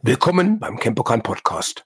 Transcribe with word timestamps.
Willkommen 0.00 0.60
beim 0.60 0.78
Campokan 0.78 1.24
Podcast. 1.24 1.84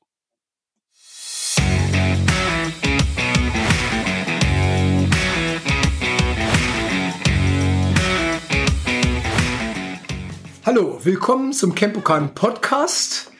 Hallo, 10.67 11.01
willkommen 11.03 11.54
zum 11.54 11.75
Campokan 11.75 12.35
Podcast. 12.35 13.31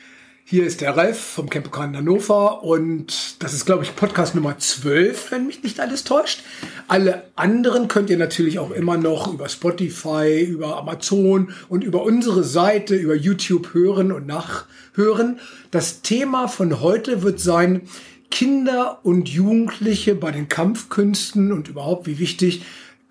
Hier 0.53 0.67
ist 0.67 0.81
der 0.81 0.95
Ralf 0.95 1.19
vom 1.19 1.49
Campokan 1.49 1.97
Hannover 1.97 2.61
und 2.61 3.41
das 3.41 3.55
ist, 3.55 3.65
glaube 3.65 3.83
ich, 3.83 3.95
Podcast 3.95 4.35
Nummer 4.35 4.55
12, 4.55 5.31
wenn 5.31 5.47
mich 5.47 5.63
nicht 5.63 5.79
alles 5.79 6.03
täuscht. 6.03 6.43
Alle 6.87 7.23
anderen 7.35 7.87
könnt 7.87 8.11
ihr 8.11 8.19
natürlich 8.19 8.59
auch 8.59 8.69
immer 8.69 8.95
noch 8.97 9.33
über 9.33 9.49
Spotify, 9.49 10.43
über 10.43 10.77
Amazon 10.77 11.51
und 11.69 11.83
über 11.83 12.03
unsere 12.03 12.43
Seite, 12.43 12.93
über 12.93 13.15
YouTube 13.15 13.73
hören 13.73 14.11
und 14.11 14.27
nachhören. 14.27 15.39
Das 15.71 16.03
Thema 16.03 16.47
von 16.47 16.81
heute 16.81 17.23
wird 17.23 17.39
sein, 17.39 17.81
Kinder 18.29 18.99
und 19.01 19.29
Jugendliche 19.29 20.13
bei 20.13 20.29
den 20.29 20.49
Kampfkünsten 20.49 21.51
und 21.51 21.67
überhaupt, 21.67 22.05
wie 22.05 22.19
wichtig 22.19 22.61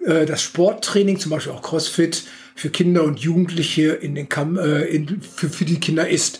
äh, 0.05 0.27
das 0.27 0.43
Sporttraining, 0.43 1.19
zum 1.19 1.30
Beispiel 1.33 1.52
auch 1.52 1.63
CrossFit, 1.63 2.23
für 2.55 2.71
Kinder 2.71 3.02
und 3.02 3.19
Jugendliche 3.19 3.88
in 3.91 4.15
den 4.15 4.29
Kam 4.29 4.57
äh, 4.57 4.83
in, 4.83 5.21
für, 5.21 5.49
für 5.49 5.65
die 5.65 5.80
Kinder 5.80 6.09
ist. 6.09 6.38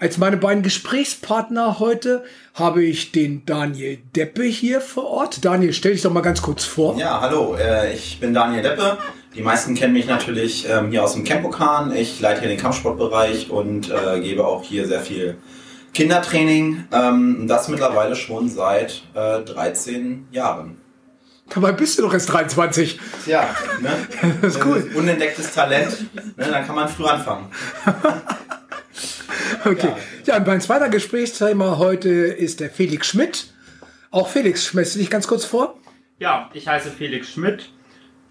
Als 0.00 0.16
meine 0.16 0.38
beiden 0.38 0.62
Gesprächspartner 0.62 1.78
heute 1.78 2.24
habe 2.54 2.82
ich 2.82 3.12
den 3.12 3.44
Daniel 3.44 3.98
Deppe 4.16 4.44
hier 4.44 4.80
vor 4.80 5.04
Ort. 5.04 5.44
Daniel, 5.44 5.74
stell 5.74 5.92
dich 5.92 6.00
doch 6.00 6.10
mal 6.10 6.22
ganz 6.22 6.40
kurz 6.40 6.64
vor. 6.64 6.96
Ja, 6.96 7.20
hallo, 7.20 7.54
äh, 7.54 7.92
ich 7.92 8.18
bin 8.18 8.32
Daniel 8.32 8.62
Deppe. 8.62 8.96
Die 9.34 9.42
meisten 9.42 9.74
kennen 9.74 9.92
mich 9.92 10.06
natürlich 10.06 10.66
ähm, 10.66 10.90
hier 10.90 11.04
aus 11.04 11.12
dem 11.12 11.24
Campokan. 11.24 11.94
Ich 11.94 12.18
leite 12.18 12.40
hier 12.40 12.48
den 12.48 12.58
Kampfsportbereich 12.58 13.50
und 13.50 13.90
äh, 13.90 14.20
gebe 14.20 14.46
auch 14.46 14.64
hier 14.64 14.86
sehr 14.86 15.00
viel 15.00 15.36
Kindertraining. 15.92 16.84
Ähm, 16.92 17.44
das 17.46 17.68
mittlerweile 17.68 18.16
schon 18.16 18.48
seit 18.48 19.02
äh, 19.12 19.40
13 19.40 20.28
Jahren. 20.30 20.80
Dabei 21.50 21.72
bist 21.72 21.98
du 21.98 22.02
doch 22.02 22.14
erst 22.14 22.32
23. 22.32 22.98
Ja, 23.26 23.54
ne? 23.82 23.90
das 24.40 24.56
ist 24.56 24.64
cool. 24.64 24.90
Unentdecktes 24.94 25.52
Talent, 25.52 26.06
ne? 26.38 26.46
dann 26.50 26.66
kann 26.66 26.74
man 26.74 26.88
früh 26.88 27.04
anfangen. 27.04 27.50
Okay. 29.64 29.88
Ja. 29.88 30.34
ja, 30.34 30.36
und 30.38 30.46
mein 30.46 30.60
zweiter 30.60 30.88
Gesprächsthema 30.88 31.78
heute 31.78 32.08
ist 32.08 32.60
der 32.60 32.70
Felix 32.70 33.08
Schmidt. 33.08 33.52
Auch 34.10 34.28
Felix, 34.28 34.66
schmeißt 34.66 34.94
du 34.94 34.98
dich 34.98 35.10
ganz 35.10 35.26
kurz 35.26 35.44
vor? 35.44 35.78
Ja, 36.18 36.50
ich 36.52 36.66
heiße 36.66 36.90
Felix 36.90 37.30
Schmidt, 37.30 37.70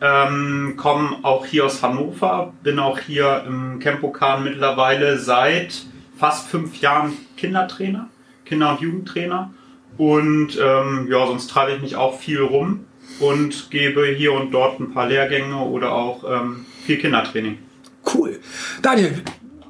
ähm, 0.01 0.75
komme 0.77 1.17
auch 1.23 1.45
hier 1.45 1.65
aus 1.65 1.81
Hannover, 1.81 2.53
bin 2.63 2.79
auch 2.79 2.99
hier 2.99 3.43
im 3.47 3.79
Campokan 3.79 4.43
mittlerweile 4.43 5.17
seit 5.17 5.83
fast 6.17 6.47
fünf 6.47 6.79
Jahren 6.81 7.13
Kindertrainer, 7.37 8.09
Kinder- 8.45 8.71
und 8.71 8.81
Jugendtrainer. 8.81 9.53
Und 9.97 10.57
ähm, 10.61 11.07
ja, 11.09 11.25
sonst 11.27 11.49
treibe 11.49 11.73
ich 11.73 11.81
mich 11.81 11.95
auch 11.95 12.19
viel 12.19 12.41
rum 12.41 12.85
und 13.19 13.69
gebe 13.69 14.05
hier 14.05 14.33
und 14.33 14.51
dort 14.51 14.79
ein 14.79 14.93
paar 14.93 15.07
Lehrgänge 15.07 15.57
oder 15.57 15.91
auch 15.91 16.23
ähm, 16.23 16.65
viel 16.85 16.97
Kindertraining. 16.97 17.57
Cool. 18.13 18.39
Daniel, 18.81 19.21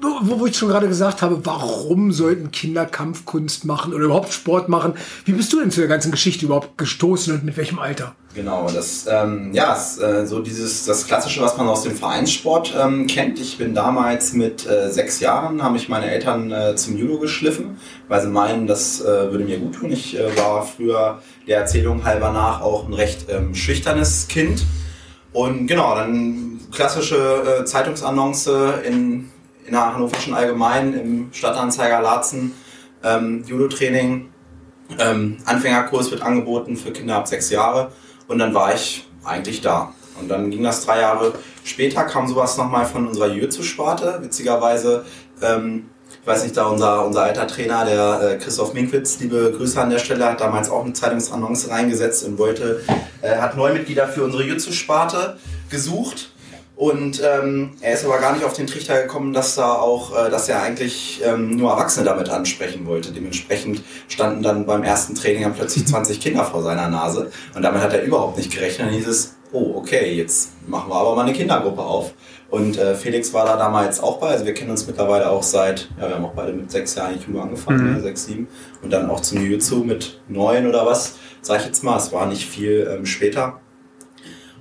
wo, 0.01 0.39
wo 0.39 0.45
ich 0.45 0.55
schon 0.55 0.69
gerade 0.69 0.87
gesagt 0.87 1.21
habe, 1.21 1.45
warum 1.45 2.11
sollten 2.11 2.51
Kinder 2.51 2.85
Kampfkunst 2.85 3.65
machen 3.65 3.93
oder 3.93 4.05
überhaupt 4.05 4.33
Sport 4.33 4.69
machen? 4.69 4.93
Wie 5.25 5.33
bist 5.33 5.51
du 5.51 5.59
denn 5.59 5.71
zu 5.71 5.81
der 5.81 5.89
ganzen 5.89 6.11
Geschichte 6.11 6.45
überhaupt 6.45 6.77
gestoßen 6.77 7.33
und 7.33 7.43
mit 7.43 7.57
welchem 7.57 7.79
Alter? 7.79 8.15
Genau, 8.35 8.69
das 8.69 9.07
ähm, 9.09 9.51
ja 9.53 9.73
äh, 9.73 10.25
so 10.25 10.39
dieses 10.39 10.85
das 10.85 11.07
klassische, 11.07 11.41
was 11.41 11.57
man 11.57 11.67
aus 11.67 11.81
dem 11.83 11.95
Vereinssport 11.95 12.73
ähm, 12.79 13.07
kennt. 13.07 13.39
Ich 13.39 13.57
bin 13.57 13.73
damals 13.73 14.33
mit 14.33 14.67
äh, 14.67 14.91
sechs 14.91 15.19
Jahren, 15.19 15.63
haben 15.63 15.73
mich 15.73 15.89
meine 15.89 16.09
Eltern 16.11 16.51
äh, 16.51 16.75
zum 16.75 16.95
Judo 16.95 17.19
geschliffen, 17.19 17.77
weil 18.07 18.21
sie 18.21 18.27
meinen, 18.29 18.67
das 18.67 19.01
äh, 19.01 19.05
würde 19.05 19.43
mir 19.43 19.57
gut 19.57 19.75
tun. 19.75 19.91
Ich 19.91 20.17
äh, 20.17 20.37
war 20.37 20.65
früher 20.65 21.21
der 21.47 21.59
Erzählung 21.59 22.05
halber 22.05 22.31
nach 22.31 22.61
auch 22.61 22.87
ein 22.87 22.93
recht 22.93 23.25
ähm, 23.29 23.55
schüchternes 23.55 24.27
Kind. 24.27 24.63
Und 25.33 25.67
genau, 25.67 25.95
dann 25.95 26.59
klassische 26.71 27.61
äh, 27.61 27.65
Zeitungsannonce 27.65 28.49
in 28.87 29.29
in 29.69 29.75
der 29.75 29.93
Hannoverschen 29.93 30.33
Allgemeinen 30.33 30.93
im 30.99 31.29
Stadtanzeiger 31.31 32.01
Laatzen 32.01 32.53
ähm, 33.03 33.43
Judo-Training. 33.45 34.29
Ähm, 34.97 35.37
Anfängerkurs 35.45 36.09
wird 36.09 36.23
angeboten 36.23 36.75
für 36.75 36.91
Kinder 36.91 37.17
ab 37.17 37.27
sechs 37.27 37.51
Jahre 37.51 37.91
und 38.27 38.39
dann 38.39 38.55
war 38.55 38.73
ich 38.73 39.07
eigentlich 39.23 39.61
da. 39.61 39.93
Und 40.19 40.27
dann 40.27 40.49
ging 40.49 40.63
das 40.63 40.83
drei 40.83 41.01
Jahre 41.01 41.33
später, 41.63 42.03
kam 42.05 42.27
sowas 42.27 42.57
nochmal 42.57 42.85
von 42.85 43.07
unserer 43.07 43.27
Jiu-Jitsu-Sparte. 43.27 44.17
Witzigerweise, 44.23 45.05
ähm, 45.43 45.91
ich 46.19 46.27
weiß 46.27 46.43
nicht, 46.43 46.57
da 46.57 46.65
unser, 46.65 47.05
unser 47.05 47.21
alter 47.21 47.45
Trainer, 47.45 47.85
der 47.85 48.21
äh, 48.21 48.37
Christoph 48.39 48.73
Minkwitz, 48.73 49.19
liebe 49.19 49.53
Grüße 49.55 49.79
an 49.79 49.91
der 49.91 49.99
Stelle, 49.99 50.25
hat 50.25 50.41
damals 50.41 50.71
auch 50.71 50.83
eine 50.83 50.93
Zeitungsannonce 50.93 51.69
reingesetzt 51.69 52.25
und 52.25 52.39
wollte, 52.39 52.81
äh, 53.21 53.37
hat 53.37 53.55
Neumitglieder 53.55 54.07
für 54.07 54.23
unsere 54.23 54.43
Jiu-Jitsu-Sparte 54.43 55.37
gesucht 55.69 56.31
und 56.79 57.21
ähm, 57.21 57.71
er 57.81 57.95
ist 57.95 58.05
aber 58.05 58.19
gar 58.19 58.31
nicht 58.31 58.45
auf 58.45 58.53
den 58.53 58.65
Trichter 58.65 59.01
gekommen, 59.01 59.33
dass 59.33 59.55
da 59.55 59.73
auch, 59.73 60.15
äh, 60.17 60.29
dass 60.29 60.47
er 60.47 60.61
eigentlich 60.61 61.21
ähm, 61.25 61.57
nur 61.57 61.71
Erwachsene 61.71 62.05
damit 62.05 62.29
ansprechen 62.29 62.85
wollte. 62.85 63.11
Dementsprechend 63.11 63.81
standen 64.07 64.43
dann 64.43 64.65
beim 64.65 64.83
ersten 64.83 65.13
Training 65.13 65.43
dann 65.43 65.55
plötzlich 65.55 65.85
20 65.87 66.21
Kinder 66.21 66.45
vor 66.45 66.63
seiner 66.63 66.87
Nase. 66.87 67.31
Und 67.53 67.63
damit 67.63 67.81
hat 67.81 67.91
er 67.91 68.03
überhaupt 68.03 68.37
nicht 68.37 68.49
gerechnet. 68.49 68.87
Dann 68.87 68.93
hieß 68.93 69.07
es, 69.07 69.35
oh, 69.51 69.73
okay, 69.75 70.13
jetzt 70.13 70.51
machen 70.69 70.89
wir 70.89 70.95
aber 70.95 71.17
mal 71.17 71.23
eine 71.23 71.33
Kindergruppe 71.33 71.81
auf. 71.81 72.13
Und 72.49 72.77
äh, 72.77 72.95
Felix 72.95 73.33
war 73.33 73.45
da 73.45 73.57
damals 73.57 73.99
auch 73.99 74.17
bei. 74.21 74.29
Also 74.29 74.45
wir 74.45 74.53
kennen 74.53 74.71
uns 74.71 74.87
mittlerweile 74.87 75.29
auch 75.29 75.43
seit, 75.43 75.89
ja, 75.99 76.07
wir 76.07 76.15
haben 76.15 76.23
auch 76.23 76.33
beide 76.33 76.53
mit 76.53 76.71
sechs 76.71 76.95
Jahren 76.95 77.19
Judo 77.19 77.41
angefangen, 77.41 77.89
mhm. 77.89 77.95
ja, 77.97 78.01
sechs, 78.01 78.25
sieben. 78.25 78.47
Und 78.81 78.93
dann 78.93 79.09
auch 79.09 79.19
zum 79.19 79.39
Jiu-Jitsu 79.39 79.83
mit 79.83 80.21
neun 80.29 80.65
oder 80.65 80.85
was, 80.85 81.15
sag 81.41 81.59
ich 81.59 81.65
jetzt 81.65 81.83
mal. 81.83 81.97
Es 81.97 82.13
war 82.13 82.25
nicht 82.25 82.49
viel 82.49 82.89
ähm, 82.89 83.05
später. 83.05 83.59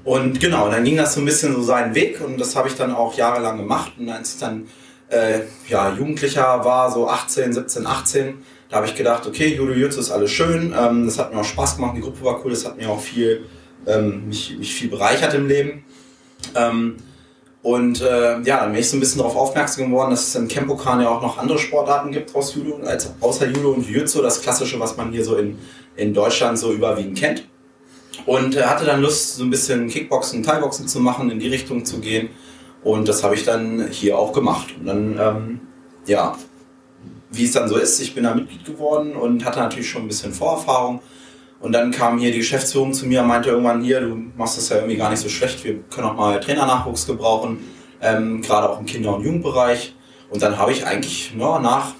Und 0.08 0.40
genau, 0.40 0.70
dann 0.70 0.84
ging 0.84 0.96
das 0.96 1.12
so 1.12 1.20
ein 1.20 1.26
bisschen 1.26 1.54
so 1.54 1.60
seinen 1.60 1.94
Weg 1.94 2.22
und 2.22 2.40
das 2.40 2.56
habe 2.56 2.66
ich 2.66 2.74
dann 2.74 2.94
auch 2.94 3.14
jahrelang 3.18 3.58
gemacht. 3.58 3.92
Und 3.98 4.08
als 4.08 4.32
ich 4.32 4.40
dann 4.40 4.66
äh, 5.10 5.40
ja, 5.68 5.94
Jugendlicher 5.94 6.64
war, 6.64 6.90
so 6.90 7.10
18, 7.10 7.52
17, 7.52 7.86
18, 7.86 8.38
da 8.70 8.76
habe 8.76 8.86
ich 8.86 8.94
gedacht, 8.94 9.26
okay, 9.26 9.54
Judo 9.54 9.74
Jutsu 9.74 10.00
ist 10.00 10.10
alles 10.10 10.30
schön, 10.30 10.74
ähm, 10.74 11.04
das 11.04 11.18
hat 11.18 11.34
mir 11.34 11.40
auch 11.40 11.44
Spaß 11.44 11.76
gemacht, 11.76 11.92
die 11.94 12.00
Gruppe 12.00 12.24
war 12.24 12.42
cool, 12.42 12.52
das 12.52 12.64
hat 12.64 12.78
mir 12.78 12.88
auch 12.88 13.00
viel, 13.00 13.44
ähm, 13.86 14.28
mich, 14.28 14.56
mich 14.58 14.72
viel 14.72 14.88
bereichert 14.88 15.34
im 15.34 15.46
Leben. 15.46 15.84
Ähm, 16.54 16.96
und 17.60 18.00
äh, 18.00 18.40
ja, 18.40 18.60
dann 18.60 18.72
bin 18.72 18.80
ich 18.80 18.88
so 18.88 18.96
ein 18.96 19.00
bisschen 19.00 19.18
darauf 19.18 19.36
aufmerksam 19.36 19.90
geworden, 19.90 20.12
dass 20.12 20.28
es 20.28 20.34
im 20.36 20.48
Kempokan 20.48 21.02
ja 21.02 21.10
auch 21.10 21.20
noch 21.20 21.36
andere 21.36 21.58
Sportarten 21.58 22.12
gibt 22.12 22.34
aus 22.34 22.54
Judo, 22.54 22.78
als, 22.82 23.12
außer 23.20 23.46
Judo 23.46 23.72
und 23.72 23.86
Jiu-Jitsu, 23.86 24.22
das 24.22 24.40
klassische, 24.40 24.80
was 24.80 24.96
man 24.96 25.12
hier 25.12 25.22
so 25.22 25.36
in, 25.36 25.58
in 25.96 26.14
Deutschland 26.14 26.58
so 26.58 26.72
überwiegend 26.72 27.18
kennt. 27.18 27.47
Und 28.28 28.54
er 28.56 28.68
hatte 28.68 28.84
dann 28.84 29.00
Lust, 29.00 29.36
so 29.36 29.42
ein 29.42 29.48
bisschen 29.48 29.88
Kickboxen, 29.88 30.42
Thai-Boxen 30.42 30.86
zu 30.86 31.00
machen, 31.00 31.30
in 31.30 31.38
die 31.38 31.48
Richtung 31.48 31.86
zu 31.86 31.98
gehen. 31.98 32.28
Und 32.84 33.08
das 33.08 33.24
habe 33.24 33.34
ich 33.34 33.44
dann 33.44 33.88
hier 33.90 34.18
auch 34.18 34.34
gemacht. 34.34 34.66
Und 34.78 34.84
dann, 34.84 35.18
ähm, 35.18 35.60
ja, 36.04 36.36
wie 37.30 37.46
es 37.46 37.52
dann 37.52 37.70
so 37.70 37.78
ist, 37.78 37.98
ich 38.00 38.14
bin 38.14 38.24
da 38.24 38.34
Mitglied 38.34 38.66
geworden 38.66 39.16
und 39.16 39.46
hatte 39.46 39.60
natürlich 39.60 39.88
schon 39.88 40.02
ein 40.02 40.08
bisschen 40.08 40.34
Vorerfahrung. 40.34 41.00
Und 41.60 41.72
dann 41.72 41.90
kam 41.90 42.18
hier 42.18 42.30
die 42.30 42.40
Geschäftsführung 42.40 42.92
zu 42.92 43.06
mir 43.06 43.22
und 43.22 43.28
meinte 43.28 43.48
irgendwann 43.48 43.80
hier, 43.80 44.02
du 44.02 44.14
machst 44.36 44.58
das 44.58 44.68
ja 44.68 44.76
irgendwie 44.76 44.98
gar 44.98 45.08
nicht 45.08 45.20
so 45.20 45.30
schlecht, 45.30 45.64
wir 45.64 45.78
können 45.88 46.08
auch 46.08 46.14
mal 46.14 46.38
Trainernachwuchs 46.38 47.06
gebrauchen, 47.06 47.60
ähm, 48.02 48.42
gerade 48.42 48.68
auch 48.68 48.78
im 48.78 48.84
Kinder- 48.84 49.16
und 49.16 49.24
Jugendbereich. 49.24 49.94
Und 50.28 50.42
dann 50.42 50.58
habe 50.58 50.72
ich 50.72 50.86
eigentlich 50.86 51.32
ja, 51.34 51.58
nach 51.60 51.94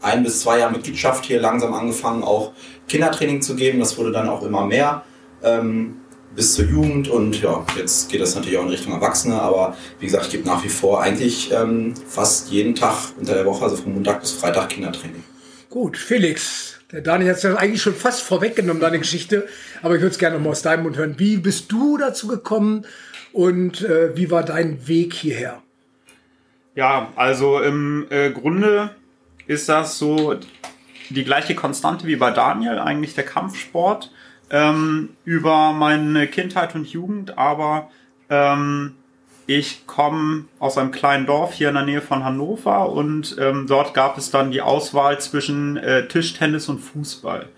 ein 0.00 0.24
bis 0.24 0.40
zwei 0.40 0.58
Jahren 0.58 0.72
Mitgliedschaft 0.72 1.24
hier 1.24 1.40
langsam 1.40 1.72
angefangen, 1.72 2.24
auch 2.24 2.50
Kindertraining 2.88 3.42
zu 3.42 3.54
geben. 3.54 3.78
Das 3.78 3.96
wurde 3.96 4.10
dann 4.10 4.28
auch 4.28 4.42
immer 4.42 4.66
mehr 4.66 5.04
ähm, 5.42 5.96
bis 6.34 6.54
zur 6.54 6.64
Jugend 6.64 7.08
und 7.08 7.40
ja, 7.42 7.64
jetzt 7.76 8.10
geht 8.10 8.20
das 8.20 8.34
natürlich 8.34 8.58
auch 8.58 8.62
in 8.62 8.70
Richtung 8.70 8.92
Erwachsene, 8.92 9.40
aber 9.40 9.76
wie 9.98 10.06
gesagt, 10.06 10.26
ich 10.26 10.32
gebe 10.32 10.46
nach 10.46 10.64
wie 10.64 10.68
vor 10.68 11.02
eigentlich 11.02 11.52
ähm, 11.52 11.94
fast 12.08 12.50
jeden 12.50 12.74
Tag 12.74 13.12
unter 13.18 13.34
der 13.34 13.44
Woche, 13.44 13.64
also 13.64 13.76
von 13.76 13.94
Montag 13.94 14.20
bis 14.20 14.32
Freitag 14.32 14.70
Kindertraining. 14.70 15.22
Gut, 15.68 15.96
Felix, 15.96 16.80
der 16.90 17.02
Daniel 17.02 17.30
hat 17.30 17.36
es 17.38 17.42
ja 17.42 17.54
eigentlich 17.56 17.82
schon 17.82 17.94
fast 17.94 18.22
vorweggenommen, 18.22 18.80
deine 18.80 18.98
Geschichte, 18.98 19.46
aber 19.82 19.94
ich 19.96 20.00
würde 20.00 20.12
es 20.12 20.18
gerne 20.18 20.36
noch 20.36 20.44
mal 20.44 20.50
aus 20.50 20.62
deinem 20.62 20.84
Mund 20.84 20.96
hören. 20.96 21.14
Wie 21.18 21.36
bist 21.36 21.70
du 21.70 21.98
dazu 21.98 22.28
gekommen 22.28 22.86
und 23.32 23.82
äh, 23.82 24.16
wie 24.16 24.30
war 24.30 24.42
dein 24.42 24.86
Weg 24.88 25.14
hierher? 25.14 25.62
Ja, 26.74 27.12
also 27.16 27.60
im 27.60 28.06
äh, 28.10 28.30
Grunde 28.30 28.90
ist 29.46 29.68
das 29.68 29.98
so 29.98 30.36
die 31.10 31.24
gleiche 31.24 31.54
Konstante 31.54 32.06
wie 32.06 32.16
bei 32.16 32.30
Daniel, 32.30 32.78
eigentlich 32.78 33.14
der 33.14 33.24
Kampfsport 33.24 34.10
ähm, 34.52 35.08
über 35.24 35.72
meine 35.72 36.28
Kindheit 36.28 36.74
und 36.76 36.86
Jugend, 36.86 37.36
aber 37.36 37.90
ähm, 38.28 38.94
ich 39.46 39.86
komme 39.86 40.44
aus 40.60 40.78
einem 40.78 40.92
kleinen 40.92 41.26
Dorf 41.26 41.54
hier 41.54 41.70
in 41.70 41.74
der 41.74 41.84
Nähe 41.84 42.02
von 42.02 42.22
Hannover 42.22 42.90
und 42.90 43.36
ähm, 43.40 43.66
dort 43.66 43.94
gab 43.94 44.16
es 44.18 44.30
dann 44.30 44.52
die 44.52 44.62
Auswahl 44.62 45.18
zwischen 45.20 45.78
äh, 45.78 46.06
Tischtennis 46.06 46.68
und 46.68 46.78
Fußball. 46.78 47.48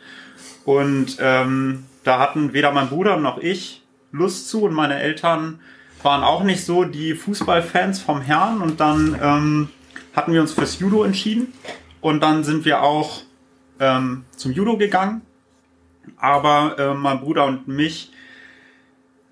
Und 0.64 1.18
ähm, 1.20 1.84
da 2.04 2.18
hatten 2.20 2.54
weder 2.54 2.72
mein 2.72 2.88
Bruder 2.88 3.18
noch 3.18 3.38
ich 3.38 3.82
Lust 4.12 4.48
zu 4.48 4.62
und 4.62 4.72
meine 4.72 4.98
Eltern 4.98 5.60
waren 6.02 6.22
auch 6.22 6.44
nicht 6.44 6.64
so 6.64 6.84
die 6.84 7.14
Fußballfans 7.14 8.00
vom 8.00 8.20
Herrn 8.20 8.62
und 8.62 8.78
dann 8.78 9.18
ähm, 9.20 9.68
hatten 10.14 10.32
wir 10.32 10.40
uns 10.40 10.52
fürs 10.52 10.78
Judo 10.78 11.02
entschieden 11.02 11.52
und 12.00 12.22
dann 12.22 12.44
sind 12.44 12.64
wir 12.64 12.82
auch 12.82 13.22
ähm, 13.80 14.24
zum 14.36 14.52
Judo 14.52 14.76
gegangen. 14.76 15.22
Aber 16.16 16.76
äh, 16.78 16.94
mein 16.94 17.20
Bruder 17.20 17.46
und 17.46 17.68
mich 17.68 18.12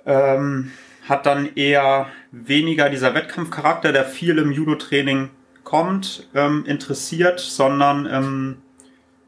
ähm, 0.06 0.72
hat 1.08 1.26
dann 1.26 1.54
eher 1.54 2.06
weniger 2.30 2.88
dieser 2.88 3.14
Wettkampfcharakter, 3.14 3.92
der 3.92 4.04
viel 4.04 4.38
im 4.38 4.52
Judo-Training 4.52 5.30
kommt, 5.64 6.28
ähm, 6.34 6.64
interessiert, 6.66 7.40
sondern 7.40 8.06
ähm, 8.06 8.56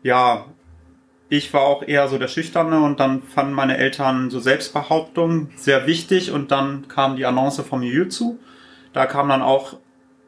ja, 0.02 0.46
ich 1.28 1.52
war 1.52 1.62
auch 1.62 1.82
eher 1.82 2.08
so 2.08 2.18
der 2.18 2.28
Schüchterne 2.28 2.80
und 2.82 3.00
dann 3.00 3.22
fanden 3.22 3.54
meine 3.54 3.76
Eltern 3.76 4.30
so 4.30 4.38
Selbstbehauptung 4.38 5.50
sehr 5.56 5.86
wichtig 5.86 6.30
und 6.30 6.50
dann 6.50 6.86
kam 6.88 7.16
die 7.16 7.26
Annonce 7.26 7.60
vom 7.60 7.82
Jiu-Jitsu. 7.82 8.38
Da 8.92 9.06
kam 9.06 9.28
dann 9.28 9.42
auch 9.42 9.76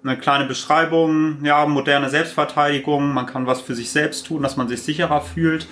eine 0.02 0.16
kleine 0.16 0.46
Beschreibung, 0.46 1.44
ja, 1.44 1.66
moderne 1.66 2.08
Selbstverteidigung, 2.08 3.12
man 3.12 3.26
kann 3.26 3.46
was 3.46 3.60
für 3.60 3.74
sich 3.74 3.90
selbst 3.90 4.26
tun, 4.26 4.42
dass 4.42 4.56
man 4.56 4.68
sich 4.68 4.82
sicherer 4.82 5.20
fühlt. 5.20 5.68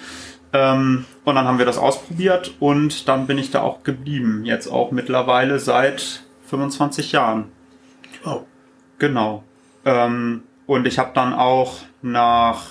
Ähm, 0.55 1.05
und 1.25 1.35
dann 1.35 1.47
haben 1.47 1.59
wir 1.59 1.67
das 1.67 1.79
ausprobiert 1.79 2.55
und 2.61 3.09
dann 3.09 3.27
bin 3.27 3.39
ich 3.39 3.51
da 3.51 3.61
auch 3.61 3.83
geblieben. 3.83 4.45
Jetzt 4.45 4.69
auch 4.69 4.93
mittlerweile 4.93 5.59
seit 5.59 6.23
25 6.47 7.11
Jahren. 7.11 7.47
Oh. 8.25 8.43
Genau. 9.01 9.43
Ähm, 9.85 10.45
und 10.67 10.87
ich 10.87 11.01
habe 11.01 11.11
dann 11.13 11.35
auch 11.35 11.79
nach 12.03 12.67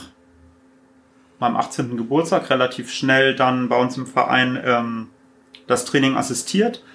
meinem 1.39 1.57
18. 1.57 1.97
Geburtstag 1.97 2.49
relativ 2.49 2.89
schnell 2.89 3.35
dann 3.35 3.67
bei 3.67 3.77
uns 3.77 3.97
im 3.97 4.07
Verein 4.07 4.57
ähm, 4.63 5.09
das 5.67 5.83
Training 5.83 6.15
assistiert. 6.15 6.85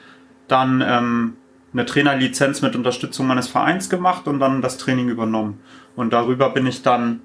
Dann 0.48 0.80
ähm, 0.80 1.36
eine 1.74 1.84
Trainerlizenz 1.84 2.62
mit 2.62 2.74
Unterstützung 2.74 3.26
meines 3.26 3.46
Vereins 3.46 3.90
gemacht 3.90 4.26
und 4.26 4.40
dann 4.40 4.62
das 4.62 4.78
Training 4.78 5.10
übernommen. 5.10 5.60
Und 5.96 6.14
darüber 6.14 6.48
bin 6.48 6.66
ich 6.66 6.82
dann 6.82 7.20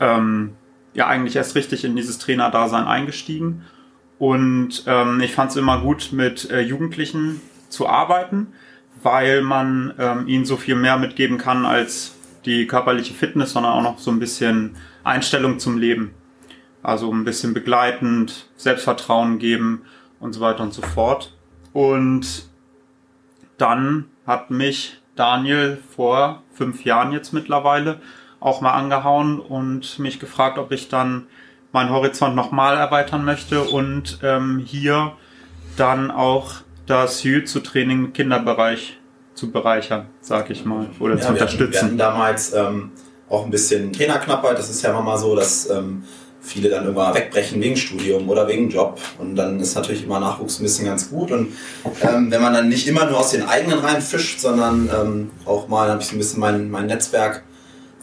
ähm, 0.00 0.54
ja 0.96 1.06
eigentlich 1.06 1.36
erst 1.36 1.54
richtig 1.54 1.84
in 1.84 1.94
dieses 1.94 2.18
Trainerdasein 2.18 2.84
eingestiegen. 2.84 3.64
Und 4.18 4.84
ähm, 4.86 5.20
ich 5.20 5.34
fand 5.34 5.50
es 5.50 5.56
immer 5.56 5.80
gut, 5.80 6.10
mit 6.12 6.50
äh, 6.50 6.60
Jugendlichen 6.60 7.40
zu 7.68 7.86
arbeiten, 7.86 8.48
weil 9.02 9.42
man 9.42 9.92
ähm, 9.98 10.26
ihnen 10.26 10.46
so 10.46 10.56
viel 10.56 10.74
mehr 10.74 10.96
mitgeben 10.96 11.36
kann 11.36 11.66
als 11.66 12.14
die 12.46 12.66
körperliche 12.66 13.12
Fitness, 13.12 13.52
sondern 13.52 13.72
auch 13.72 13.82
noch 13.82 13.98
so 13.98 14.10
ein 14.10 14.18
bisschen 14.18 14.76
Einstellung 15.04 15.58
zum 15.58 15.76
Leben. 15.76 16.14
Also 16.82 17.12
ein 17.12 17.24
bisschen 17.24 17.52
begleitend, 17.52 18.48
Selbstvertrauen 18.56 19.38
geben 19.38 19.82
und 20.20 20.32
so 20.32 20.40
weiter 20.40 20.62
und 20.62 20.72
so 20.72 20.82
fort. 20.82 21.36
Und 21.72 22.48
dann 23.58 24.06
hat 24.26 24.50
mich 24.50 24.98
Daniel 25.14 25.78
vor 25.94 26.42
fünf 26.52 26.84
Jahren 26.84 27.12
jetzt 27.12 27.32
mittlerweile 27.32 28.00
auch 28.40 28.60
mal 28.60 28.72
angehauen 28.72 29.40
und 29.40 29.98
mich 29.98 30.20
gefragt, 30.20 30.58
ob 30.58 30.72
ich 30.72 30.88
dann 30.88 31.26
meinen 31.72 31.90
Horizont 31.90 32.36
nochmal 32.36 32.76
erweitern 32.76 33.24
möchte 33.24 33.62
und 33.62 34.18
ähm, 34.22 34.62
hier 34.64 35.12
dann 35.76 36.10
auch 36.10 36.54
das 36.86 37.22
Jiu-Jitsu-Training 37.22 38.06
im 38.06 38.12
Kinderbereich 38.12 38.98
zu 39.34 39.50
bereichern, 39.50 40.06
sag 40.20 40.50
ich 40.50 40.64
mal, 40.64 40.86
oder 40.98 41.16
Ja, 41.16 41.20
zu 41.20 41.28
unterstützen. 41.28 41.72
Wir 41.72 41.82
hatten 41.82 41.98
damals 41.98 42.54
ähm, 42.54 42.92
auch 43.28 43.44
ein 43.44 43.50
bisschen 43.50 43.92
Trainerknappheit. 43.92 44.58
Das 44.58 44.70
ist 44.70 44.82
ja 44.82 44.90
immer 44.90 45.02
mal 45.02 45.18
so, 45.18 45.36
dass 45.36 45.68
ähm, 45.68 46.04
viele 46.40 46.70
dann 46.70 46.84
irgendwann 46.84 47.14
wegbrechen 47.14 47.60
wegen 47.60 47.76
Studium 47.76 48.28
oder 48.28 48.46
wegen 48.48 48.70
Job. 48.70 48.98
Und 49.18 49.36
dann 49.36 49.60
ist 49.60 49.74
natürlich 49.74 50.04
immer 50.04 50.20
Nachwuchs 50.20 50.60
ein 50.60 50.62
bisschen 50.62 50.86
ganz 50.86 51.10
gut. 51.10 51.32
Und 51.32 51.52
ähm, 52.02 52.30
wenn 52.30 52.40
man 52.40 52.54
dann 52.54 52.68
nicht 52.68 52.86
immer 52.86 53.04
nur 53.04 53.18
aus 53.18 53.30
den 53.30 53.42
eigenen 53.42 53.80
Reihen 53.80 54.00
fischt, 54.00 54.40
sondern 54.40 54.88
ähm, 54.88 55.30
auch 55.44 55.68
mal, 55.68 55.90
habe 55.90 56.00
ich 56.00 56.06
so 56.06 56.14
ein 56.14 56.18
bisschen 56.18 56.40
mein, 56.40 56.70
mein 56.70 56.86
Netzwerk 56.86 57.42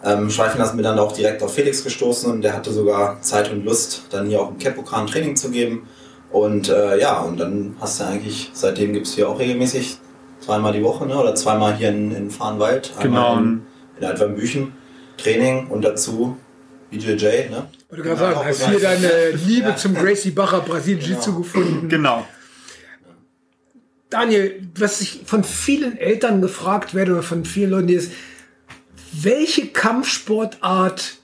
ähm, 0.04 0.30
schweifen 0.30 0.60
lassen, 0.60 0.76
bin 0.76 0.84
dann 0.84 1.00
auch 1.00 1.12
direkt 1.14 1.42
auf 1.44 1.54
Felix 1.54 1.84
gestoßen 1.84 2.30
und 2.32 2.42
der 2.42 2.54
hatte 2.54 2.72
sogar 2.72 3.22
Zeit 3.22 3.52
und 3.52 3.64
Lust, 3.64 4.04
dann 4.10 4.28
hier 4.28 4.42
auch 4.42 4.50
im 4.52 4.58
Kepokan 4.58 5.08
Training 5.08 5.36
zu 5.36 5.50
geben. 5.50 5.88
Und 6.32 6.68
äh, 6.70 7.00
ja, 7.00 7.20
und 7.22 7.40
dann 7.40 7.76
hast 7.80 8.00
du 8.00 8.06
eigentlich, 8.06 8.50
seitdem 8.54 8.94
gibt 8.94 9.08
es 9.08 9.14
hier 9.16 9.30
auch 9.30 9.40
regelmäßig 9.40 9.98
zweimal 10.40 10.74
die 10.74 10.84
Woche, 10.84 11.06
ne? 11.06 11.18
oder 11.18 11.36
zweimal 11.36 11.76
hier 11.76 11.90
in, 11.90 12.14
in 12.14 12.32
Farnwald, 12.32 12.92
Genau. 13.02 13.34
einmal 13.36 13.44
in, 13.44 13.62
in 14.00 14.06
Altweimbüchen 14.06 14.74
Training 15.18 15.68
und 15.68 15.84
dazu 15.84 16.38
BJJ. 16.92 17.50
Ne? 17.50 17.68
Wollte 17.90 18.04
gerade 18.04 18.18
sagen, 18.20 18.40
hast 18.46 18.68
hier 18.68 18.80
deine 18.80 19.30
Liebe 19.46 19.76
zum 19.76 19.94
Gracie 19.94 20.32
Bacher 20.32 20.62
Brasil 20.62 20.98
Jiu-Jitsu 20.98 21.32
Genau. 21.32 21.38
gefunden. 21.40 21.90
Genau. 21.90 22.26
Daniel, 24.10 24.62
was 24.78 25.02
ich 25.02 25.22
von 25.26 25.44
vielen 25.44 25.98
Eltern 25.98 26.42
gefragt 26.42 26.94
werde 26.94 27.14
oder 27.14 27.24
von 27.24 27.46
vielen 27.46 27.72
Leuten, 27.72 27.88
die 27.88 27.96
ist, 27.96 28.12
welche 29.21 29.68
Kampfsportart 29.68 31.18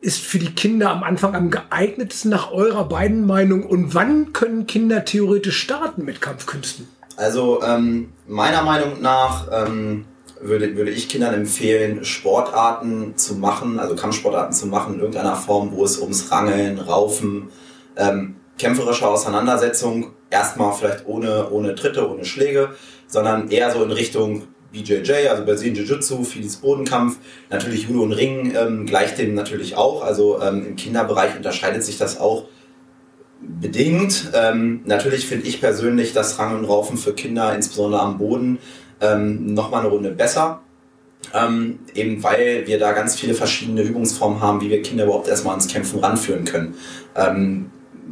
ist 0.00 0.20
für 0.20 0.38
die 0.38 0.52
Kinder 0.52 0.90
am 0.90 1.02
Anfang 1.02 1.34
am 1.34 1.50
geeignetsten 1.50 2.30
nach 2.30 2.50
eurer 2.50 2.88
beiden 2.88 3.26
Meinung 3.26 3.64
und 3.64 3.94
wann 3.94 4.32
können 4.32 4.66
Kinder 4.66 5.04
theoretisch 5.04 5.58
starten 5.58 6.04
mit 6.04 6.20
Kampfkünsten? 6.20 6.88
Also 7.16 7.62
ähm, 7.62 8.12
meiner 8.26 8.62
Meinung 8.62 9.00
nach 9.00 9.46
ähm, 9.52 10.06
würde, 10.40 10.76
würde 10.76 10.90
ich 10.90 11.08
Kindern 11.08 11.34
empfehlen, 11.34 12.04
Sportarten 12.04 13.16
zu 13.16 13.36
machen, 13.36 13.78
also 13.78 13.94
Kampfsportarten 13.94 14.52
zu 14.52 14.66
machen 14.66 14.94
in 14.94 15.00
irgendeiner 15.00 15.36
Form, 15.36 15.70
wo 15.72 15.84
es 15.84 15.98
ums 15.98 16.30
Rangeln, 16.32 16.78
Raufen, 16.78 17.50
ähm, 17.96 18.36
kämpferische 18.58 19.06
Auseinandersetzung, 19.06 20.12
erstmal 20.30 20.72
vielleicht 20.72 21.06
ohne, 21.06 21.50
ohne 21.50 21.74
Tritte, 21.74 22.10
ohne 22.10 22.24
Schläge, 22.24 22.70
sondern 23.06 23.50
eher 23.50 23.70
so 23.70 23.84
in 23.84 23.92
Richtung 23.92 24.48
BJJ, 24.72 25.28
also 25.28 25.44
Brazilian 25.44 25.76
Jiu-Jitsu, 25.76 26.24
vieles 26.24 26.56
Bodenkampf, 26.56 27.18
natürlich 27.50 27.88
Judo 27.88 28.02
und 28.02 28.12
Ring 28.12 28.54
ähm, 28.56 28.86
gleicht 28.86 29.18
dem 29.18 29.34
natürlich 29.34 29.76
auch. 29.76 30.02
Also 30.02 30.40
ähm, 30.40 30.66
im 30.66 30.76
Kinderbereich 30.76 31.36
unterscheidet 31.36 31.84
sich 31.84 31.98
das 31.98 32.18
auch 32.18 32.46
bedingt. 33.40 34.30
Ähm, 34.34 34.82
natürlich 34.84 35.26
finde 35.26 35.46
ich 35.46 35.60
persönlich 35.60 36.12
das 36.12 36.38
Rangeln 36.38 36.60
und 36.60 36.68
Raufen 36.68 36.96
für 36.96 37.12
Kinder, 37.12 37.54
insbesondere 37.54 38.00
am 38.00 38.18
Boden, 38.18 38.58
ähm, 39.00 39.54
nochmal 39.54 39.80
eine 39.80 39.90
Runde 39.90 40.10
besser. 40.10 40.60
Ähm, 41.34 41.78
eben 41.94 42.22
weil 42.22 42.66
wir 42.66 42.78
da 42.78 42.92
ganz 42.92 43.18
viele 43.18 43.34
verschiedene 43.34 43.82
Übungsformen 43.82 44.40
haben, 44.40 44.60
wie 44.60 44.70
wir 44.70 44.82
Kinder 44.82 45.04
überhaupt 45.04 45.28
erstmal 45.28 45.52
ans 45.52 45.68
Kämpfen 45.68 46.00
ranführen 46.00 46.44
können. 46.44 46.74
Ähm, 47.14 47.70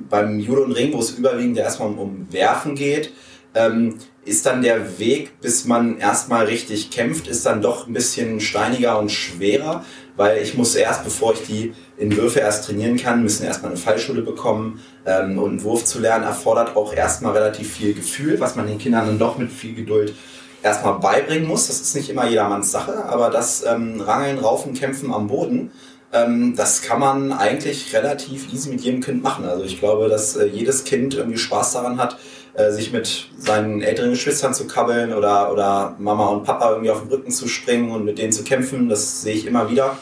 beim 0.09 0.39
Judo 0.39 0.63
und 0.63 0.73
Ring, 0.73 0.93
wo 0.93 1.01
es 1.01 1.11
überwiegend 1.11 1.56
ja 1.56 1.65
erstmal 1.65 1.89
um, 1.89 1.99
um 1.99 2.27
Werfen 2.31 2.75
geht, 2.75 3.13
ähm, 3.55 3.97
ist 4.25 4.44
dann 4.44 4.62
der 4.62 4.99
Weg, 4.99 5.40
bis 5.40 5.64
man 5.64 5.99
erstmal 5.99 6.46
richtig 6.46 6.90
kämpft, 6.90 7.26
ist 7.26 7.46
dann 7.46 7.62
doch 7.62 7.87
ein 7.87 7.93
bisschen 7.93 8.40
steiniger 8.40 8.99
und 8.99 9.11
schwerer, 9.11 9.84
weil 10.17 10.43
ich 10.43 10.55
muss 10.56 10.75
erst, 10.75 11.05
bevor 11.05 11.32
ich 11.32 11.46
die 11.46 11.75
in 11.96 12.17
Würfe 12.17 12.41
erst 12.41 12.67
trainieren 12.67 12.96
kann, 12.96 13.22
müssen 13.22 13.44
erstmal 13.44 13.72
eine 13.72 13.81
Fallschule 13.81 14.22
bekommen. 14.22 14.81
Ähm, 15.06 15.39
und 15.39 15.50
einen 15.50 15.62
Wurf 15.62 15.84
zu 15.84 16.00
lernen 16.00 16.24
erfordert 16.24 16.77
auch 16.77 16.93
erstmal 16.93 17.32
relativ 17.32 17.72
viel 17.72 17.94
Gefühl, 17.94 18.39
was 18.41 18.56
man 18.56 18.67
den 18.67 18.79
Kindern 18.79 19.06
dann 19.06 19.19
doch 19.19 19.39
mit 19.39 19.50
viel 19.50 19.74
Geduld 19.74 20.15
erstmal 20.62 20.98
beibringen 20.98 21.48
muss. 21.48 21.69
Das 21.69 21.81
ist 21.81 21.96
nicht 21.96 22.10
immer 22.10 22.29
jedermanns 22.29 22.70
Sache, 22.70 23.05
aber 23.06 23.31
das 23.31 23.65
ähm, 23.65 24.00
Rangeln, 24.00 24.39
Raufen, 24.39 24.74
Kämpfen 24.74 25.12
am 25.15 25.29
Boden, 25.29 25.70
ähm, 26.12 26.55
das 26.56 26.82
kann 26.82 27.00
man 27.00 27.32
eigentlich 27.32 27.94
relativ 27.94 28.53
easy 28.53 28.69
mit 28.70 28.81
jedem 28.81 29.00
Kind 29.00 29.22
machen. 29.22 29.44
Also 29.44 29.65
ich 29.65 29.79
glaube, 29.79 30.08
dass 30.08 30.36
äh, 30.36 30.46
jedes 30.46 30.84
Kind 30.84 31.15
irgendwie 31.15 31.39
Spaß 31.39 31.72
daran 31.72 31.98
hat, 31.98 32.19
äh, 32.60 32.72
sich 32.72 32.93
mit 32.93 33.29
seinen 33.38 33.82
älteren 33.82 34.10
Geschwistern 34.10 34.55
zu 34.55 34.67
kabbeln 34.67 35.12
oder, 35.12 35.52
oder 35.52 35.96
Mama 35.98 36.26
und 36.26 36.44
Papa 36.44 36.70
irgendwie 36.70 36.90
auf 36.90 37.00
den 37.02 37.10
Rücken 37.10 37.31
zu 37.31 37.48
springen 37.48 37.90
und 37.90 38.05
mit 38.05 38.19
denen 38.19 38.32
zu 38.32 38.44
kämpfen. 38.44 38.88
Das 38.88 39.22
sehe 39.22 39.34
ich 39.34 39.46
immer 39.46 39.70
wieder. 39.70 39.96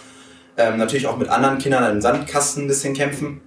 Ähm, 0.57 0.77
natürlich 0.77 1.07
auch 1.07 1.17
mit 1.17 1.29
anderen 1.29 1.59
Kindern 1.59 1.91
im 1.91 2.01
Sandkasten 2.01 2.65
ein 2.65 2.69
bisschen 2.69 2.95
kämpfen. 2.95 3.41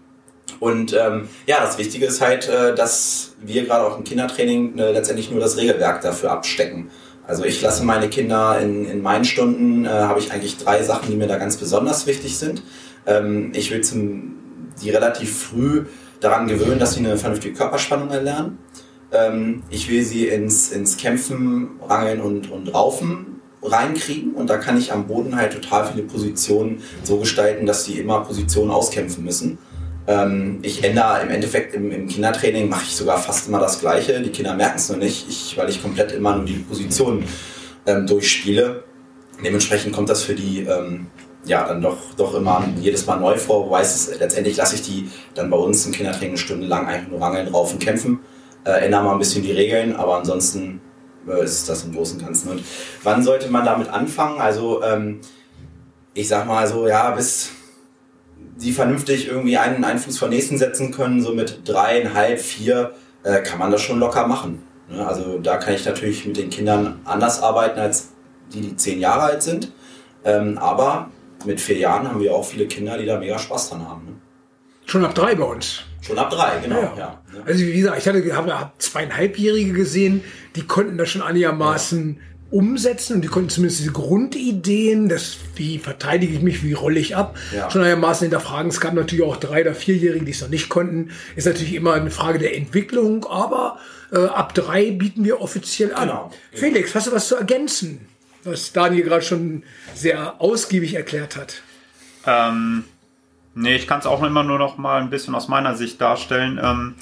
Und 0.59 0.93
ähm, 0.93 1.27
ja, 1.47 1.59
das 1.61 1.77
Wichtige 1.77 2.05
ist 2.05 2.21
halt, 2.21 2.47
äh, 2.47 2.75
dass 2.75 3.33
wir 3.41 3.65
gerade 3.65 3.85
auch 3.85 3.97
im 3.97 4.03
Kindertraining 4.03 4.77
äh, 4.77 4.91
letztendlich 4.91 5.31
nur 5.31 5.39
das 5.39 5.57
Regelwerk 5.57 6.01
dafür 6.01 6.31
abstecken. 6.31 6.89
Also 7.27 7.43
ich 7.45 7.61
lasse 7.61 7.83
meine 7.83 8.09
Kinder 8.09 8.59
in, 8.59 8.85
in 8.85 9.01
meinen 9.01 9.25
Stunden, 9.25 9.85
äh, 9.85 9.89
habe 9.89 10.19
ich 10.19 10.31
eigentlich 10.31 10.57
drei 10.57 10.83
Sachen, 10.83 11.09
die 11.09 11.17
mir 11.17 11.27
da 11.27 11.37
ganz 11.37 11.57
besonders 11.57 12.07
wichtig 12.07 12.37
sind. 12.37 12.63
Ähm, 13.05 13.51
ich 13.55 13.71
will 13.71 13.81
zum, 13.81 14.37
die 14.81 14.89
relativ 14.89 15.35
früh 15.35 15.85
daran 16.19 16.47
gewöhnen, 16.47 16.79
dass 16.79 16.93
sie 16.93 16.99
eine 16.99 17.17
vernünftige 17.17 17.55
Körperspannung 17.55 18.09
erlernen. 18.09 18.59
Ähm, 19.11 19.63
ich 19.69 19.89
will 19.89 20.03
sie 20.03 20.27
ins, 20.27 20.71
ins 20.71 20.97
Kämpfen, 20.97 21.79
Rangeln 21.87 22.21
und, 22.21 22.51
und 22.51 22.73
Raufen 22.73 23.41
reinkriegen 23.63 24.33
und 24.33 24.49
da 24.49 24.57
kann 24.57 24.77
ich 24.77 24.91
am 24.91 25.07
Boden 25.07 25.35
halt 25.35 25.53
total 25.53 25.91
viele 25.91 26.03
Positionen 26.03 26.81
so 27.03 27.17
gestalten, 27.17 27.65
dass 27.65 27.85
sie 27.85 27.99
immer 27.99 28.21
Positionen 28.21 28.71
auskämpfen 28.71 29.23
müssen. 29.23 29.59
Ähm, 30.07 30.59
ich 30.63 30.83
ändere 30.83 31.21
im 31.21 31.29
Endeffekt 31.29 31.75
im, 31.75 31.91
im 31.91 32.07
Kindertraining, 32.07 32.69
mache 32.69 32.83
ich 32.83 32.95
sogar 32.95 33.19
fast 33.19 33.47
immer 33.47 33.59
das 33.59 33.79
Gleiche. 33.79 34.21
Die 34.21 34.31
Kinder 34.31 34.55
merken 34.55 34.77
es 34.77 34.89
nur 34.89 34.97
nicht, 34.97 35.27
ich, 35.29 35.57
weil 35.57 35.69
ich 35.69 35.81
komplett 35.81 36.11
immer 36.11 36.35
nur 36.35 36.45
die 36.45 36.53
Positionen 36.53 37.25
ähm, 37.85 38.07
durchspiele. 38.07 38.83
Dementsprechend 39.43 39.93
kommt 39.93 40.09
das 40.09 40.23
für 40.23 40.33
die 40.33 40.61
ähm, 40.61 41.07
ja 41.45 41.67
dann 41.67 41.81
doch, 41.81 41.97
doch 42.17 42.35
immer 42.35 42.67
jedes 42.79 43.05
Mal 43.05 43.19
neu 43.19 43.37
vor, 43.37 43.65
wobei 43.65 43.81
es 43.81 44.11
letztendlich 44.19 44.57
lasse 44.57 44.75
ich 44.75 44.81
die 44.81 45.09
dann 45.33 45.49
bei 45.49 45.57
uns 45.57 45.85
im 45.85 45.91
Kindertraining 45.91 46.37
stundenlang 46.37 46.87
einfach 46.87 47.09
nur 47.09 47.21
rangeln, 47.21 47.47
raufen, 47.47 47.79
kämpfen. 47.79 48.19
Äh, 48.63 48.85
ändere 48.85 49.03
mal 49.03 49.13
ein 49.13 49.19
bisschen 49.19 49.43
die 49.43 49.51
Regeln, 49.51 49.95
aber 49.95 50.17
ansonsten 50.17 50.81
äh, 51.27 51.43
ist 51.43 51.67
das 51.67 51.83
im 51.83 51.93
Großen 51.93 52.19
und 52.19 52.25
Ganzen. 52.25 52.51
Und 52.51 52.63
wann 53.03 53.23
sollte 53.23 53.49
man 53.49 53.65
damit 53.65 53.89
anfangen? 53.89 54.39
Also 54.39 54.83
ähm, 54.83 55.21
ich 56.13 56.27
sag 56.27 56.45
mal 56.45 56.67
so, 56.67 56.87
ja, 56.87 57.11
bis 57.11 57.51
die 58.57 58.71
vernünftig 58.71 59.27
irgendwie 59.27 59.57
einen, 59.57 59.97
Fuß 59.97 60.19
vor 60.19 60.27
nächsten 60.27 60.57
setzen 60.57 60.91
können, 60.91 61.21
so 61.21 61.33
mit 61.33 61.67
dreieinhalb, 61.67 62.39
vier, 62.39 62.93
äh, 63.23 63.41
kann 63.41 63.59
man 63.59 63.71
das 63.71 63.81
schon 63.81 63.99
locker 63.99 64.27
machen. 64.27 64.61
Ne? 64.89 65.05
Also 65.05 65.39
da 65.39 65.57
kann 65.57 65.73
ich 65.73 65.85
natürlich 65.85 66.25
mit 66.25 66.37
den 66.37 66.49
Kindern 66.49 66.99
anders 67.05 67.41
arbeiten 67.41 67.79
als 67.79 68.09
die, 68.53 68.61
die 68.61 68.75
zehn 68.75 68.99
Jahre 68.99 69.23
alt 69.23 69.43
sind. 69.43 69.71
Ähm, 70.23 70.57
aber 70.57 71.09
mit 71.45 71.59
vier 71.59 71.77
Jahren 71.77 72.07
haben 72.07 72.19
wir 72.19 72.35
auch 72.35 72.45
viele 72.45 72.67
Kinder, 72.67 72.97
die 72.97 73.05
da 73.05 73.17
mega 73.17 73.39
Spaß 73.39 73.69
dran 73.69 73.87
haben. 73.87 74.05
Ne? 74.05 74.11
Schon 74.85 75.03
ab 75.03 75.15
drei 75.15 75.33
bei 75.35 75.45
uns. 75.45 75.83
Schon 76.01 76.17
ab 76.17 76.31
drei, 76.31 76.59
genau. 76.59 76.81
Ja. 76.81 76.97
ja. 76.97 77.21
Also 77.45 77.63
wie 77.63 77.73
gesagt, 77.73 77.97
ich 77.99 78.07
hatte 78.07 78.35
habe 78.35 78.59
hab 78.59 78.81
zweieinhalbjährige 78.81 79.73
gesehen, 79.73 80.23
die 80.55 80.63
konnten 80.63 80.97
das 80.97 81.09
schon 81.09 81.21
einigermaßen 81.21 82.17
ja. 82.17 82.57
umsetzen 82.57 83.15
und 83.15 83.21
die 83.21 83.27
konnten 83.27 83.49
zumindest 83.49 83.81
diese 83.81 83.91
Grundideen, 83.91 85.09
das 85.09 85.37
wie 85.55 85.77
verteidige 85.77 86.33
ich 86.33 86.41
mich, 86.41 86.63
wie 86.63 86.73
rolle 86.73 86.99
ich 86.99 87.15
ab, 87.15 87.37
ja. 87.55 87.69
schon 87.69 87.81
einigermaßen 87.81 88.25
hinterfragen. 88.25 88.71
Es 88.71 88.81
gab 88.81 88.95
natürlich 88.95 89.23
auch 89.23 89.37
drei 89.37 89.61
oder 89.61 89.75
vierjährige, 89.75 90.25
die 90.25 90.31
es 90.31 90.41
noch 90.41 90.49
nicht 90.49 90.69
konnten. 90.69 91.11
Ist 91.35 91.45
natürlich 91.45 91.75
immer 91.75 91.93
eine 91.93 92.09
Frage 92.09 92.39
der 92.39 92.55
Entwicklung, 92.57 93.25
aber 93.25 93.77
äh, 94.11 94.25
ab 94.25 94.55
drei 94.55 94.91
bieten 94.91 95.23
wir 95.23 95.39
offiziell 95.39 95.93
an. 95.93 96.07
Genau. 96.07 96.31
Felix, 96.51 96.95
hast 96.95 97.07
du 97.07 97.11
was 97.11 97.27
zu 97.27 97.35
ergänzen, 97.35 98.07
was 98.43 98.73
Daniel 98.73 99.03
gerade 99.03 99.23
schon 99.23 99.63
sehr 99.93 100.41
ausgiebig 100.41 100.95
erklärt 100.95 101.35
hat? 101.35 101.61
Ähm, 102.25 102.85
nee, 103.55 103.75
ich 103.75 103.87
kann 103.87 103.99
es 103.99 104.05
auch 104.05 104.23
immer 104.23 104.43
nur 104.43 104.59
noch 104.59 104.77
mal 104.77 105.01
ein 105.01 105.09
bisschen 105.09 105.35
aus 105.35 105.47
meiner 105.47 105.75
Sicht 105.75 105.99
darstellen. 106.01 106.59
Ähm, 106.61 106.95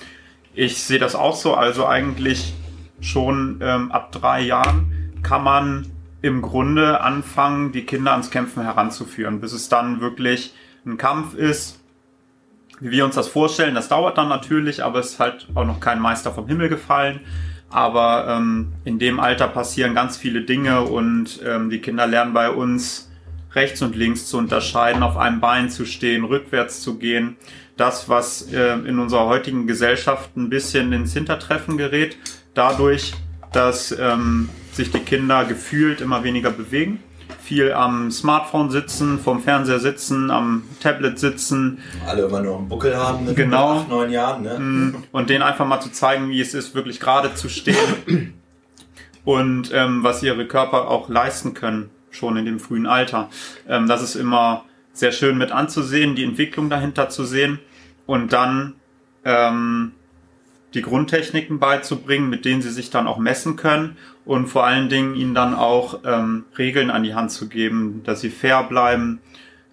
ich 0.54 0.84
sehe 0.84 1.00
das 1.00 1.16
auch 1.16 1.36
so, 1.36 1.56
also 1.56 1.88
eigentlich 1.88 2.54
schon 3.02 3.60
ähm, 3.62 3.92
ab 3.92 4.12
drei 4.12 4.42
Jahren 4.42 5.14
kann 5.24 5.44
man 5.44 5.88
im 6.22 6.42
Grunde 6.42 7.02
anfangen, 7.02 7.72
die 7.72 7.86
Kinder 7.86 8.12
ans 8.12 8.30
Kämpfen 8.30 8.64
heranzuführen, 8.64 9.40
bis 9.40 9.54
es 9.54 9.70
dann 9.70 10.02
wirklich 10.02 10.54
ein 10.86 10.98
Kampf 10.98 11.34
ist, 11.34 11.80
wie 12.80 12.92
wir 12.92 13.06
uns 13.06 13.16
das 13.16 13.28
vorstellen. 13.28 13.76
Das 13.76 13.88
dauert 13.88 14.18
dann 14.18 14.28
natürlich, 14.28 14.84
aber 14.84 15.00
es 15.00 15.12
ist 15.12 15.20
halt 15.20 15.48
auch 15.56 15.66
noch 15.66 15.80
kein 15.80 16.00
Meister 16.00 16.32
vom 16.32 16.48
Himmel 16.48 16.70
gefallen. 16.70 17.22
Aber 17.70 18.28
ähm, 18.28 18.74
in 18.84 19.00
dem 19.00 19.20
Alter 19.20 19.48
passieren 19.48 19.94
ganz 19.94 20.18
viele 20.18 20.42
Dinge 20.42 20.82
und 20.82 21.40
ähm, 21.46 21.70
die 21.70 21.80
Kinder 21.80 22.08
lernen 22.08 22.34
bei 22.34 22.50
uns 22.50 23.09
rechts 23.54 23.82
und 23.82 23.96
links 23.96 24.28
zu 24.28 24.38
unterscheiden, 24.38 25.04
auf 25.04 25.18
einem 25.18 25.40
Bein 25.40 25.70
zu 25.70 25.86
stehen, 25.86 26.24
rückwärts 26.24 26.82
zu 26.82 26.98
gehen. 26.98 27.38
Das, 27.78 28.10
was 28.10 28.52
äh, 28.52 28.74
in 28.80 29.00
unserer 29.00 29.26
heutigen 29.26 29.68
Gesellschaft 29.68 30.36
ein 30.36 30.50
bisschen 30.50 30.92
ins 30.94 31.14
Hintertreffen 31.14 31.78
gerät, 31.78 32.18
dadurch, 32.54 33.14
dass 33.54 33.92
ähm, 33.98 34.50
sich 34.72 34.92
die 34.92 35.00
Kinder 35.00 35.46
gefühlt 35.46 36.02
immer 36.02 36.24
weniger 36.24 36.52
bewegen 36.52 37.00
viel 37.50 37.74
am 37.74 38.12
Smartphone 38.12 38.70
sitzen, 38.70 39.18
vom 39.18 39.42
Fernseher 39.42 39.80
sitzen, 39.80 40.30
am 40.30 40.64
Tablet 40.82 41.18
sitzen. 41.18 41.80
Alle 42.06 42.26
immer 42.26 42.42
nur 42.42 42.58
einen 42.58 42.70
Buckel 42.70 42.96
haben 42.96 43.26
mit 43.26 43.36
genau. 43.36 43.80
acht, 43.80 43.90
neun 43.90 44.12
Jahren. 44.12 44.44
Ne? 44.44 44.60
Mm. 44.60 45.04
Und 45.12 45.32
denen 45.32 45.42
einfach 45.42 45.66
mal 45.66 45.80
zu 45.80 45.92
zeigen, 45.92 46.30
wie 46.30 46.42
es 46.42 46.54
ist, 46.54 46.76
wirklich 46.76 47.00
gerade 47.00 47.34
zu 47.34 47.50
stehen 47.50 48.36
und 49.26 49.72
ähm, 49.74 50.04
was 50.04 50.22
ihre 50.22 50.46
Körper 50.46 50.90
auch 50.90 51.10
leisten 51.10 51.56
können, 51.56 51.90
schon 52.12 52.38
in 52.38 52.46
dem 52.46 52.60
frühen 52.60 52.86
Alter. 52.86 53.30
Ähm, 53.68 53.88
das 53.88 54.02
ist 54.02 54.16
immer 54.16 54.66
sehr 54.94 55.12
schön 55.12 55.38
mit 55.38 55.52
anzusehen, 55.52 56.16
die 56.16 56.24
Entwicklung 56.24 56.70
dahinter 56.70 57.10
zu 57.10 57.26
sehen 57.26 57.60
und 58.06 58.34
dann 58.34 58.76
ähm, 59.24 59.94
die 60.74 60.82
Grundtechniken 60.82 61.60
beizubringen, 61.60 62.30
mit 62.30 62.46
denen 62.46 62.62
sie 62.62 62.70
sich 62.70 62.90
dann 62.90 63.08
auch 63.08 63.18
messen 63.18 63.56
können 63.56 63.98
und 64.26 64.48
vor 64.48 64.66
allen 64.66 64.90
Dingen 64.90 65.16
ihnen 65.16 65.34
dann 65.34 65.56
auch 65.56 66.00
ähm, 66.06 66.46
Regeln 66.58 66.92
an 66.92 67.04
die 67.04 67.16
Hand 67.16 67.32
zu 67.32 67.48
geben, 67.50 68.02
dass 68.04 68.22
sie 68.22 68.30
fair 68.30 68.64
bleiben, 68.64 69.20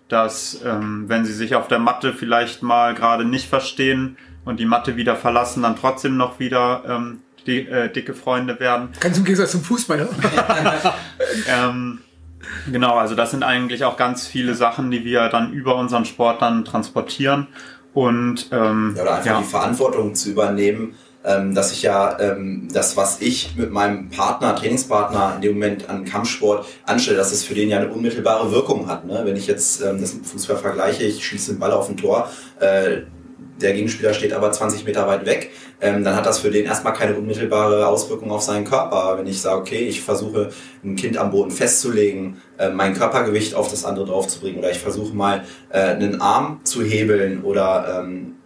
dass 0.09 0.63
ähm, 0.65 1.05
wenn 1.09 1.25
sie 1.25 1.35
sich 1.35 1.55
auf 1.55 1.69
der 1.69 1.79
Matte 1.79 2.13
vielleicht 2.13 2.63
mal 2.63 2.95
gerade 2.95 3.25
nicht 3.25 3.49
verstehen 3.49 4.17
und 4.45 4.61
die 4.61 4.65
Matte 4.65 4.97
wieder 4.97 5.17
verlassen, 5.17 5.63
dann 5.63 5.77
trotzdem 5.77 6.17
noch 6.17 6.39
wieder 6.39 6.85
ähm, 6.89 7.21
die, 7.47 7.67
äh, 7.67 7.91
dicke 7.91 8.15
Freunde 8.15 8.59
werden. 8.61 8.89
Ganz 9.01 9.19
im 9.19 9.25
Gegensatz 9.25 9.53
zum 9.53 9.63
Fußball. 9.63 10.09
ähm, 11.49 12.01
genau, 12.71 12.97
also 12.97 13.15
das 13.15 13.31
sind 13.31 13.43
eigentlich 13.43 13.85
auch 13.85 13.97
ganz 13.97 14.27
viele 14.27 14.55
Sachen, 14.55 14.91
die 14.91 15.05
wir 15.05 15.29
dann 15.29 15.53
über 15.53 15.77
unseren 15.77 16.05
Sport 16.05 16.43
dann 16.43 16.65
transportieren. 16.65 17.49
Und 17.95 18.49
ähm, 18.53 18.95
ja, 18.95 19.03
oder 19.03 19.15
einfach 19.15 19.31
ja. 19.31 19.39
die 19.39 19.45
Verantwortung 19.45 20.15
zu 20.15 20.31
übernehmen, 20.31 20.95
ähm, 21.25 21.55
dass 21.55 21.73
ich 21.73 21.83
ja 21.83 22.19
ähm, 22.21 22.69
das, 22.73 22.97
was 22.97 23.21
ich 23.21 23.57
mit 23.57 23.73
meinem 23.73 24.11
Partner, 24.11 24.55
Trainingspartner 24.55 25.33
in 25.37 25.41
dem 25.41 25.55
Moment 25.55 25.89
an 25.89 26.05
Kampfsport 26.05 26.67
anstelle, 26.85 27.17
dass 27.17 27.33
es 27.33 27.43
für 27.43 27.55
den 27.55 27.69
ja 27.69 27.79
eine 27.79 27.89
unmittelbare 27.89 28.53
Wirkung 28.53 28.87
hat. 28.87 29.07
Ne? 29.07 29.23
Wenn 29.25 29.35
ich 29.35 29.47
jetzt 29.47 29.83
ähm, 29.83 30.01
das 30.01 30.15
mit 30.15 30.27
Fußball 30.27 30.57
vergleiche, 30.57 31.05
ich 31.05 31.25
schieße 31.25 31.53
den 31.53 31.59
Ball 31.59 31.73
auf 31.73 31.89
ein 31.89 31.97
Tor, 31.97 32.31
äh, 32.61 32.99
der 33.61 33.73
Gegenspieler 33.73 34.13
steht 34.13 34.33
aber 34.33 34.53
20 34.53 34.85
Meter 34.85 35.07
weit 35.07 35.27
weg, 35.27 35.51
ähm, 35.81 36.05
dann 36.05 36.17
hat 36.17 36.27
das 36.27 36.39
für 36.39 36.51
den 36.51 36.67
erstmal 36.67 36.93
keine 36.93 37.15
unmittelbare 37.17 37.87
Auswirkung 37.87 38.31
auf 38.31 38.43
seinen 38.43 38.65
Körper. 38.65 39.17
Wenn 39.19 39.27
ich 39.27 39.41
sage, 39.41 39.61
okay, 39.61 39.87
ich 39.87 40.01
versuche 40.03 40.51
ein 40.85 40.97
Kind 40.97 41.19
am 41.19 41.31
Boden 41.31 41.51
festzulegen, 41.51 42.41
äh, 42.59 42.71
mein 42.71 42.95
Körpergewicht 42.95 43.55
auf 43.55 43.71
das 43.71 43.85
andere 43.85 44.07
draufzubringen 44.07 44.59
oder 44.59 44.71
ich 44.71 44.79
versuche 44.79 45.15
mal 45.15 45.45
äh, 45.71 45.81
einen 45.81 46.21
Arm 46.21 46.61
zu 46.65 46.83
hebeln 46.83 47.43
oder 47.43 48.03
ähm, 48.03 48.37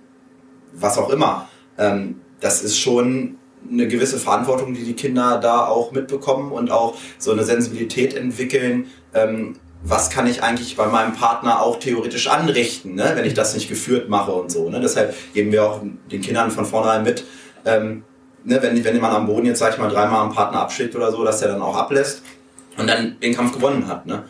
was 0.73 0.99
auch 0.99 1.11
immer, 1.11 1.49
ähm, 1.79 2.21
das 2.41 2.63
ist 2.63 2.79
schon 2.79 3.37
eine 3.71 3.89
gewisse 3.89 4.19
Verantwortung, 4.19 4.75
die 4.75 4.85
die 4.85 4.95
Kinder 4.95 5.39
da 5.39 5.67
auch 5.67 5.93
mitbekommen 5.93 6.51
und 6.53 6.71
auch 6.71 6.97
so 7.19 7.33
eine 7.33 7.45
Sensibilität 7.45 8.15
entwickeln. 8.15 8.87
Ähm, 9.15 9.57
was 9.83 10.11
kann 10.11 10.27
ich 10.27 10.43
eigentlich 10.43 10.77
bei 10.77 10.87
meinem 10.87 11.15
Partner 11.15 11.63
auch 11.63 11.79
theoretisch 11.79 12.29
anrichten, 12.29 12.95
ne, 12.95 13.13
wenn 13.15 13.25
ich 13.25 13.35
das 13.35 13.55
nicht 13.55 13.69
geführt 13.69 14.09
mache 14.09 14.33
und 14.33 14.51
so. 14.51 14.69
Ne? 14.69 14.81
Deshalb 14.81 15.15
geben 15.33 15.53
wir 15.53 15.65
auch 15.65 15.81
den 16.11 16.21
Kindern 16.21 16.51
von 16.51 16.67
vornherein 16.67 17.03
mit, 17.03 17.25
ähm, 17.65 18.05
ne, 18.45 18.63
wenn, 18.63 18.83
wenn 18.85 19.01
man 19.01 19.13
am 19.13 19.27
Boden 19.27 19.47
jetzt, 19.47 19.59
sag 19.59 19.73
ich 19.73 19.79
mal, 19.79 19.91
dreimal 19.91 20.21
am 20.21 20.33
Partner 20.33 20.61
abschlägt 20.61 20.95
oder 20.95 21.11
so, 21.11 21.25
dass 21.25 21.39
der 21.39 21.49
dann 21.49 21.63
auch 21.63 21.77
ablässt 21.77 22.23
und 22.77 22.87
dann 22.87 23.19
den 23.21 23.35
Kampf 23.35 23.53
gewonnen 23.53 23.87
hat. 23.87 24.07
Ne? 24.07 24.25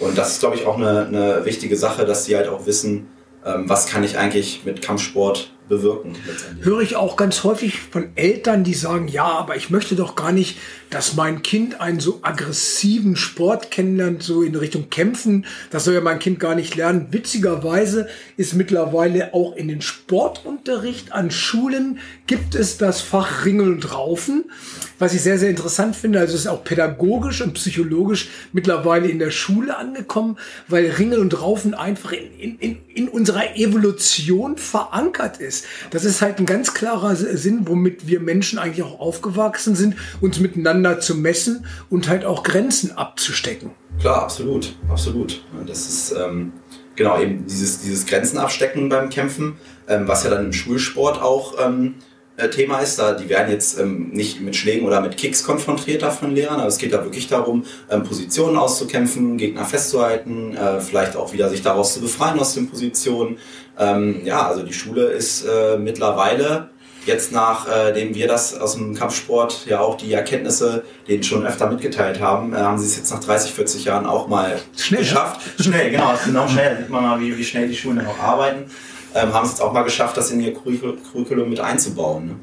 Und 0.00 0.18
das 0.18 0.32
ist, 0.32 0.40
glaube 0.40 0.56
ich, 0.56 0.66
auch 0.66 0.76
eine, 0.76 1.06
eine 1.06 1.44
wichtige 1.44 1.76
Sache, 1.76 2.04
dass 2.04 2.24
sie 2.24 2.36
halt 2.36 2.48
auch 2.48 2.66
wissen, 2.66 3.08
ähm, 3.44 3.68
was 3.68 3.86
kann 3.86 4.02
ich 4.02 4.18
eigentlich 4.18 4.62
mit 4.64 4.82
Kampfsport 4.82 5.52
bewirken. 5.68 6.14
Höre 6.62 6.80
ich 6.80 6.96
auch 6.96 7.16
ganz 7.16 7.42
häufig 7.44 7.80
von 7.80 8.10
Eltern, 8.14 8.62
die 8.64 8.74
sagen, 8.74 9.08
ja, 9.08 9.24
aber 9.24 9.56
ich 9.56 9.70
möchte 9.70 9.96
doch 9.96 10.14
gar 10.14 10.32
nicht, 10.32 10.58
dass 10.90 11.14
mein 11.14 11.42
Kind 11.42 11.80
einen 11.80 12.00
so 12.00 12.20
aggressiven 12.22 13.16
Sport 13.16 13.70
kennenlernt, 13.70 14.22
so 14.22 14.42
in 14.42 14.54
Richtung 14.54 14.90
Kämpfen. 14.90 15.46
Das 15.70 15.84
soll 15.84 15.94
ja 15.94 16.00
mein 16.00 16.18
Kind 16.18 16.40
gar 16.40 16.54
nicht 16.54 16.74
lernen. 16.76 17.08
Witzigerweise 17.10 18.08
ist 18.36 18.54
mittlerweile 18.54 19.34
auch 19.34 19.56
in 19.56 19.68
den 19.68 19.82
Sportunterricht 19.82 21.12
an 21.12 21.30
Schulen 21.30 21.98
gibt 22.26 22.54
es 22.54 22.78
das 22.78 23.00
Fach 23.00 23.44
Ringeln 23.44 23.74
und 23.74 23.92
Raufen 23.92 24.44
was 24.98 25.14
ich 25.14 25.22
sehr, 25.22 25.38
sehr 25.38 25.50
interessant 25.50 25.94
finde. 25.94 26.20
Also 26.20 26.34
ist 26.34 26.46
auch 26.46 26.64
pädagogisch 26.64 27.42
und 27.42 27.54
psychologisch 27.54 28.28
mittlerweile 28.52 29.08
in 29.08 29.18
der 29.18 29.30
Schule 29.30 29.76
angekommen, 29.76 30.38
weil 30.68 30.90
Ringen 30.90 31.20
und 31.20 31.40
Raufen 31.40 31.74
einfach 31.74 32.12
in, 32.12 32.58
in, 32.58 32.78
in 32.94 33.08
unserer 33.08 33.56
Evolution 33.56 34.56
verankert 34.56 35.38
ist. 35.38 35.66
Das 35.90 36.04
ist 36.04 36.22
halt 36.22 36.38
ein 36.38 36.46
ganz 36.46 36.74
klarer 36.74 37.14
Sinn, 37.16 37.62
womit 37.66 38.06
wir 38.08 38.20
Menschen 38.20 38.58
eigentlich 38.58 38.84
auch 38.84 39.00
aufgewachsen 39.00 39.74
sind, 39.74 39.96
uns 40.20 40.40
miteinander 40.40 40.75
zu 41.00 41.14
messen 41.14 41.66
und 41.90 42.08
halt 42.08 42.24
auch 42.24 42.42
Grenzen 42.42 42.96
abzustecken. 42.96 43.70
Klar, 44.00 44.22
absolut, 44.22 44.74
absolut. 44.88 45.42
Das 45.66 45.88
ist 45.88 46.12
ähm, 46.12 46.52
genau 46.96 47.20
eben 47.20 47.46
dieses, 47.46 47.80
dieses 47.80 48.06
Grenzen 48.06 48.38
abstecken 48.38 48.88
beim 48.88 49.08
Kämpfen, 49.08 49.56
ähm, 49.88 50.08
was 50.08 50.24
ja 50.24 50.30
dann 50.30 50.46
im 50.46 50.52
Schulsport 50.52 51.22
auch 51.22 51.54
ähm, 51.64 51.94
äh, 52.36 52.48
Thema 52.48 52.80
ist. 52.80 52.98
Da, 52.98 53.12
die 53.12 53.28
werden 53.28 53.50
jetzt 53.50 53.78
ähm, 53.78 54.10
nicht 54.10 54.40
mit 54.40 54.56
Schlägen 54.56 54.86
oder 54.86 55.00
mit 55.00 55.16
Kicks 55.16 55.44
konfrontiert 55.44 56.02
von 56.02 56.34
Lehrern, 56.34 56.60
aber 56.60 56.68
es 56.68 56.78
geht 56.78 56.92
da 56.92 57.02
wirklich 57.02 57.28
darum, 57.28 57.64
ähm, 57.90 58.02
Positionen 58.02 58.56
auszukämpfen, 58.56 59.38
Gegner 59.38 59.64
festzuhalten, 59.64 60.56
äh, 60.56 60.80
vielleicht 60.80 61.16
auch 61.16 61.32
wieder 61.32 61.48
sich 61.48 61.62
daraus 61.62 61.94
zu 61.94 62.00
befreien 62.00 62.38
aus 62.38 62.54
den 62.54 62.68
Positionen. 62.68 63.38
Ähm, 63.78 64.20
ja, 64.24 64.46
also 64.46 64.62
die 64.62 64.72
Schule 64.72 65.06
ist 65.06 65.46
äh, 65.46 65.78
mittlerweile 65.78 66.70
jetzt 67.06 67.32
nachdem 67.32 68.10
äh, 68.10 68.14
wir 68.14 68.28
das 68.28 68.58
aus 68.58 68.74
dem 68.74 68.94
Kampfsport 68.94 69.66
ja 69.66 69.80
auch 69.80 69.96
die 69.96 70.12
Erkenntnisse 70.12 70.84
denen 71.08 71.22
schon 71.22 71.46
öfter 71.46 71.70
mitgeteilt 71.70 72.20
haben, 72.20 72.54
äh, 72.54 72.58
haben 72.58 72.78
sie 72.78 72.86
es 72.86 72.96
jetzt 72.96 73.10
nach 73.10 73.20
30, 73.20 73.52
40 73.52 73.84
Jahren 73.84 74.06
auch 74.06 74.28
mal 74.28 74.58
schnell, 74.76 75.00
geschafft. 75.00 75.40
Ja? 75.58 75.64
Schnell, 75.64 75.90
genau, 75.90 76.14
genau 76.24 76.48
schnell. 76.48 76.70
Da 76.70 76.76
sieht 76.78 76.90
man 76.90 77.02
mal, 77.02 77.20
wie, 77.20 77.36
wie 77.36 77.44
schnell 77.44 77.68
die 77.68 77.76
Schulen 77.76 78.06
auch 78.06 78.18
arbeiten 78.18 78.70
ähm, 79.16 79.32
haben 79.32 79.44
es 79.44 79.52
jetzt 79.52 79.62
auch 79.62 79.72
mal 79.72 79.82
geschafft, 79.82 80.16
das 80.16 80.30
in 80.30 80.40
ihr 80.40 80.54
Curriculum 80.54 81.48
mit 81.48 81.60
einzubauen. 81.60 82.26
Ne? 82.26 82.34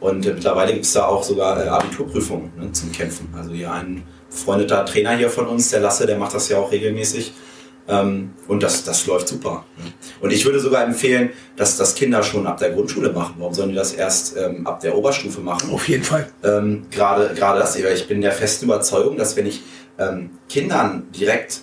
Und 0.00 0.26
äh, 0.26 0.32
mittlerweile 0.32 0.72
gibt 0.72 0.84
es 0.84 0.92
da 0.92 1.06
auch 1.06 1.22
sogar 1.22 1.64
äh, 1.64 1.68
Abiturprüfungen 1.68 2.52
ne, 2.56 2.72
zum 2.72 2.92
Kämpfen. 2.92 3.28
Also 3.36 3.52
hier 3.52 3.72
ein 3.72 4.04
befreundeter 4.30 4.84
Trainer 4.84 5.16
hier 5.16 5.30
von 5.30 5.46
uns, 5.46 5.70
der 5.70 5.80
Lasse, 5.80 6.06
der 6.06 6.18
macht 6.18 6.34
das 6.34 6.48
ja 6.48 6.58
auch 6.58 6.70
regelmäßig. 6.70 7.32
Ähm, 7.88 8.32
und 8.46 8.62
das, 8.62 8.84
das 8.84 9.06
läuft 9.06 9.28
super. 9.28 9.64
Ne? 9.78 9.84
Und 10.20 10.30
ich 10.30 10.44
würde 10.44 10.60
sogar 10.60 10.84
empfehlen, 10.84 11.30
dass 11.56 11.76
das 11.76 11.94
Kinder 11.94 12.22
schon 12.22 12.46
ab 12.46 12.58
der 12.58 12.70
Grundschule 12.70 13.12
machen. 13.12 13.36
Warum 13.38 13.54
sollen 13.54 13.70
die 13.70 13.74
das 13.74 13.92
erst 13.92 14.36
ähm, 14.36 14.66
ab 14.66 14.80
der 14.80 14.96
Oberstufe 14.96 15.40
machen? 15.40 15.72
Auf 15.72 15.88
jeden 15.88 16.04
Fall. 16.04 16.28
Ähm, 16.44 16.86
gerade, 16.90 17.34
gerade 17.34 17.58
das, 17.58 17.76
ich 17.76 18.08
bin 18.08 18.20
der 18.20 18.32
festen 18.32 18.66
Überzeugung, 18.66 19.16
dass 19.16 19.36
wenn 19.36 19.46
ich 19.46 19.62
ähm, 19.98 20.30
Kindern 20.48 21.08
direkt 21.12 21.62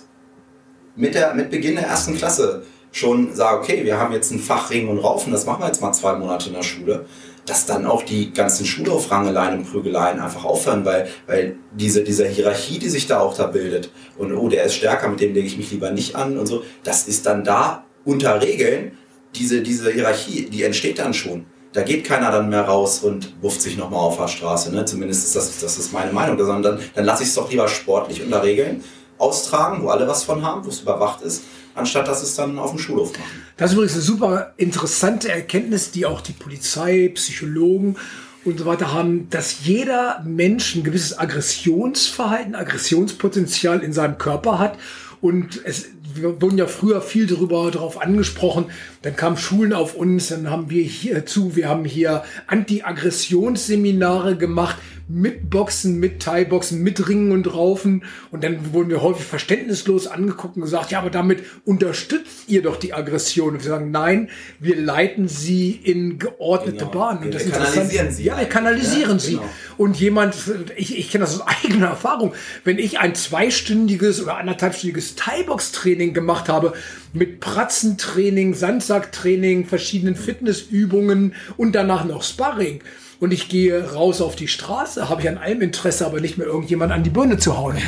mit, 0.96 1.14
der, 1.14 1.34
mit 1.34 1.50
Beginn 1.50 1.76
der 1.76 1.86
ersten 1.86 2.16
Klasse 2.16 2.62
schon 2.90 3.34
sage, 3.34 3.58
okay, 3.58 3.84
wir 3.84 3.98
haben 3.98 4.12
jetzt 4.12 4.30
ein 4.30 4.38
Fach 4.38 4.70
Ringen 4.70 4.88
und 4.88 4.98
Raufen, 4.98 5.32
das 5.32 5.44
machen 5.44 5.62
wir 5.62 5.66
jetzt 5.66 5.82
mal 5.82 5.92
zwei 5.92 6.14
Monate 6.14 6.48
in 6.48 6.54
der 6.54 6.62
Schule, 6.62 7.04
dass 7.46 7.64
dann 7.64 7.86
auch 7.86 8.02
die 8.02 8.32
ganzen 8.32 8.66
Schulaufrangeleien 8.66 9.58
und 9.58 9.70
Prügeleien 9.70 10.20
einfach 10.20 10.44
aufhören, 10.44 10.84
weil, 10.84 11.08
weil 11.26 11.56
diese, 11.72 12.02
diese 12.02 12.26
Hierarchie, 12.26 12.78
die 12.78 12.88
sich 12.88 13.06
da 13.06 13.20
auch 13.20 13.36
da 13.36 13.46
bildet 13.46 13.90
und 14.18 14.34
oh, 14.34 14.48
der 14.48 14.64
ist 14.64 14.74
stärker, 14.74 15.08
mit 15.08 15.20
dem 15.20 15.32
lege 15.32 15.46
ich 15.46 15.56
mich 15.56 15.70
lieber 15.70 15.90
nicht 15.90 16.16
an 16.16 16.38
und 16.38 16.46
so, 16.46 16.64
das 16.82 17.08
ist 17.08 17.26
dann 17.26 17.44
da 17.44 17.84
unter 18.04 18.42
Regeln, 18.42 18.98
diese, 19.34 19.62
diese 19.62 19.90
Hierarchie, 19.90 20.48
die 20.50 20.62
entsteht 20.62 20.98
dann 20.98 21.14
schon. 21.14 21.46
Da 21.72 21.82
geht 21.82 22.04
keiner 22.04 22.30
dann 22.30 22.48
mehr 22.48 22.62
raus 22.62 23.00
und 23.00 23.34
wufft 23.42 23.60
sich 23.60 23.76
nochmal 23.76 24.00
auf 24.00 24.16
der 24.16 24.28
Straße. 24.28 24.74
Ne? 24.74 24.86
Zumindest 24.86 25.26
ist 25.26 25.36
das, 25.36 25.60
das 25.60 25.76
ist 25.76 25.92
meine 25.92 26.10
Meinung. 26.10 26.38
Sondern 26.38 26.62
dann, 26.62 26.80
dann 26.94 27.04
lasse 27.04 27.22
ich 27.22 27.28
es 27.28 27.34
doch 27.34 27.50
lieber 27.50 27.68
sportlich 27.68 28.22
unter 28.22 28.42
Regeln 28.42 28.82
austragen, 29.18 29.82
wo 29.82 29.88
alle 29.88 30.08
was 30.08 30.24
von 30.24 30.42
haben, 30.42 30.64
wo 30.64 30.70
es 30.70 30.80
überwacht 30.80 31.20
ist, 31.22 31.42
anstatt 31.76 32.08
dass 32.08 32.22
es 32.22 32.34
dann 32.34 32.58
auf 32.58 32.70
dem 32.70 32.78
Schulhof 32.78 33.12
machen. 33.12 33.42
Das 33.56 33.70
ist 33.70 33.74
übrigens 33.74 33.94
eine 33.94 34.02
super 34.02 34.54
interessante 34.56 35.30
Erkenntnis, 35.30 35.90
die 35.90 36.06
auch 36.06 36.20
die 36.20 36.32
Polizei, 36.32 37.10
Psychologen 37.14 37.96
und 38.44 38.58
so 38.58 38.66
weiter 38.66 38.92
haben, 38.92 39.28
dass 39.30 39.64
jeder 39.64 40.22
Mensch 40.24 40.74
ein 40.74 40.84
gewisses 40.84 41.18
Aggressionsverhalten, 41.18 42.54
Aggressionspotenzial 42.54 43.80
in 43.80 43.92
seinem 43.92 44.18
Körper 44.18 44.58
hat. 44.58 44.78
Und 45.20 45.60
es 45.64 45.86
wurden 46.14 46.58
ja 46.58 46.66
früher 46.66 47.00
viel 47.00 47.26
darüber 47.26 47.70
darauf 47.70 48.00
angesprochen. 48.00 48.66
Dann 49.06 49.14
kamen 49.14 49.36
Schulen 49.36 49.72
auf 49.72 49.94
uns, 49.94 50.30
dann 50.30 50.50
haben 50.50 50.68
wir 50.68 50.82
hier 50.82 51.24
zu, 51.26 51.54
wir 51.54 51.68
haben 51.68 51.84
hier 51.84 52.24
Anti-Aggressionsseminare 52.48 54.36
gemacht 54.36 54.78
mit 55.08 55.48
Boxen, 55.48 56.00
mit 56.00 56.20
Thai-Boxen, 56.20 56.82
mit 56.82 57.08
Ringen 57.08 57.30
und 57.30 57.54
Raufen. 57.54 58.02
Und 58.32 58.42
dann 58.42 58.72
wurden 58.72 58.90
wir 58.90 59.02
häufig 59.02 59.24
verständnislos 59.24 60.08
angeguckt 60.08 60.56
und 60.56 60.62
gesagt, 60.62 60.90
ja, 60.90 60.98
aber 60.98 61.10
damit 61.10 61.44
unterstützt 61.64 62.48
ihr 62.48 62.62
doch 62.62 62.76
die 62.76 62.92
Aggression. 62.92 63.54
Und 63.54 63.62
wir 63.62 63.70
sagen, 63.70 63.92
nein, 63.92 64.28
wir 64.58 64.74
leiten 64.74 65.28
sie 65.28 65.70
in 65.70 66.18
geordnete 66.18 66.78
genau. 66.78 66.90
Bahnen. 66.90 67.24
Und 67.24 67.34
das 67.34 67.46
wir 67.46 67.52
kanalisieren 67.52 68.10
sie. 68.10 68.24
Ja, 68.24 68.38
wir 68.38 68.46
kanalisieren 68.46 69.18
ja, 69.18 69.18
sie. 69.20 69.34
Genau. 69.34 69.48
Und 69.76 70.00
jemand, 70.00 70.34
ich, 70.76 70.98
ich 70.98 71.12
kenne 71.12 71.24
das 71.24 71.40
aus 71.40 71.46
eigener 71.64 71.86
Erfahrung, 71.86 72.34
wenn 72.64 72.80
ich 72.80 72.98
ein 72.98 73.14
zweistündiges 73.14 74.20
oder 74.20 74.38
anderthalbstündiges 74.38 75.14
Thai-Box-Training 75.14 76.14
gemacht 76.14 76.48
habe, 76.48 76.72
mit 77.12 77.40
Pratzentraining, 77.40 78.54
Sandsacktraining, 78.96 79.66
verschiedenen 79.66 80.16
Fitnessübungen 80.16 81.34
und 81.56 81.72
danach 81.72 82.04
noch 82.04 82.22
Sparring, 82.22 82.80
und 83.18 83.32
ich 83.32 83.48
gehe 83.48 83.94
raus 83.94 84.20
auf 84.20 84.36
die 84.36 84.46
Straße, 84.46 85.08
habe 85.08 85.22
ich 85.22 85.28
an 85.30 85.38
allem 85.38 85.62
Interesse, 85.62 86.04
aber 86.04 86.20
nicht 86.20 86.36
mehr 86.36 86.46
irgendjemand 86.46 86.92
an 86.92 87.02
die 87.02 87.08
Birne 87.08 87.38
zu 87.38 87.56
hauen. 87.56 87.78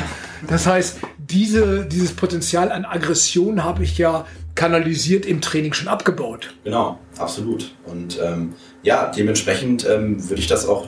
Das 0.47 0.65
heißt, 0.65 0.97
diese, 1.19 1.85
dieses 1.85 2.13
Potenzial 2.13 2.71
an 2.71 2.83
Aggression 2.83 3.63
habe 3.63 3.83
ich 3.83 3.99
ja 3.99 4.25
kanalisiert 4.55 5.27
im 5.27 5.39
Training 5.39 5.73
schon 5.73 5.87
abgebaut. 5.87 6.55
Genau, 6.63 6.97
absolut. 7.19 7.75
Und 7.85 8.19
ähm, 8.19 8.53
ja, 8.81 9.11
dementsprechend 9.15 9.87
ähm, 9.87 10.27
würde 10.27 10.41
ich 10.41 10.47
das 10.47 10.65
auch, 10.67 10.87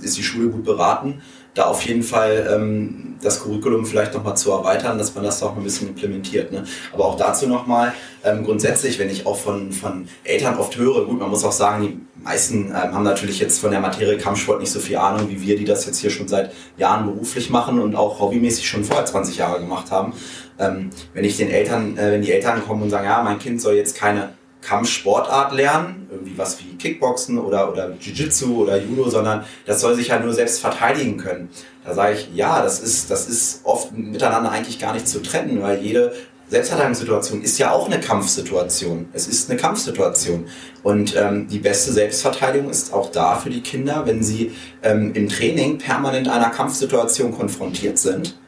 ist 0.00 0.16
die 0.16 0.22
Schule 0.22 0.48
gut 0.48 0.64
beraten, 0.64 1.20
da 1.54 1.64
auf 1.64 1.82
jeden 1.82 2.02
Fall 2.02 2.48
ähm, 2.50 3.16
das 3.22 3.42
Curriculum 3.42 3.84
vielleicht 3.84 4.14
nochmal 4.14 4.36
zu 4.36 4.50
erweitern, 4.50 4.98
dass 4.98 5.14
man 5.14 5.24
das 5.24 5.42
auch 5.42 5.56
ein 5.56 5.62
bisschen 5.62 5.88
implementiert. 5.88 6.50
Ne? 6.50 6.64
Aber 6.92 7.04
auch 7.04 7.16
dazu 7.16 7.46
nochmal, 7.46 7.92
ähm, 8.24 8.44
grundsätzlich, 8.44 8.98
wenn 8.98 9.10
ich 9.10 9.26
auch 9.26 9.36
von, 9.36 9.70
von 9.72 10.08
Eltern 10.24 10.56
oft 10.56 10.76
höre, 10.76 11.04
gut, 11.04 11.20
man 11.20 11.30
muss 11.30 11.44
auch 11.44 11.52
sagen, 11.52 11.82
die 12.16 12.22
meisten 12.22 12.68
ähm, 12.68 12.94
haben 12.94 13.02
natürlich 13.02 13.38
jetzt 13.38 13.60
von 13.60 13.70
der 13.70 13.80
Materie 13.80 14.16
Kampfsport 14.16 14.60
nicht 14.60 14.72
so 14.72 14.80
viel 14.80 14.96
Ahnung 14.96 15.28
wie 15.28 15.40
wir, 15.42 15.56
die 15.56 15.64
das 15.64 15.84
jetzt 15.86 15.98
hier 15.98 16.10
schon 16.10 16.28
seit 16.28 16.52
Jahren 16.78 17.06
beruflich 17.06 17.50
machen 17.50 17.78
und 17.78 17.94
auch 17.96 18.20
hobbymäßig 18.20 18.66
schon 18.66 18.84
vorher 18.84 19.04
20 19.04 19.36
Jahre 19.36 19.60
gemacht 19.60 19.90
haben. 19.90 20.14
Ähm, 20.58 20.90
wenn 21.12 21.24
ich 21.24 21.36
den 21.36 21.50
Eltern, 21.50 21.98
äh, 21.98 22.12
wenn 22.12 22.22
die 22.22 22.32
Eltern 22.32 22.64
kommen 22.64 22.82
und 22.82 22.90
sagen, 22.90 23.04
ja, 23.04 23.22
mein 23.22 23.38
Kind 23.38 23.60
soll 23.60 23.74
jetzt 23.74 23.96
keine 23.96 24.34
Kampfsportart 24.62 25.52
lernen, 25.52 26.08
irgendwie 26.10 26.38
was 26.38 26.58
wie 26.60 26.76
Kickboxen 26.76 27.38
oder, 27.38 27.70
oder 27.70 27.90
Jiu-Jitsu 28.00 28.62
oder 28.62 28.80
Judo, 28.80 29.10
sondern 29.10 29.44
das 29.66 29.80
soll 29.80 29.94
sich 29.94 30.10
halt 30.10 30.24
nur 30.24 30.32
selbst 30.32 30.60
verteidigen 30.60 31.18
können. 31.18 31.50
Da 31.84 31.94
sage 31.94 32.14
ich, 32.14 32.28
ja, 32.34 32.62
das 32.62 32.80
ist, 32.80 33.10
das 33.10 33.28
ist 33.28 33.60
oft 33.64 33.92
miteinander 33.92 34.50
eigentlich 34.50 34.78
gar 34.78 34.94
nicht 34.94 35.08
zu 35.08 35.20
trennen, 35.20 35.60
weil 35.62 35.82
jede 35.82 36.12
Selbstverteidigungssituation 36.48 37.42
ist 37.42 37.58
ja 37.58 37.72
auch 37.72 37.86
eine 37.86 37.98
Kampfsituation. 37.98 39.08
Es 39.12 39.26
ist 39.26 39.50
eine 39.50 39.58
Kampfsituation. 39.58 40.46
Und 40.82 41.16
ähm, 41.16 41.48
die 41.48 41.58
beste 41.58 41.92
Selbstverteidigung 41.92 42.70
ist 42.70 42.92
auch 42.92 43.10
da 43.10 43.36
für 43.36 43.50
die 43.50 43.62
Kinder, 43.62 44.02
wenn 44.04 44.22
sie 44.22 44.52
ähm, 44.82 45.12
im 45.14 45.28
Training 45.28 45.78
permanent 45.78 46.28
einer 46.28 46.50
Kampfsituation 46.50 47.32
konfrontiert 47.32 47.98
sind, 47.98 48.38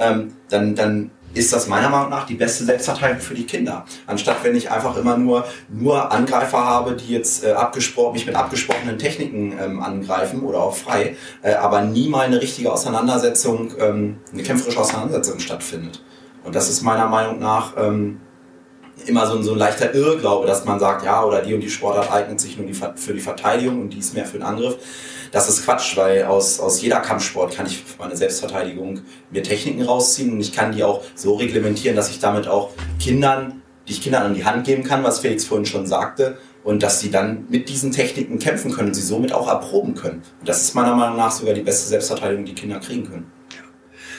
ähm, 0.00 0.32
dann, 0.48 0.74
dann 0.74 1.10
ist 1.34 1.52
das 1.52 1.66
meiner 1.66 1.88
Meinung 1.88 2.10
nach 2.10 2.26
die 2.26 2.34
beste 2.34 2.64
Selbstverteidigung 2.64 3.22
für 3.22 3.34
die 3.34 3.46
Kinder. 3.46 3.84
Anstatt 4.06 4.44
wenn 4.44 4.54
ich 4.54 4.70
einfach 4.70 4.96
immer 4.96 5.16
nur, 5.16 5.44
nur 5.68 6.12
Angreifer 6.12 6.64
habe, 6.64 6.94
die 6.94 7.12
jetzt 7.12 7.44
äh, 7.44 7.52
abgesprochen, 7.52 8.14
mich 8.14 8.26
mit 8.26 8.34
abgesprochenen 8.34 8.98
Techniken 8.98 9.54
ähm, 9.58 9.82
angreifen 9.82 10.42
oder 10.42 10.60
auch 10.60 10.76
frei, 10.76 11.16
äh, 11.42 11.54
aber 11.54 11.82
nie 11.82 12.08
mal 12.08 12.26
eine 12.26 12.40
richtige 12.40 12.72
Auseinandersetzung, 12.72 13.72
ähm, 13.78 14.18
eine 14.32 14.42
kämpferische 14.42 14.80
Auseinandersetzung 14.80 15.38
stattfindet. 15.38 16.02
Und 16.44 16.54
das 16.54 16.68
ist 16.68 16.82
meiner 16.82 17.06
Meinung 17.06 17.38
nach 17.38 17.74
ähm, 17.76 18.20
immer 19.06 19.26
so 19.26 19.36
ein, 19.36 19.42
so 19.42 19.52
ein 19.52 19.58
leichter 19.58 19.94
Irrglaube, 19.94 20.46
dass 20.46 20.64
man 20.64 20.78
sagt, 20.78 21.04
ja, 21.04 21.24
oder 21.24 21.42
die 21.42 21.54
und 21.54 21.60
die 21.60 21.70
Sportart 21.70 22.12
eignet 22.12 22.40
sich 22.40 22.56
nur 22.56 22.66
die, 22.66 22.74
für 22.74 23.14
die 23.14 23.20
Verteidigung 23.20 23.80
und 23.80 23.90
die 23.90 23.98
ist 23.98 24.14
mehr 24.14 24.24
für 24.24 24.38
den 24.38 24.46
Angriff. 24.46 24.76
Das 25.32 25.48
ist 25.48 25.64
Quatsch, 25.64 25.96
weil 25.96 26.24
aus, 26.24 26.60
aus 26.60 26.82
jeder 26.82 27.00
Kampfsport 27.00 27.56
kann 27.56 27.66
ich 27.66 27.82
für 27.82 27.98
meine 27.98 28.14
Selbstverteidigung 28.14 29.00
mir 29.30 29.42
Techniken 29.42 29.82
rausziehen 29.82 30.30
und 30.30 30.40
ich 30.40 30.52
kann 30.52 30.72
die 30.72 30.84
auch 30.84 31.02
so 31.14 31.34
reglementieren, 31.34 31.96
dass 31.96 32.10
ich 32.10 32.20
damit 32.20 32.46
auch 32.46 32.70
Kindern, 33.00 33.62
die 33.88 33.92
ich 33.92 34.02
Kindern 34.02 34.24
an 34.24 34.34
die 34.34 34.44
Hand 34.44 34.66
geben 34.66 34.84
kann, 34.84 35.02
was 35.02 35.20
Felix 35.20 35.46
vorhin 35.46 35.64
schon 35.64 35.86
sagte, 35.86 36.36
und 36.64 36.82
dass 36.82 37.00
sie 37.00 37.10
dann 37.10 37.46
mit 37.48 37.70
diesen 37.70 37.92
Techniken 37.92 38.38
kämpfen 38.38 38.72
können 38.72 38.88
und 38.88 38.94
sie 38.94 39.00
somit 39.00 39.32
auch 39.32 39.48
erproben 39.48 39.94
können. 39.94 40.22
Und 40.40 40.48
das 40.48 40.62
ist 40.62 40.74
meiner 40.74 40.94
Meinung 40.94 41.16
nach 41.16 41.32
sogar 41.32 41.54
die 41.54 41.62
beste 41.62 41.88
Selbstverteidigung, 41.88 42.44
die 42.44 42.54
Kinder 42.54 42.78
kriegen 42.78 43.08
können. 43.08 43.32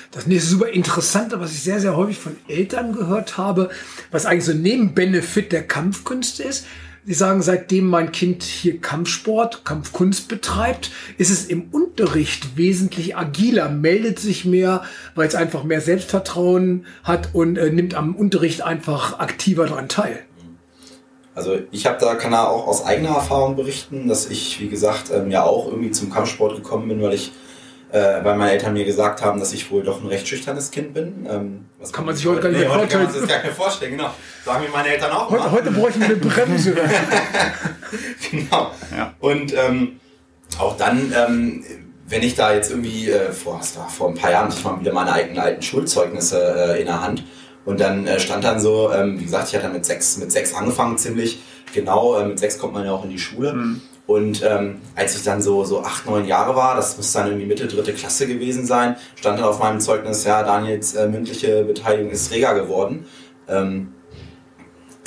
Das 0.10 0.26
nächste 0.26 0.49
super 0.49 0.67
interessante, 0.67 1.39
was 1.39 1.52
ich 1.52 1.62
sehr, 1.62 1.80
sehr 1.80 1.95
häufig 1.95 2.17
von 2.17 2.38
Eltern 2.47 2.93
gehört 2.93 3.38
habe, 3.38 3.69
was 4.12 4.26
eigentlich 4.26 4.45
so 4.45 4.52
ein 4.52 4.62
Nebenbenefit 4.62 5.52
der 5.52 5.65
Kampfkünste 5.67 6.43
ist, 6.43 6.65
Sie 7.06 7.13
sagen, 7.13 7.42
seitdem 7.42 7.88
mein 7.88 8.13
Kind 8.13 8.44
hier 8.44 8.80
Kampfsport, 8.80 9.66
Kampfkunst 9.66 10.30
betreibt, 10.30 10.92
ist 11.18 11.32
es 11.32 11.46
im 11.48 11.70
Unterricht 11.72 12.56
wesentlich 12.56 13.18
agiler, 13.18 13.68
meldet 13.68 14.20
sich 14.20 14.46
mehr, 14.46 14.84
weil 15.13 15.28
es 15.28 15.36
einfach 15.36 15.66
mehr 15.66 15.82
Selbstvertrauen 15.82 16.86
hat 17.04 17.30
und 17.34 17.58
äh, 17.58 17.72
nimmt 17.72 17.96
am 17.96 18.16
Unterricht 18.16 18.62
einfach 18.62 19.20
aktiver 19.20 19.66
daran 19.66 19.89
teil. 19.89 20.20
Also 21.36 21.58
ich 21.72 21.86
habe 21.86 21.98
da 22.00 22.16
kann 22.16 22.32
da 22.32 22.46
auch 22.46 22.68
aus 22.68 22.86
eigener 22.86 23.10
Erfahrung 23.10 23.56
berichten, 23.56 24.08
dass 24.08 24.30
ich, 24.30 24.62
wie 24.62 24.70
gesagt, 24.70 25.12
ähm, 25.13 25.30
ja 25.30 25.44
auch 25.44 25.68
irgendwie 25.68 25.92
zum 25.92 26.10
Kampfsport 26.10 26.56
gekommen 26.56 26.88
bin, 26.88 27.02
weil 27.02 27.13
ich 27.13 27.34
äh, 27.94 28.24
weil 28.24 28.36
meine 28.36 28.52
Eltern 28.52 28.74
mir 28.74 28.86
gesagt 28.86 29.22
haben, 29.22 29.40
dass 29.40 29.54
ich 29.54 29.70
wohl 29.70 29.84
doch 29.84 30.02
ein 30.02 30.08
recht 30.08 30.28
schüchternes 30.28 30.72
Kind 30.72 30.96
bin. 30.96 31.28
Ähm, 31.30 31.66
was 31.80 31.94
kann 31.94 32.06
man 32.06 32.16
sich 32.16 32.26
heute 32.26 32.42
gar 32.42 32.50
nicht 32.50 32.62
nee, 32.62 32.66
vorstellen. 32.66 32.90
Kann 32.90 33.04
man 33.04 33.14
sich 33.14 33.30
gar 33.30 33.44
nicht 33.44 33.54
vorstellen, 33.54 33.92
genau. 33.92 34.10
Sagen 34.44 34.64
mir 34.64 34.70
meine 34.72 34.88
Eltern 34.88 35.12
auch 35.12 35.30
Heute, 35.30 35.52
heute 35.52 35.72
bräuchten 35.72 36.00
wir 36.00 36.08
eine 36.08 36.16
Bremse. 36.16 36.76
genau. 38.32 38.72
Ja. 38.98 39.14
Und 39.20 39.54
ähm, 39.54 40.00
auch 40.58 40.76
dann, 40.76 41.14
ähm, 41.16 41.64
wenn 42.08 42.24
ich 42.24 42.34
da 42.34 42.56
jetzt 42.56 42.72
irgendwie, 42.72 43.12
äh, 43.12 43.32
vor, 43.32 43.60
was 43.60 43.78
war, 43.78 43.88
vor 43.88 44.10
ein 44.10 44.16
paar 44.16 44.32
Jahren, 44.32 44.50
ich 44.50 44.64
mal 44.64 44.80
wieder 44.80 44.92
meine 44.92 45.14
alten, 45.14 45.38
alten 45.38 45.62
Schulzeugnisse 45.62 46.74
äh, 46.74 46.80
in 46.80 46.88
der 46.88 47.04
Hand 47.04 47.24
und 47.64 47.80
dann 47.80 48.08
äh, 48.08 48.20
stand 48.20 48.44
dann 48.44 48.60
so, 48.60 48.92
ähm, 48.92 49.20
wie 49.20 49.26
gesagt, 49.26 49.50
ich 49.50 49.56
hatte 49.56 49.70
mit 49.70 49.86
sechs, 49.86 50.18
mit 50.18 50.32
sechs 50.32 50.56
angefangen 50.56 50.98
ziemlich 50.98 51.44
genau, 51.76 52.18
äh, 52.18 52.26
mit 52.26 52.40
sechs 52.40 52.58
kommt 52.58 52.74
man 52.74 52.86
ja 52.86 52.92
auch 52.92 53.04
in 53.04 53.12
die 53.12 53.20
Schule. 53.20 53.54
Mhm. 53.54 53.82
Und 54.06 54.44
ähm, 54.44 54.82
als 54.96 55.16
ich 55.16 55.24
dann 55.24 55.42
so, 55.42 55.63
so 55.63 55.82
acht, 55.82 56.06
neun 56.06 56.26
Jahre 56.26 56.56
war, 56.56 56.76
das 56.76 56.98
muss 56.98 57.13
dann 57.13 57.28
irgendwie 57.28 57.46
Mitte, 57.46 57.68
dritte 57.68 57.94
Klasse 57.94 58.28
gewesen 58.28 58.66
sein, 58.66 58.98
stand 59.16 59.39
dann 59.39 59.46
auf 59.46 59.60
meinem 59.60 59.80
Zeugnis, 59.80 60.26
ja, 60.26 60.44
Daniels 60.44 60.94
äh, 60.94 61.08
mündliche 61.08 61.63
Beteiligung 61.63 62.12
ist 62.12 62.32
reger 62.32 62.54
geworden. 62.54 63.06
Ähm, 63.48 63.94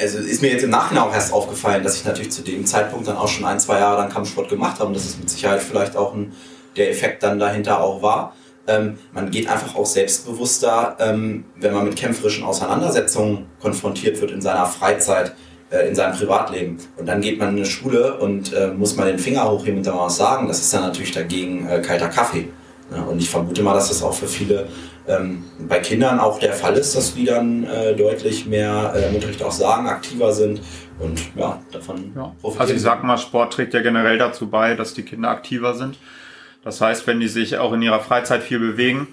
also 0.00 0.18
ist 0.18 0.42
mir 0.42 0.50
jetzt 0.50 0.62
im 0.62 0.70
Nachhinein 0.70 1.04
auch 1.04 1.12
erst 1.12 1.32
aufgefallen, 1.32 1.82
dass 1.82 1.96
ich 1.96 2.04
natürlich 2.04 2.30
zu 2.30 2.42
dem 2.42 2.66
Zeitpunkt 2.66 3.06
dann 3.06 3.16
auch 3.16 3.28
schon 3.28 3.44
ein, 3.44 3.61
zwei 3.61 3.78
Jahre 3.78 3.98
lang 3.98 4.11
Kampfsport 4.11 4.48
gemacht 4.48 4.78
habe 4.78 4.88
und 4.88 4.94
dass 4.94 5.04
es 5.04 5.18
mit 5.18 5.28
Sicherheit 5.28 5.62
vielleicht 5.62 5.96
auch 5.96 6.14
ein, 6.14 6.32
der 6.76 6.90
Effekt 6.90 7.22
dann 7.22 7.38
dahinter 7.38 7.80
auch 7.80 8.02
war. 8.02 8.35
Ähm, 8.66 8.98
man 9.12 9.30
geht 9.30 9.48
einfach 9.48 9.74
auch 9.74 9.87
selbstbewusster, 9.87 10.96
ähm, 10.98 11.44
wenn 11.56 11.72
man 11.72 11.85
mit 11.85 11.96
kämpferischen 11.96 12.44
Auseinandersetzungen 12.44 13.46
konfrontiert 13.61 14.20
wird 14.20 14.32
in 14.32 14.40
seiner 14.40 14.66
Freizeit 14.66 15.35
in 15.70 15.94
seinem 15.94 16.16
Privatleben. 16.16 16.79
Und 16.96 17.07
dann 17.07 17.20
geht 17.20 17.38
man 17.38 17.50
in 17.50 17.57
eine 17.57 17.66
Schule 17.66 18.18
und 18.18 18.52
äh, 18.52 18.68
muss 18.68 18.96
mal 18.96 19.07
den 19.07 19.18
Finger 19.18 19.50
hochheben 19.50 19.79
und 19.79 19.87
dann 19.87 19.96
mal 19.96 20.07
was 20.07 20.16
sagen. 20.16 20.46
Das 20.48 20.61
ist 20.61 20.72
dann 20.72 20.83
natürlich 20.83 21.12
dagegen 21.12 21.68
äh, 21.68 21.81
kalter 21.81 22.09
Kaffee. 22.09 22.48
Ja, 22.94 23.02
und 23.02 23.18
ich 23.18 23.29
vermute 23.29 23.62
mal, 23.62 23.74
dass 23.74 23.88
das 23.88 24.02
auch 24.02 24.14
für 24.14 24.29
viele 24.29 24.68
ähm, 25.09 25.44
bei 25.68 25.81
Kindern 25.81 26.20
auch 26.20 26.38
der 26.38 26.52
Fall 26.52 26.74
ist, 26.76 26.94
dass 26.94 27.14
die 27.14 27.24
dann 27.24 27.64
äh, 27.64 27.96
deutlich 27.96 28.46
mehr 28.46 28.92
äh, 28.94 29.09
im 29.09 29.16
Unterricht 29.16 29.42
auch 29.42 29.50
sagen, 29.50 29.88
aktiver 29.88 30.33
sind 30.33 30.61
und 31.00 31.20
ja, 31.35 31.61
davon 31.72 32.12
ja. 32.14 32.33
profitieren. 32.40 32.61
Also 32.61 32.74
ich 32.74 32.83
sag 32.83 33.02
mal, 33.02 33.18
Sport 33.18 33.52
trägt 33.52 33.74
ja 33.74 33.83
generell 33.83 34.18
dazu 34.18 34.48
bei, 34.48 34.74
dass 34.74 34.94
die 34.94 35.02
Kinder 35.02 35.31
aktiver 35.31 35.74
sind. 35.74 35.98
Das 36.62 36.81
heißt, 36.81 37.07
wenn 37.07 37.20
die 37.20 37.29
sich 37.29 37.59
auch 37.59 37.72
in 37.72 37.83
ihrer 37.83 38.00
Freizeit 38.00 38.42
viel 38.42 38.59
bewegen, 38.59 39.09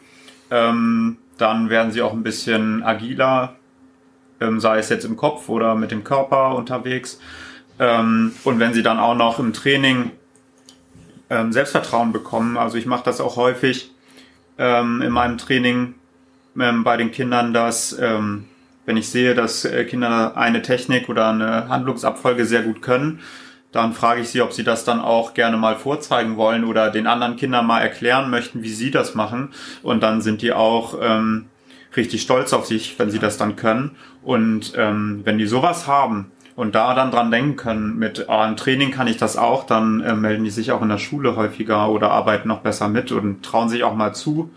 ähm, 0.52 1.18
dann 1.38 1.70
werden 1.70 1.92
sie 1.92 2.02
auch 2.02 2.14
ein 2.14 2.24
bisschen 2.24 2.84
agiler, 2.84 3.56
ähm, 4.44 4.60
sei 4.60 4.80
es 4.80 4.90
jetzt 4.90 5.06
im 5.06 5.18
Kopf 5.18 5.50
oder 5.50 5.76
mit 5.76 5.92
dem 5.92 6.04
Körper 6.04 6.56
unterwegs. 6.56 7.20
Ähm, 7.80 8.34
und 8.44 8.60
wenn 8.60 8.74
sie 8.74 8.84
dann 8.84 9.00
auch 9.00 9.16
noch 9.16 9.40
im 9.40 9.54
Training 9.54 10.12
ähm, 11.30 11.52
Selbstvertrauen 11.52 12.12
bekommen, 12.12 12.58
also 12.58 12.78
ich 12.78 12.86
mache 12.86 13.04
das 13.06 13.22
auch 13.22 13.36
häufig 13.36 13.92
ähm, 14.58 15.02
in 15.02 15.12
meinem 15.12 15.38
Training 15.38 15.96
ähm, 16.60 16.84
bei 16.84 16.98
den 16.98 17.12
Kindern, 17.12 17.54
dass 17.54 17.98
ähm, 18.00 18.46
wenn 18.86 18.98
ich 18.98 19.10
sehe, 19.10 19.34
dass 19.34 19.66
äh, 19.66 19.86
Kinder 19.86 20.38
eine 20.38 20.62
Technik 20.62 21.10
oder 21.10 21.30
eine 21.30 21.70
Handlungsabfolge 21.70 22.46
sehr 22.46 22.64
gut 22.64 22.82
können, 22.82 23.22
dann 23.72 23.94
frage 23.94 24.22
ich 24.22 24.30
sie, 24.30 24.42
ob 24.42 24.54
sie 24.54 24.64
das 24.64 24.86
dann 24.86 25.00
auch 25.00 25.34
gerne 25.34 25.58
mal 25.58 25.76
vorzeigen 25.76 26.38
wollen 26.38 26.64
oder 26.64 26.92
den 26.92 27.08
anderen 27.08 27.38
Kindern 27.38 27.66
mal 27.66 27.82
erklären 27.82 28.30
möchten, 28.30 28.62
wie 28.62 28.70
sie 28.70 28.92
das 28.92 29.16
machen. 29.16 29.52
Und 29.82 30.04
dann 30.04 30.22
sind 30.22 30.44
die 30.44 30.54
auch 30.54 30.96
ähm, 31.02 31.46
richtig 31.96 32.22
stolz 32.22 32.54
auf 32.54 32.66
sich, 32.66 32.98
wenn 32.98 33.10
sie 33.10 33.20
das 33.20 33.38
dann 33.38 33.56
können. 33.56 33.92
Und 34.24 34.74
ähm, 34.78 35.22
wenn 35.24 35.38
die 35.38 35.48
sowas 35.48 35.88
haben 35.88 36.32
und 36.56 36.76
da 36.76 36.94
dann 36.94 37.12
dran 37.12 37.32
denken 37.32 37.56
können, 37.56 37.98
mit 37.98 38.30
ah, 38.30 38.48
im 38.48 38.58
Training 38.58 38.92
kann 38.92 39.08
ich 39.08 39.18
das 39.18 39.38
auch, 39.38 39.66
dann 39.66 40.02
äh, 40.02 40.16
melden 40.16 40.44
die 40.44 40.50
sich 40.50 40.72
auch 40.72 40.82
in 40.82 40.90
der 40.90 40.98
Schule 40.98 41.36
häufiger 41.36 41.90
oder 41.90 42.12
arbeiten 42.12 42.48
noch 42.48 42.62
besser 42.62 42.88
mit 42.88 43.12
und 43.12 43.44
trauen 43.44 43.70
sich 43.70 43.84
auch 43.84 43.96
mal 43.96 44.14
zu, 44.14 44.52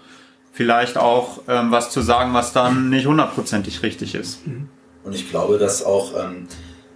vielleicht 0.52 0.98
auch 0.98 1.42
ähm, 1.48 1.70
was 1.70 1.90
zu 1.90 2.00
sagen, 2.00 2.34
was 2.34 2.52
dann 2.52 2.90
nicht 2.90 3.06
hundertprozentig 3.06 3.82
richtig 3.82 4.14
ist. 4.14 4.40
Und 5.04 5.14
ich 5.14 5.30
glaube, 5.30 5.58
dass 5.58 5.84
auch 5.84 6.12
ähm, 6.18 6.48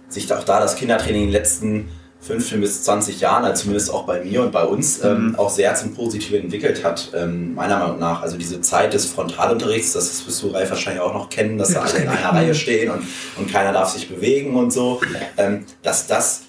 sich 0.07 0.31
auch 0.33 0.43
da 0.43 0.59
das 0.59 0.75
Kindertraining 0.75 1.21
in 1.21 1.27
den 1.27 1.33
letzten 1.33 1.89
15 2.21 2.61
bis 2.61 2.83
20 2.83 3.19
Jahren, 3.19 3.45
also 3.45 3.63
zumindest 3.63 3.91
auch 3.91 4.03
bei 4.03 4.23
mir 4.23 4.43
und 4.43 4.51
bei 4.51 4.63
uns, 4.63 5.03
ähm, 5.03 5.29
mhm. 5.29 5.35
auch 5.35 5.49
sehr 5.49 5.73
zum 5.73 5.95
Positiven 5.95 6.41
entwickelt 6.41 6.83
hat, 6.83 7.11
ähm, 7.15 7.55
meiner 7.55 7.79
Meinung 7.79 7.99
nach. 7.99 8.21
Also 8.21 8.37
diese 8.37 8.61
Zeit 8.61 8.93
des 8.93 9.07
Frontalunterrichts, 9.07 9.93
das 9.93 10.25
wirst 10.27 10.43
du 10.43 10.49
Ralf 10.49 10.69
wahrscheinlich 10.69 11.01
auch 11.01 11.13
noch 11.13 11.29
kennen, 11.29 11.57
dass 11.57 11.73
da 11.73 11.81
alle 11.81 11.97
in 11.97 12.07
einer 12.07 12.29
Reihe 12.33 12.53
stehen 12.53 12.91
und, 12.91 13.03
und 13.37 13.51
keiner 13.51 13.73
darf 13.73 13.89
sich 13.89 14.07
bewegen 14.07 14.55
und 14.55 14.71
so, 14.71 15.01
ähm, 15.37 15.65
dass 15.81 16.05
das 16.05 16.43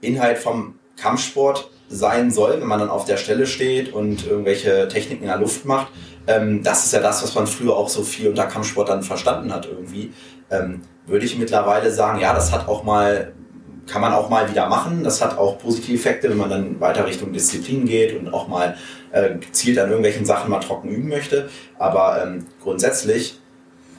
Inhalt 0.00 0.38
vom 0.38 0.74
Kampfsport 0.96 1.70
sein 1.88 2.30
soll, 2.30 2.60
wenn 2.60 2.66
man 2.66 2.80
dann 2.80 2.90
auf 2.90 3.04
der 3.04 3.16
Stelle 3.16 3.46
steht 3.46 3.92
und 3.92 4.26
irgendwelche 4.26 4.88
Techniken 4.88 5.22
in 5.22 5.28
der 5.28 5.38
Luft 5.38 5.64
macht. 5.64 5.88
Ähm, 6.26 6.62
das 6.64 6.86
ist 6.86 6.92
ja 6.92 7.00
das, 7.00 7.22
was 7.22 7.34
man 7.34 7.46
früher 7.46 7.76
auch 7.76 7.88
so 7.88 8.02
viel 8.02 8.28
unter 8.28 8.46
Kampfsport 8.46 8.88
dann 8.88 9.02
verstanden 9.02 9.52
hat 9.52 9.66
irgendwie. 9.66 10.12
Ähm, 10.50 10.82
würde 11.06 11.26
ich 11.26 11.38
mittlerweile 11.38 11.92
sagen, 11.92 12.20
ja, 12.20 12.34
das 12.34 12.52
hat 12.52 12.68
auch 12.68 12.82
mal 12.82 13.32
kann 13.86 14.00
man 14.00 14.12
auch 14.12 14.28
mal 14.28 14.50
wieder 14.50 14.68
machen. 14.68 15.04
Das 15.04 15.20
hat 15.20 15.36
auch 15.36 15.58
positive 15.58 15.94
Effekte, 15.94 16.30
wenn 16.30 16.36
man 16.36 16.50
dann 16.50 16.80
weiter 16.80 17.06
Richtung 17.06 17.32
Disziplin 17.32 17.84
geht 17.84 18.18
und 18.18 18.32
auch 18.32 18.48
mal 18.48 18.76
äh, 19.10 19.34
gezielt 19.34 19.78
an 19.78 19.88
irgendwelchen 19.88 20.24
Sachen 20.24 20.50
mal 20.50 20.60
trocken 20.60 20.88
üben 20.88 21.08
möchte. 21.08 21.48
Aber 21.78 22.22
ähm, 22.22 22.46
grundsätzlich 22.62 23.38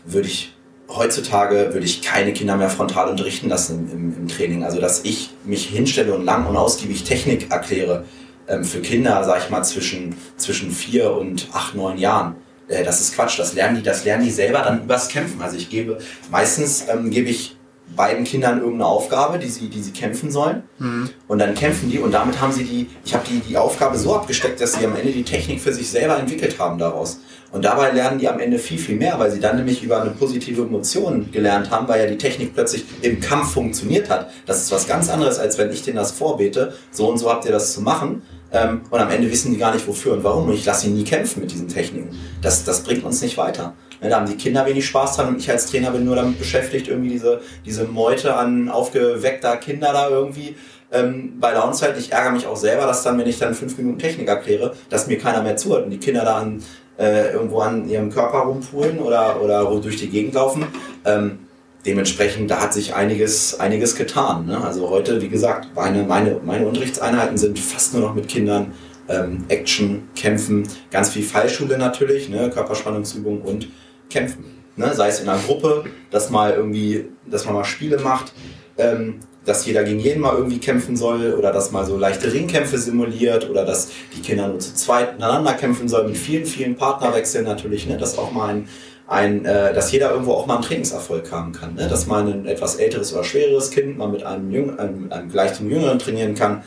würde 0.06 0.28
ich 0.28 0.54
heutzutage 0.90 1.74
würde 1.74 1.86
ich 1.86 2.02
keine 2.02 2.34
Kinder 2.34 2.56
mehr 2.56 2.70
frontal 2.70 3.10
unterrichten 3.10 3.50
lassen 3.50 3.90
im, 3.92 3.98
im, 3.98 4.18
im, 4.18 4.28
Training. 4.28 4.64
Also 4.64 4.80
dass 4.80 5.04
ich 5.04 5.32
mich 5.44 5.66
hinstelle 5.68 6.14
und 6.14 6.26
lang 6.26 6.46
und 6.46 6.58
ausgiebig 6.58 7.04
Technik 7.04 7.52
erkläre 7.52 8.06
ähm, 8.48 8.64
für 8.64 8.82
Kinder, 8.82 9.24
sag 9.24 9.44
ich 9.44 9.50
mal, 9.50 9.64
zwischen, 9.64 10.16
zwischen 10.38 10.72
vier 10.72 11.12
und 11.12 11.48
acht, 11.54 11.76
neun 11.76 11.98
Jahren. 11.98 12.36
Äh, 12.68 12.84
das 12.84 13.02
ist 13.02 13.16
Quatsch. 13.16 13.40
Das 13.40 13.54
lernen 13.54 13.78
die, 13.78 13.84
das 13.84 14.06
lernen 14.06 14.24
die 14.24 14.32
selber 14.32 14.60
dann 14.60 14.84
übers 14.84 15.08
Kämpfen. 15.08 15.42
Also 15.42 15.58
ich 15.58 15.70
gebe, 15.70 15.98
meistens 16.30 16.86
ähm, 16.90 17.10
gebe 17.10 17.30
ich 17.30 17.56
beiden 17.96 18.24
Kindern 18.24 18.60
irgendeine 18.60 18.88
Aufgabe, 18.88 19.40
die 19.40 19.50
sie, 19.50 19.70
die 19.70 19.82
sie 19.82 19.92
kämpfen 19.92 20.32
sollen. 20.32 20.64
Mhm. 20.80 21.10
Und 21.28 21.40
dann 21.40 21.54
kämpfen 21.54 21.90
die 21.90 22.00
und 22.00 22.12
damit 22.12 22.42
haben 22.42 22.52
sie 22.52 22.64
die, 22.64 22.90
ich 23.06 23.14
habe 23.14 23.24
die, 23.30 23.40
die 23.40 23.58
Aufgabe 23.58 23.98
so 23.98 24.16
abgesteckt, 24.16 24.60
dass 24.62 24.74
sie 24.74 24.86
am 24.86 24.96
Ende 24.96 25.12
die 25.12 25.24
Technik 25.24 25.62
für 25.62 25.74
sich 25.74 25.90
selber 25.90 26.18
entwickelt 26.18 26.60
haben 26.60 26.78
daraus. 26.78 27.20
Und 27.52 27.66
dabei 27.66 27.92
lernen 27.92 28.18
die 28.18 28.28
am 28.28 28.40
Ende 28.40 28.58
viel, 28.58 28.80
viel 28.80 28.96
mehr, 28.96 29.20
weil 29.20 29.30
sie 29.30 29.40
dann 29.40 29.58
nämlich 29.58 29.84
über 29.84 30.02
eine 30.02 30.10
positive 30.10 30.64
Emotion 30.64 31.32
gelernt 31.32 31.70
haben, 31.70 31.88
weil 31.88 32.02
ja 32.02 32.08
die 32.08 32.18
Technik 32.18 32.56
plötzlich 32.56 32.84
im 33.02 33.20
Kampf 33.20 33.54
funktioniert 33.54 34.10
hat. 34.10 34.32
Das 34.48 34.64
ist 34.64 34.72
was 34.72 34.88
ganz 34.88 35.08
anderes, 35.10 35.38
als 35.38 35.60
wenn 35.60 35.72
ich 35.72 35.84
denen 35.84 35.98
das 35.98 36.12
vorbete, 36.12 36.74
so 36.90 37.08
und 37.08 37.20
so 37.20 37.30
habt 37.30 37.46
ihr 37.46 37.52
das 37.52 37.74
zu 37.74 37.82
machen. 37.82 38.24
Ähm, 38.52 38.82
und 38.90 39.00
am 39.00 39.10
Ende 39.10 39.32
wissen 39.32 39.52
die 39.52 39.60
gar 39.60 39.74
nicht 39.74 39.88
wofür 39.88 40.14
und 40.14 40.24
warum. 40.24 40.48
Und 40.48 40.56
ich 40.56 40.66
lasse 40.66 40.88
sie 40.88 40.92
nie 40.92 41.04
kämpfen 41.04 41.42
mit 41.42 41.52
diesen 41.52 41.68
Techniken. 41.68 42.10
Das, 42.42 42.64
das 42.64 42.82
bringt 42.82 43.04
uns 43.04 43.22
nicht 43.22 43.38
weiter. 43.38 43.74
Ne, 44.04 44.10
da 44.10 44.18
haben 44.18 44.28
die 44.28 44.36
Kinder 44.36 44.66
wenig 44.66 44.86
Spaß 44.86 45.16
dran 45.16 45.30
und 45.30 45.38
ich 45.38 45.50
als 45.50 45.68
Trainer 45.68 45.92
bin 45.92 46.04
nur 46.04 46.18
damit 46.18 46.38
beschäftigt, 46.38 46.90
irgendwie 46.90 47.10
diese, 47.10 47.40
diese 47.66 47.86
Meute 47.86 48.36
an 48.36 48.70
aufgeweckter 48.70 49.56
Kinder 49.58 49.94
da 49.94 50.10
irgendwie 50.10 50.56
ähm, 50.92 51.40
bei 51.40 51.54
Downside. 51.54 51.96
Ich 51.98 52.12
ärgere 52.12 52.34
mich 52.34 52.46
auch 52.46 52.58
selber, 52.58 52.86
dass 52.86 53.04
dann, 53.04 53.18
wenn 53.18 53.28
ich 53.28 53.40
dann 53.40 53.56
fünf 53.56 53.78
Minuten 53.78 54.00
Technik 54.00 54.28
erkläre, 54.28 54.74
dass 54.90 55.08
mir 55.08 55.18
keiner 55.18 55.42
mehr 55.42 55.56
zuhört 55.56 55.86
und 55.86 55.92
die 55.92 56.00
Kinder 56.00 56.26
da 56.26 56.36
an, 56.38 56.62
äh, 57.00 57.32
irgendwo 57.32 57.60
an 57.60 57.90
ihrem 57.90 58.10
Körper 58.12 58.40
rumpulen 58.40 59.00
oder, 59.00 59.42
oder 59.42 59.64
durch 59.80 59.96
die 59.96 60.10
Gegend 60.10 60.34
laufen. 60.34 60.66
Ähm, 61.06 61.40
dementsprechend, 61.86 62.52
da 62.52 62.60
hat 62.60 62.74
sich 62.74 62.94
einiges, 62.94 63.60
einiges 63.60 63.96
getan. 63.96 64.46
Ne? 64.46 64.62
Also 64.62 64.90
heute, 64.90 65.22
wie 65.22 65.30
gesagt, 65.30 65.70
meine, 65.76 66.04
meine, 66.04 66.42
meine 66.44 66.68
Unterrichtseinheiten 66.68 67.38
sind 67.38 67.58
fast 67.58 67.94
nur 67.94 68.04
noch 68.04 68.16
mit 68.16 68.28
Kindern. 68.28 68.74
Ähm, 69.10 69.44
Action, 69.50 70.08
Kämpfen, 70.16 70.66
ganz 70.90 71.10
viel 71.10 71.24
Fallschule 71.24 71.78
natürlich, 71.78 72.30
ne? 72.30 72.50
Körperspannungsübungen 72.50 73.42
und 73.42 73.68
kämpfen. 74.14 74.46
Ne? 74.76 74.94
Sei 74.94 75.10
es 75.10 75.20
in 75.20 75.28
einer 75.28 75.42
Gruppe, 75.42 75.86
dass 76.10 76.30
mal 76.30 76.54
irgendwie, 76.54 77.06
dass 77.26 77.46
man 77.46 77.56
mal 77.56 77.66
Spiele 77.66 78.00
macht, 78.00 78.34
ähm, 78.78 79.20
dass 79.46 79.66
jeder 79.66 79.84
gegen 79.84 80.00
jeden 80.00 80.22
mal 80.22 80.36
irgendwie 80.36 80.60
kämpfen 80.60 80.96
soll 80.96 81.34
oder 81.34 81.52
dass 81.52 81.72
mal 81.72 81.86
so 81.86 81.98
leichte 81.98 82.32
Ringkämpfe 82.32 82.78
simuliert 82.78 83.50
oder 83.50 83.66
dass 83.66 83.90
die 84.16 84.22
Kinder 84.22 84.48
nur 84.48 84.60
zu 84.60 84.74
zweit 84.74 85.16
miteinander 85.16 85.54
kämpfen 85.54 85.88
sollen 85.90 86.08
mit 86.08 86.18
vielen, 86.18 86.46
vielen 86.46 86.76
Partnerwechseln 86.76 87.44
natürlich, 87.44 87.88
ne? 87.88 87.98
dass 87.98 88.18
auch 88.18 88.32
mal 88.32 88.50
ein, 88.50 88.70
ein 89.08 89.46
äh, 89.46 89.74
dass 89.74 89.92
jeder 89.92 90.12
irgendwo 90.12 90.34
auch 90.34 90.48
mal 90.48 90.56
einen 90.56 90.64
Trainingserfolg 90.64 91.30
haben 91.32 91.52
kann, 91.52 91.76
ne? 91.76 91.88
dass 91.88 92.08
mal 92.08 92.26
ein 92.26 92.46
etwas 92.46 92.76
älteres 92.76 93.14
oder 93.14 93.26
schwereres 93.26 93.70
Kind 93.70 93.98
mal 93.98 94.08
mit 94.08 94.24
einem, 94.24 94.50
Jüng 94.50 94.80
einem, 94.80 95.12
einem 95.12 95.30
gleichen 95.30 95.70
Jüngeren 95.70 96.00
trainieren 96.00 96.36
kann. 96.36 96.64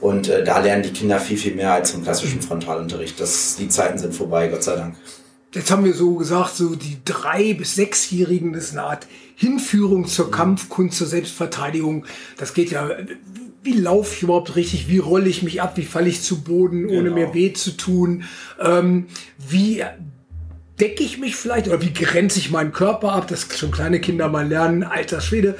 Und 0.00 0.28
äh, 0.28 0.44
da 0.44 0.60
lernen 0.60 0.84
die 0.84 0.92
Kinder 0.92 1.18
viel, 1.18 1.36
viel 1.36 1.54
mehr 1.54 1.72
als 1.72 1.92
im 1.92 2.04
klassischen 2.04 2.40
Frontalunterricht. 2.40 3.18
Das, 3.18 3.56
die 3.56 3.68
Zeiten 3.68 3.98
sind 3.98 4.14
vorbei, 4.14 4.46
Gott 4.48 4.62
sei 4.62 4.76
Dank 4.76 4.94
jetzt 5.54 5.70
haben 5.70 5.84
wir 5.84 5.94
so 5.94 6.14
gesagt, 6.14 6.56
so 6.56 6.74
die 6.74 6.98
drei 7.04 7.54
bis 7.54 7.74
sechsjährigen, 7.74 8.52
das 8.52 8.64
ist 8.64 8.72
eine 8.72 8.84
Art 8.84 9.06
Hinführung 9.34 10.06
zur 10.06 10.26
mhm. 10.26 10.32
Kampfkunst, 10.32 10.98
zur 10.98 11.06
Selbstverteidigung. 11.06 12.04
Das 12.36 12.54
geht 12.54 12.70
ja, 12.70 12.90
wie 13.62 13.72
laufe 13.72 14.14
ich 14.14 14.22
überhaupt 14.22 14.56
richtig? 14.56 14.88
Wie 14.88 14.98
rolle 14.98 15.28
ich 15.28 15.42
mich 15.42 15.62
ab? 15.62 15.76
Wie 15.76 15.84
falle 15.84 16.08
ich 16.08 16.22
zu 16.22 16.42
Boden, 16.42 16.86
ohne 16.86 17.10
genau. 17.10 17.14
mir 17.14 17.34
weh 17.34 17.52
zu 17.52 17.76
tun? 17.76 18.24
Ähm, 18.60 19.06
wie 19.38 19.84
decke 20.80 21.02
ich 21.02 21.18
mich 21.18 21.36
vielleicht 21.36 21.68
oder 21.68 21.80
wie 21.80 21.92
grenze 21.92 22.38
ich 22.38 22.50
meinen 22.50 22.72
Körper 22.72 23.12
ab? 23.12 23.28
Das 23.28 23.48
schon 23.56 23.70
kleine 23.70 24.00
Kinder 24.00 24.28
mal 24.28 24.46
lernen, 24.46 24.82
alter 24.82 25.20
Schwede, 25.20 25.56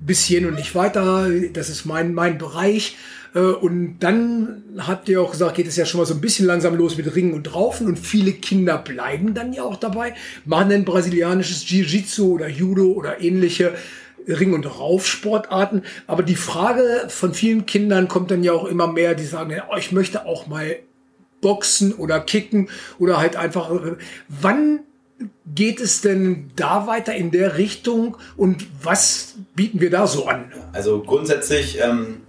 bisschen 0.00 0.46
und 0.46 0.54
nicht 0.54 0.74
weiter. 0.74 1.28
Das 1.52 1.68
ist 1.68 1.84
mein, 1.84 2.14
mein 2.14 2.38
Bereich. 2.38 2.96
Äh, 3.34 3.40
und 3.40 3.98
dann 4.00 4.62
habt 4.78 5.08
ihr 5.08 5.20
auch 5.20 5.32
gesagt, 5.32 5.56
geht 5.56 5.66
es 5.66 5.76
ja 5.76 5.84
schon 5.84 6.00
mal 6.00 6.06
so 6.06 6.14
ein 6.14 6.20
bisschen 6.20 6.46
langsam 6.46 6.74
los 6.76 6.96
mit 6.96 7.14
Ringen 7.14 7.34
und 7.34 7.54
Raufen 7.54 7.86
und 7.86 7.98
viele 7.98 8.32
Kinder 8.32 8.78
bleiben 8.78 9.34
dann 9.34 9.52
ja 9.52 9.62
auch 9.64 9.76
dabei, 9.76 10.14
machen 10.44 10.70
dann 10.70 10.84
brasilianisches 10.84 11.68
Jiu-Jitsu 11.68 12.34
oder 12.34 12.48
Judo 12.48 12.92
oder 12.92 13.20
ähnliche 13.20 13.74
Ring- 14.26 14.54
und 14.54 14.64
Raufsportarten. 14.64 15.82
Aber 16.06 16.22
die 16.22 16.36
Frage 16.36 17.04
von 17.08 17.34
vielen 17.34 17.66
Kindern 17.66 18.08
kommt 18.08 18.30
dann 18.30 18.42
ja 18.42 18.52
auch 18.52 18.64
immer 18.64 18.86
mehr, 18.86 19.14
die 19.14 19.26
sagen, 19.26 19.54
ich 19.78 19.92
möchte 19.92 20.26
auch 20.26 20.46
mal 20.46 20.76
boxen 21.40 21.92
oder 21.92 22.20
kicken 22.20 22.70
oder 22.98 23.18
halt 23.18 23.36
einfach, 23.36 23.70
wann 24.28 24.80
geht 25.54 25.80
es 25.80 26.00
denn 26.00 26.50
da 26.56 26.86
weiter 26.86 27.14
in 27.14 27.30
der 27.30 27.58
Richtung 27.58 28.16
und 28.36 28.66
was 28.82 29.34
bieten 29.54 29.80
wir 29.80 29.90
da 29.90 30.06
so 30.06 30.26
an? 30.26 30.50
Also 30.72 31.02
grundsätzlich 31.02 31.78
ähm, 31.80 32.22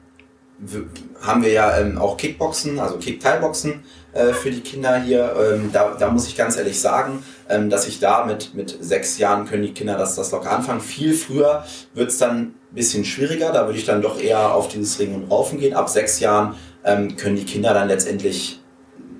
haben 1.22 1.44
wir 1.44 1.52
ja 1.52 1.78
ähm, 1.78 1.98
auch 1.98 2.18
Kickboxen, 2.18 2.80
also 2.80 2.98
Kick-Teilboxen 2.98 3.84
äh, 4.14 4.32
für 4.34 4.52
die 4.52 4.62
Kinder 4.62 4.98
hier. 4.98 5.34
Ähm, 5.38 5.70
da, 5.74 5.96
da 6.00 6.10
muss 6.10 6.28
ich 6.28 6.38
ganz 6.38 6.56
ehrlich 6.56 6.80
sagen, 6.80 7.24
ähm, 7.50 7.70
dass 7.70 7.88
ich 7.88 8.00
da 8.00 8.26
mit, 8.26 8.54
mit 8.54 8.78
sechs 8.80 9.18
Jahren 9.18 9.46
können 9.46 9.64
die 9.64 9.74
Kinder 9.74 9.98
das, 9.98 10.16
das 10.16 10.32
locker 10.32 10.52
anfangen. 10.52 10.80
Viel 10.80 11.14
früher 11.14 11.66
wird 11.94 12.10
es 12.10 12.18
dann 12.18 12.38
ein 12.38 12.56
bisschen 12.72 13.04
schwieriger. 13.04 13.52
Da 13.52 13.66
würde 13.66 13.78
ich 13.78 13.86
dann 13.86 14.02
doch 14.02 14.20
eher 14.20 14.54
auf 14.54 14.70
dieses 14.70 14.98
Ringen 15.00 15.24
und 15.24 15.32
Raufen 15.32 15.60
gehen. 15.60 15.74
Ab 15.74 15.90
sechs 15.90 16.20
Jahren 16.20 16.56
ähm, 16.86 17.18
können 17.18 17.36
die 17.36 17.46
Kinder 17.46 17.74
dann 17.74 17.90
letztendlich 17.90 18.62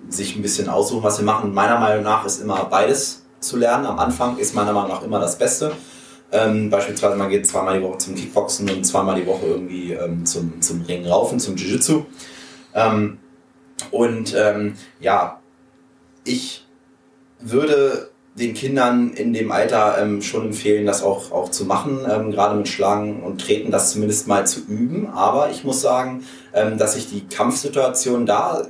sich 0.08 0.36
ein 0.36 0.42
bisschen 0.42 0.70
aussuchen, 0.70 1.04
was 1.04 1.18
sie 1.18 1.24
machen. 1.24 1.54
Meiner 1.54 1.80
Meinung 1.80 2.04
nach 2.04 2.26
ist 2.26 2.42
immer 2.42 2.64
beides 2.66 3.26
zu 3.42 3.58
lernen. 3.58 3.86
Am 3.86 4.00
Anfang 4.00 4.38
ist 4.38 4.56
meiner 4.56 4.72
Meinung 4.72 4.90
nach 4.90 5.04
immer 5.04 5.20
das 5.20 5.38
Beste. 5.38 5.74
Ähm, 6.32 6.70
beispielsweise 6.70 7.16
man 7.16 7.30
geht 7.30 7.48
zweimal 7.48 7.80
die 7.80 7.86
Woche 7.86 8.00
zum 8.00 8.16
Kickboxen 8.16 8.70
und 8.70 8.84
zweimal 8.84 9.16
die 9.16 9.28
Woche 9.28 9.46
irgendwie 9.46 9.94
ähm, 9.94 10.26
zum, 10.26 10.62
zum 10.62 10.82
Ringen 10.82 11.06
raufen, 11.06 11.40
zum 11.40 11.56
Jiu-Jitsu. 11.56 12.06
Ähm, 12.74 13.20
und 13.92 14.36
ähm, 14.38 14.74
ja, 15.00 15.40
ich 16.24 16.66
würde 17.40 18.10
den 18.38 18.54
Kindern 18.54 19.14
in 19.14 19.32
dem 19.32 19.52
Alter 19.52 19.98
ähm, 20.00 20.22
schon 20.22 20.48
empfehlen, 20.48 20.86
das 20.86 21.04
auch, 21.04 21.32
auch 21.32 21.52
zu 21.52 21.64
machen, 21.64 22.00
ähm, 22.10 22.32
gerade 22.32 22.56
mit 22.56 22.68
Schlagen 22.68 23.24
und 23.24 23.40
Treten, 23.40 23.72
das 23.72 23.92
zumindest 23.92 24.28
mal 24.28 24.46
zu 24.46 24.60
üben. 24.68 25.08
Aber 25.14 25.52
ich 25.52 25.64
muss 25.64 25.82
sagen, 25.82 26.24
dass 26.78 26.96
ich 26.96 27.10
die 27.10 27.28
Kampfsituation 27.28 28.26
da 28.26 28.66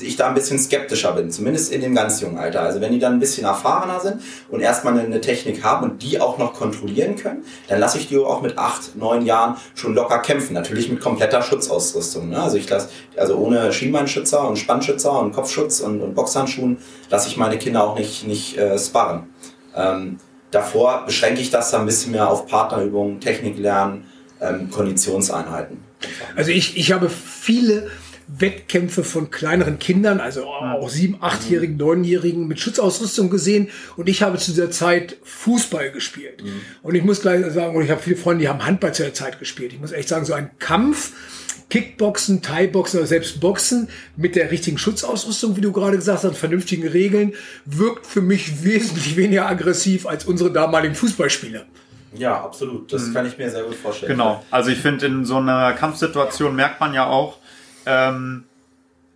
ich 0.00 0.16
da 0.16 0.28
ein 0.28 0.34
bisschen 0.34 0.58
skeptischer 0.58 1.12
bin, 1.12 1.30
zumindest 1.30 1.72
in 1.72 1.80
dem 1.80 1.94
ganz 1.94 2.20
jungen 2.20 2.38
Alter. 2.38 2.62
Also 2.62 2.80
wenn 2.80 2.92
die 2.92 2.98
dann 2.98 3.14
ein 3.14 3.20
bisschen 3.20 3.44
erfahrener 3.44 4.00
sind 4.00 4.22
und 4.50 4.60
erstmal 4.60 4.98
eine, 4.98 5.20
Technik 5.20 5.62
haben 5.62 5.88
und 5.88 6.02
die 6.02 6.20
auch 6.20 6.38
noch 6.38 6.54
kontrollieren 6.54 7.16
können, 7.16 7.44
dann 7.68 7.78
lasse 7.78 7.98
ich 7.98 8.08
die 8.08 8.18
auch 8.18 8.42
mit 8.42 8.58
acht, 8.58 8.96
neun 8.96 9.24
Jahren 9.24 9.56
schon 9.74 9.94
locker 9.94 10.18
kämpfen. 10.18 10.54
Natürlich 10.54 10.88
mit 10.88 11.00
kompletter 11.00 11.42
Schutzausrüstung. 11.42 12.30
Ne? 12.30 12.42
Also 12.42 12.56
ich 12.56 12.68
lasse, 12.68 12.88
also 13.16 13.36
ohne 13.36 13.72
Schienbeinschützer 13.72 14.48
und 14.48 14.56
Spannschützer 14.56 15.18
und 15.20 15.32
Kopfschutz 15.32 15.80
und, 15.80 16.00
und 16.00 16.14
Boxhandschuhen 16.14 16.78
lasse 17.10 17.28
ich 17.28 17.36
meine 17.36 17.58
Kinder 17.58 17.84
auch 17.84 17.98
nicht, 17.98 18.26
nicht 18.26 18.56
äh, 18.56 18.78
sparren. 18.78 19.28
Ähm, 19.76 20.18
davor 20.50 21.04
beschränke 21.06 21.40
ich 21.40 21.50
das 21.50 21.70
dann 21.70 21.82
ein 21.82 21.86
bisschen 21.86 22.12
mehr 22.12 22.28
auf 22.28 22.46
Partnerübungen, 22.46 23.20
Technik 23.20 23.58
lernen, 23.58 24.06
ähm, 24.40 24.70
Konditionseinheiten. 24.70 25.78
Also 26.36 26.50
ich, 26.50 26.76
ich 26.76 26.92
habe 26.92 27.08
viele 27.08 27.90
Wettkämpfe 28.38 29.04
von 29.04 29.30
kleineren 29.30 29.78
Kindern, 29.78 30.20
also 30.20 30.46
auch 30.46 30.88
sieben, 30.88 31.18
achtjährigen, 31.20 31.76
neunjährigen 31.76 32.46
mit 32.46 32.60
Schutzausrüstung 32.60 33.30
gesehen 33.30 33.68
und 33.96 34.08
ich 34.08 34.22
habe 34.22 34.38
zu 34.38 34.52
dieser 34.52 34.70
Zeit 34.70 35.16
Fußball 35.22 35.90
gespielt. 35.90 36.42
Mhm. 36.42 36.60
Und 36.82 36.94
ich 36.94 37.04
muss 37.04 37.20
gleich 37.20 37.44
sagen, 37.52 37.76
und 37.76 37.84
ich 37.84 37.90
habe 37.90 38.00
viele 38.00 38.16
Freunde, 38.16 38.42
die 38.42 38.48
haben 38.48 38.64
Handball 38.64 38.94
zu 38.94 39.02
der 39.02 39.14
Zeit 39.14 39.38
gespielt. 39.38 39.72
Ich 39.72 39.80
muss 39.80 39.92
echt 39.92 40.08
sagen, 40.08 40.24
so 40.24 40.32
ein 40.32 40.50
Kampf, 40.58 41.12
Kickboxen, 41.68 42.42
Thai-Boxen 42.42 42.98
oder 42.98 43.06
selbst 43.06 43.40
Boxen 43.40 43.88
mit 44.16 44.36
der 44.36 44.50
richtigen 44.50 44.78
Schutzausrüstung, 44.78 45.56
wie 45.56 45.60
du 45.60 45.72
gerade 45.72 45.96
gesagt 45.96 46.24
hast, 46.24 46.36
vernünftigen 46.36 46.86
Regeln, 46.86 47.34
wirkt 47.64 48.06
für 48.06 48.22
mich 48.22 48.64
wesentlich 48.64 49.16
weniger 49.16 49.48
aggressiv 49.48 50.06
als 50.06 50.24
unsere 50.24 50.52
damaligen 50.52 50.94
Fußballspiele. 50.94 51.66
Ja, 52.14 52.42
absolut. 52.44 52.92
Das 52.92 53.06
mhm. 53.06 53.14
kann 53.14 53.26
ich 53.26 53.38
mir 53.38 53.50
sehr 53.50 53.64
gut 53.64 53.74
vorstellen. 53.74 54.12
Genau. 54.12 54.44
Also 54.50 54.70
ich 54.70 54.78
finde, 54.78 55.06
in 55.06 55.24
so 55.24 55.36
einer 55.36 55.72
Kampfsituation 55.72 56.54
merkt 56.54 56.80
man 56.80 56.92
ja 56.94 57.06
auch, 57.06 57.38
ähm, 57.86 58.44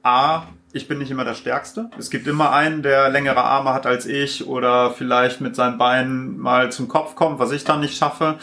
A, 0.02 0.42
ich 0.72 0.88
bin 0.88 0.98
nicht 0.98 1.10
immer 1.10 1.24
der 1.24 1.34
Stärkste. 1.34 1.90
Es 1.98 2.10
gibt 2.10 2.26
immer 2.26 2.52
einen, 2.52 2.82
der 2.82 3.08
längere 3.08 3.42
Arme 3.42 3.72
hat 3.72 3.86
als 3.86 4.06
ich 4.06 4.46
oder 4.46 4.90
vielleicht 4.90 5.40
mit 5.40 5.56
seinen 5.56 5.78
Beinen 5.78 6.38
mal 6.38 6.70
zum 6.70 6.86
Kopf 6.88 7.14
kommt, 7.14 7.38
was 7.38 7.50
ich 7.52 7.64
dann 7.64 7.80
nicht 7.80 7.96
schaffe, 7.96 8.38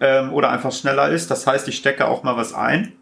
ähm, 0.00 0.32
oder 0.32 0.50
einfach 0.50 0.72
schneller 0.72 1.08
ist. 1.08 1.30
Das 1.30 1.46
heißt, 1.46 1.68
ich 1.68 1.76
stecke 1.76 2.06
auch 2.06 2.22
mal 2.22 2.36
was 2.36 2.54
ein. 2.54 2.92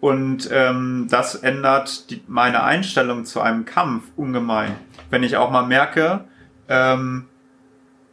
Und 0.00 0.50
ähm, 0.52 1.06
das 1.08 1.34
ändert 1.36 2.10
die, 2.10 2.22
meine 2.26 2.62
Einstellung 2.62 3.24
zu 3.24 3.40
einem 3.40 3.64
Kampf 3.64 4.04
ungemein. 4.16 4.76
Wenn 5.08 5.22
ich 5.22 5.36
auch 5.36 5.50
mal 5.50 5.64
merke, 5.64 6.24
ähm, 6.68 7.26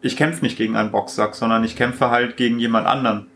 ich 0.01 0.15
kämpfe 0.15 0.43
nicht 0.43 0.57
gegen 0.57 0.75
einen 0.75 0.91
Boxsack, 0.91 1.35
sondern 1.35 1.63
ich 1.63 1.75
kämpfe 1.75 2.09
halt 2.09 2.37
gegen 2.37 2.59
jemand 2.59 2.87
anderen. 2.87 3.27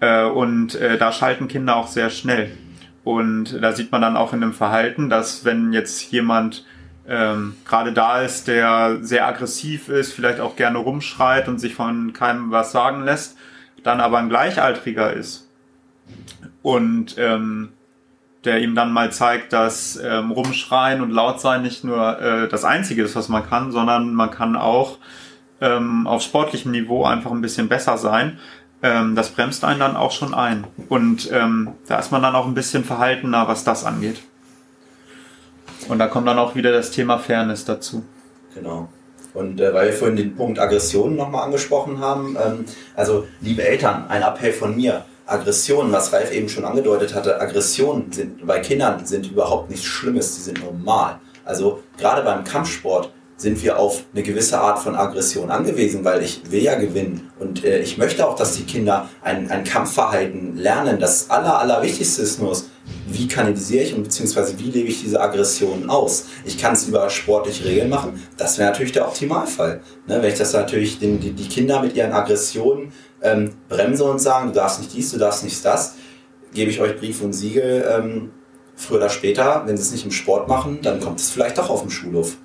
Äh, 0.00 0.24
und 0.24 0.74
äh, 0.76 0.98
da 0.98 1.10
schalten 1.10 1.48
Kinder 1.48 1.76
auch 1.76 1.88
sehr 1.88 2.10
schnell. 2.10 2.56
Und 3.04 3.60
da 3.60 3.72
sieht 3.72 3.90
man 3.90 4.00
dann 4.00 4.16
auch 4.16 4.32
in 4.32 4.40
dem 4.40 4.52
Verhalten, 4.52 5.10
dass 5.10 5.44
wenn 5.44 5.72
jetzt 5.72 6.12
jemand 6.12 6.64
ähm, 7.08 7.56
gerade 7.64 7.92
da 7.92 8.22
ist, 8.22 8.46
der 8.46 8.98
sehr 9.00 9.26
aggressiv 9.26 9.88
ist, 9.88 10.12
vielleicht 10.12 10.40
auch 10.40 10.54
gerne 10.54 10.78
rumschreit 10.78 11.48
und 11.48 11.58
sich 11.58 11.74
von 11.74 12.12
keinem 12.12 12.50
was 12.50 12.72
sagen 12.72 13.04
lässt, 13.04 13.36
dann 13.82 14.00
aber 14.00 14.18
ein 14.18 14.28
Gleichaltriger 14.28 15.12
ist 15.12 15.48
und 16.62 17.16
ähm, 17.18 17.70
der 18.44 18.60
ihm 18.60 18.74
dann 18.74 18.92
mal 18.92 19.12
zeigt, 19.12 19.52
dass 19.52 20.00
ähm, 20.02 20.30
rumschreien 20.30 21.00
und 21.00 21.10
laut 21.10 21.40
sein 21.40 21.62
nicht 21.62 21.84
nur 21.84 22.20
äh, 22.20 22.48
das 22.48 22.64
Einzige 22.64 23.02
ist, 23.02 23.16
was 23.16 23.28
man 23.28 23.48
kann, 23.48 23.72
sondern 23.72 24.14
man 24.14 24.30
kann 24.30 24.56
auch 24.56 24.98
ähm, 25.60 26.06
auf 26.06 26.22
sportlichem 26.22 26.72
Niveau 26.72 27.04
einfach 27.04 27.30
ein 27.30 27.40
bisschen 27.40 27.68
besser 27.68 27.98
sein 27.98 28.38
ähm, 28.82 29.14
das 29.14 29.30
bremst 29.30 29.64
einen 29.64 29.80
dann 29.80 29.96
auch 29.96 30.10
schon 30.10 30.34
ein. 30.34 30.66
Und 30.88 31.30
ähm, 31.32 31.72
da 31.86 31.98
ist 31.98 32.10
man 32.10 32.22
dann 32.22 32.34
auch 32.34 32.46
ein 32.46 32.54
bisschen 32.54 32.84
verhaltener, 32.84 33.48
was 33.48 33.64
das 33.64 33.84
angeht. 33.84 34.22
Und 35.88 35.98
da 35.98 36.06
kommt 36.06 36.28
dann 36.28 36.38
auch 36.38 36.54
wieder 36.54 36.72
das 36.72 36.90
Thema 36.90 37.18
Fairness 37.18 37.64
dazu. 37.64 38.04
Genau. 38.54 38.88
Und 39.34 39.60
äh, 39.60 39.72
weil 39.72 39.86
wir 39.86 39.92
vorhin 39.94 40.16
den 40.16 40.36
Punkt 40.36 40.58
Aggression 40.58 41.16
nochmal 41.16 41.44
angesprochen 41.44 42.00
haben, 42.00 42.36
ähm, 42.44 42.64
also 42.94 43.26
liebe 43.40 43.62
Eltern, 43.62 44.06
ein 44.08 44.22
Appell 44.22 44.52
von 44.52 44.76
mir. 44.76 45.04
Aggressionen, 45.24 45.92
was 45.92 46.12
Ralf 46.12 46.32
eben 46.32 46.48
schon 46.48 46.64
angedeutet 46.64 47.14
hatte, 47.14 47.40
Aggressionen 47.40 48.10
sind 48.12 48.44
bei 48.46 48.58
Kindern 48.58 49.06
sind 49.06 49.30
überhaupt 49.30 49.70
nichts 49.70 49.86
Schlimmes, 49.86 50.34
die 50.34 50.42
sind 50.42 50.62
normal. 50.62 51.20
Also 51.44 51.82
gerade 51.96 52.22
beim 52.22 52.44
Kampfsport 52.44 53.12
sind 53.42 53.62
wir 53.62 53.76
auf 53.78 54.04
eine 54.14 54.22
gewisse 54.22 54.60
Art 54.60 54.78
von 54.78 54.94
Aggression 54.94 55.50
angewiesen, 55.50 56.04
weil 56.04 56.22
ich 56.22 56.42
will 56.50 56.62
ja 56.62 56.76
gewinnen. 56.76 57.30
Und 57.40 57.64
äh, 57.64 57.80
ich 57.80 57.98
möchte 57.98 58.26
auch, 58.26 58.36
dass 58.36 58.54
die 58.54 58.62
Kinder 58.62 59.08
ein, 59.20 59.50
ein 59.50 59.64
Kampfverhalten 59.64 60.56
lernen. 60.56 61.00
Das 61.00 61.28
Aller, 61.28 61.58
Allerwichtigste 61.58 62.22
ist 62.22 62.40
nur, 62.40 62.56
wie 63.08 63.26
kanalisiere 63.26 63.82
ich 63.84 63.94
und 63.94 64.04
beziehungsweise 64.04 64.58
wie 64.60 64.70
lebe 64.70 64.88
ich 64.88 65.02
diese 65.02 65.20
Aggressionen 65.20 65.90
aus? 65.90 66.26
Ich 66.44 66.56
kann 66.56 66.74
es 66.74 66.86
über 66.86 67.10
sportliche 67.10 67.64
Regeln 67.64 67.90
machen. 67.90 68.22
Das 68.36 68.58
wäre 68.58 68.70
natürlich 68.70 68.92
der 68.92 69.08
Optimalfall. 69.08 69.80
Ne? 70.06 70.22
Wenn 70.22 70.30
ich 70.30 70.38
das 70.38 70.52
natürlich 70.52 71.00
den, 71.00 71.18
die, 71.18 71.32
die 71.32 71.48
Kinder 71.48 71.82
mit 71.82 71.96
ihren 71.96 72.12
Aggressionen 72.12 72.92
ähm, 73.22 73.50
bremse 73.68 74.04
und 74.04 74.20
sagen, 74.20 74.48
du 74.48 74.54
darfst 74.54 74.78
nicht 74.78 74.94
dies, 74.94 75.10
du 75.10 75.18
darfst 75.18 75.42
nicht 75.42 75.64
das, 75.64 75.94
gebe 76.54 76.70
ich 76.70 76.80
euch 76.80 76.96
Brief 76.96 77.20
und 77.22 77.32
Siegel. 77.32 77.84
Ähm, 77.90 78.30
früher 78.76 78.98
oder 78.98 79.08
später, 79.08 79.64
wenn 79.66 79.76
sie 79.76 79.82
es 79.82 79.92
nicht 79.92 80.04
im 80.04 80.12
Sport 80.12 80.48
machen, 80.48 80.78
dann 80.82 81.00
kommt 81.00 81.18
es 81.18 81.30
vielleicht 81.30 81.58
doch 81.58 81.70
auf 81.70 81.80
dem 81.82 81.90
Schulhof. 81.90 82.36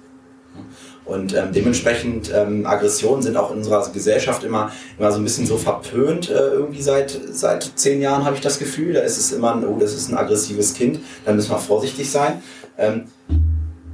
Und 1.08 1.34
ähm, 1.34 1.54
dementsprechend 1.54 2.32
ähm, 2.36 2.66
Aggressionen 2.66 3.22
sind 3.22 3.38
auch 3.38 3.52
in 3.52 3.58
unserer 3.58 3.88
Gesellschaft 3.90 4.44
immer, 4.44 4.72
immer 5.00 5.12
so 5.12 5.20
ein 5.20 5.24
bisschen 5.24 5.46
so 5.46 5.58
verpönt. 5.58 6.30
Äh, 6.30 6.34
irgendwie 6.34 6.82
seit, 6.82 7.18
seit 7.32 7.72
zehn 7.76 8.02
Jahren 8.02 8.26
habe 8.26 8.36
ich 8.36 8.42
das 8.42 8.60
Gefühl. 8.60 8.94
Da 8.94 9.00
ist 9.02 9.18
es 9.18 9.32
immer, 9.32 9.56
ein, 9.56 9.66
oh, 9.66 9.78
das 9.80 9.94
ist 9.94 10.10
ein 10.10 10.18
aggressives 10.18 10.74
Kind, 10.74 11.00
da 11.26 11.34
müssen 11.34 11.52
wir 11.52 11.58
vorsichtig 11.58 12.12
sein. 12.12 12.42
Ähm, 12.78 13.06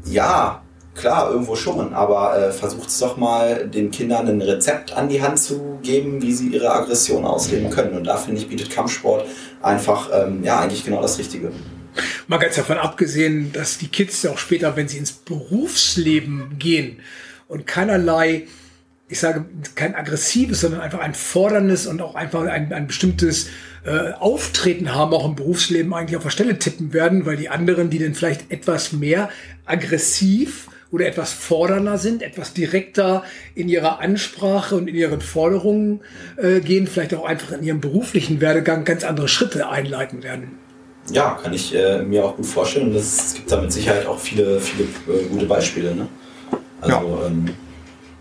ja, 0.06 0.64
klar, 0.96 1.32
irgendwo 1.32 1.56
schon, 1.56 1.94
aber 1.94 2.38
äh, 2.38 2.52
versucht 2.52 2.90
es 2.90 3.00
doch 3.00 3.18
mal, 3.18 3.68
den 3.68 3.92
Kindern 3.92 4.28
ein 4.28 4.42
Rezept 4.42 4.94
an 4.94 5.08
die 5.08 5.22
Hand 5.22 5.40
zu 5.40 5.80
geben, 5.82 6.22
wie 6.22 6.34
sie 6.34 6.48
ihre 6.48 6.72
Aggression 6.72 7.26
ausleben 7.26 7.70
können. 7.70 7.96
Und 7.96 8.06
da 8.06 8.18
finde 8.18 8.42
ich, 8.42 8.50
bietet 8.50 8.70
Kampfsport 8.70 9.26
einfach, 9.62 10.10
ähm, 10.14 10.44
ja, 10.44 10.60
eigentlich 10.60 10.84
genau 10.84 11.02
das 11.02 11.20
Richtige. 11.20 11.52
Mal 12.28 12.38
ganz 12.38 12.56
davon 12.56 12.78
abgesehen, 12.78 13.52
dass 13.52 13.78
die 13.78 13.88
Kids 13.88 14.24
ja 14.24 14.32
auch 14.32 14.38
später, 14.38 14.76
wenn 14.76 14.88
sie 14.88 14.98
ins 14.98 15.12
Berufsleben 15.12 16.58
gehen 16.60 17.00
und 17.48 17.68
keinerlei, 17.68 18.48
ich 19.10 19.20
sage, 19.20 19.46
kein 19.76 19.96
aggressives, 19.96 20.62
sondern 20.62 20.82
einfach 20.82 21.00
ein 21.00 21.14
forderndes 21.14 21.86
und 21.86 22.02
auch 22.02 22.16
einfach 22.16 22.44
ein, 22.46 22.74
ein 22.74 22.88
bestimmtes 22.88 23.50
äh, 23.86 24.14
Auftreten 24.14 24.96
haben, 24.96 25.14
auch 25.14 25.26
im 25.26 25.36
Berufsleben 25.36 25.94
eigentlich 25.94 26.18
auf 26.18 26.24
der 26.24 26.30
Stelle 26.30 26.58
tippen 26.58 26.94
werden, 26.94 27.26
weil 27.26 27.38
die 27.38 27.50
anderen, 27.50 27.90
die 27.90 28.00
dann 28.00 28.16
vielleicht 28.16 28.50
etwas 28.52 28.94
mehr 28.94 29.30
aggressiv 29.66 30.70
oder 30.90 31.08
etwas 31.08 31.34
fordernder 31.34 31.98
sind, 31.98 32.22
etwas 32.22 32.54
direkter 32.54 33.24
in 33.56 33.68
ihrer 33.68 34.00
Ansprache 34.00 34.76
und 34.76 34.88
in 34.88 34.96
ihren 34.96 35.22
Forderungen 35.22 36.02
äh, 36.38 36.60
gehen, 36.60 36.88
vielleicht 36.88 37.14
auch 37.14 37.26
einfach 37.26 37.52
in 37.52 37.64
ihrem 37.64 37.82
beruflichen 37.82 38.42
Werdegang 38.42 38.86
ganz 38.86 39.04
andere 39.04 39.28
Schritte 39.28 39.70
einleiten 39.70 40.24
werden. 40.24 40.63
Ja, 41.12 41.38
kann 41.42 41.54
ich 41.54 41.76
äh, 41.76 42.02
mir 42.02 42.26
auch 42.26 42.36
gut 42.36 42.46
vorstellen. 42.46 42.90
Und 42.90 42.96
es 42.96 43.34
gibt 43.34 43.52
da 43.52 43.60
mit 43.60 43.72
Sicherheit 43.72 44.06
auch 44.06 44.20
viele, 44.20 44.60
viele 44.60 44.84
äh, 44.84 45.26
gute 45.26 45.46
Beispiele. 45.46 45.96
Ne? 45.96 46.08
Also 46.82 46.96
ja. 46.96 47.28
ähm, 47.28 47.50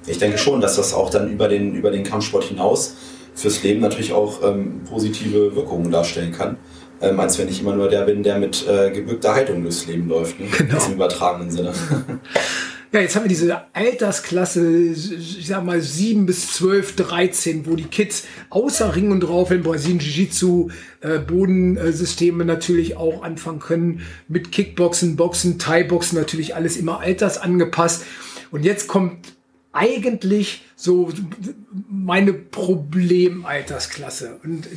ich 0.07 0.19
denke 0.19 0.39
schon, 0.39 0.61
dass 0.61 0.77
das 0.77 0.95
auch 0.95 1.11
dann 1.11 1.31
über 1.31 1.49
den, 1.49 1.75
über 1.75 1.91
den 1.91 2.03
Kampfsport 2.03 2.45
hinaus 2.45 2.97
fürs 3.35 3.63
Leben 3.63 3.81
natürlich 3.81 4.13
auch 4.13 4.43
ähm, 4.43 4.83
positive 4.89 5.55
Wirkungen 5.55 5.91
darstellen 5.91 6.33
kann. 6.33 6.57
Ähm, 7.01 7.19
als 7.19 7.39
wenn 7.39 7.49
ich 7.49 7.61
immer 7.61 7.75
nur 7.75 7.89
der 7.89 8.03
bin, 8.03 8.23
der 8.23 8.39
mit 8.39 8.67
äh, 8.69 8.91
gebückter 8.91 9.35
Haltung 9.35 9.63
durchs 9.63 9.87
Leben 9.87 10.09
läuft. 10.09 10.39
Ne? 10.39 10.47
Genau. 10.59 10.85
Im 10.87 10.93
übertragenen 10.95 11.51
Sinne. 11.51 11.73
Ja, 12.93 13.01
jetzt 13.01 13.17
haben 13.17 13.25
wir 13.25 13.31
diese 13.31 13.63
Altersklasse, 13.73 14.71
ich 14.71 15.47
sag 15.47 15.65
mal 15.65 15.81
7 15.81 16.27
bis 16.27 16.53
12, 16.53 16.97
13, 16.97 17.67
wo 17.67 17.75
die 17.75 17.85
Kids 17.85 18.25
außer 18.51 18.95
Ring 18.95 19.11
und 19.11 19.21
drauf 19.21 19.51
in 19.51 19.63
Brasilien 19.63 19.99
Jiu-Jitsu, 19.99 20.69
äh, 21.01 21.19
Bodensysteme 21.19 22.45
natürlich 22.45 22.99
auch 22.99 23.23
anfangen 23.23 23.61
können. 23.61 24.03
Mit 24.29 24.53
Kickboxen, 24.53 25.17
Boxen, 25.17 25.59
Thai-Boxen 25.59 26.19
natürlich 26.19 26.55
alles 26.55 26.77
immer 26.77 27.01
altersangepasst. 27.01 28.05
Und 28.51 28.63
jetzt 28.63 28.89
kommt 28.89 29.33
eigentlich 29.73 30.67
so 30.77 31.11
meine 31.89 32.35
Problemaltersklasse. 32.35 34.39
Und 34.45 34.69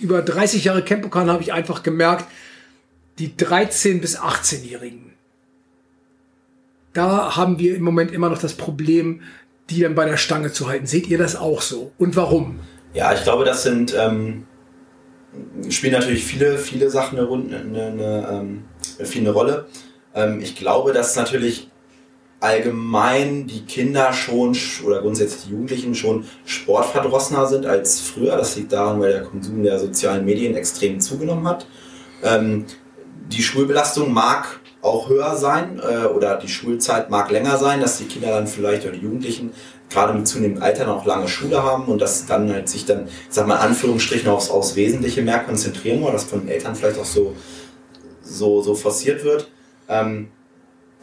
über 0.00 0.22
30 0.22 0.64
Jahre 0.64 0.82
Campokan 0.82 1.28
habe 1.28 1.42
ich 1.42 1.52
einfach 1.52 1.82
gemerkt, 1.82 2.24
die 3.18 3.36
13 3.36 4.00
bis 4.00 4.18
18-Jährigen 4.18 5.07
da 6.98 7.36
haben 7.36 7.58
wir 7.58 7.76
im 7.76 7.82
Moment 7.82 8.12
immer 8.12 8.28
noch 8.28 8.38
das 8.38 8.54
Problem, 8.54 9.22
die 9.70 9.80
dann 9.80 9.94
bei 9.94 10.04
der 10.04 10.16
Stange 10.16 10.52
zu 10.52 10.68
halten. 10.68 10.86
Seht 10.86 11.06
ihr 11.08 11.18
das 11.18 11.36
auch 11.36 11.62
so? 11.62 11.92
Und 11.98 12.16
warum? 12.16 12.60
Ja, 12.94 13.12
ich 13.12 13.22
glaube, 13.22 13.44
das 13.44 13.62
sind 13.62 13.94
ähm, 13.98 14.44
spielen 15.68 15.92
natürlich 15.92 16.24
viele, 16.24 16.58
viele 16.58 16.90
Sachen 16.90 17.18
eine, 17.18 17.28
eine, 17.28 17.86
eine, 17.86 18.28
ähm, 18.30 18.64
eine 18.98 19.30
Rolle. 19.30 19.66
Ähm, 20.14 20.40
ich 20.40 20.56
glaube, 20.56 20.92
dass 20.92 21.16
natürlich 21.16 21.68
allgemein 22.40 23.46
die 23.46 23.62
Kinder 23.62 24.12
schon 24.12 24.56
oder 24.84 25.00
grundsätzlich 25.00 25.44
die 25.44 25.50
Jugendlichen 25.50 25.94
schon 25.94 26.24
sportverdrossener 26.44 27.46
sind 27.46 27.66
als 27.66 28.00
früher. 28.00 28.36
Das 28.36 28.56
liegt 28.56 28.72
daran, 28.72 29.00
weil 29.00 29.12
der 29.12 29.22
Konsum 29.22 29.62
der 29.62 29.78
sozialen 29.78 30.24
Medien 30.24 30.54
extrem 30.54 31.00
zugenommen 31.00 31.46
hat. 31.48 31.66
Ähm, 32.22 32.64
die 33.28 33.42
Schulbelastung 33.42 34.12
mag 34.12 34.60
auch 34.80 35.08
höher 35.08 35.36
sein 35.36 35.80
äh, 35.80 36.06
oder 36.06 36.36
die 36.36 36.48
Schulzeit 36.48 37.10
mag 37.10 37.30
länger 37.30 37.58
sein, 37.58 37.80
dass 37.80 37.98
die 37.98 38.04
Kinder 38.04 38.28
dann 38.28 38.46
vielleicht 38.46 38.84
oder 38.84 38.92
die 38.92 39.02
Jugendlichen 39.02 39.52
gerade 39.90 40.12
mit 40.12 40.28
zunehmendem 40.28 40.62
Alter 40.62 40.86
noch 40.86 41.04
lange 41.06 41.28
Schule 41.28 41.62
haben 41.62 41.84
und 41.86 42.00
dass 42.00 42.26
dann 42.26 42.52
halt 42.52 42.68
sich 42.68 42.84
dann, 42.84 43.06
ich 43.06 43.12
sag 43.30 43.46
mal, 43.46 43.56
in 43.56 43.62
Anführungsstrichen 43.62 44.28
aufs, 44.28 44.50
aufs 44.50 44.76
Wesentliche 44.76 45.22
mehr 45.22 45.40
konzentrieren 45.40 46.02
oder 46.02 46.12
das 46.12 46.24
von 46.24 46.40
den 46.40 46.48
Eltern 46.48 46.76
vielleicht 46.76 46.98
auch 46.98 47.04
so, 47.04 47.34
so, 48.22 48.62
so 48.62 48.74
forciert 48.74 49.24
wird. 49.24 49.50
Ähm, 49.88 50.28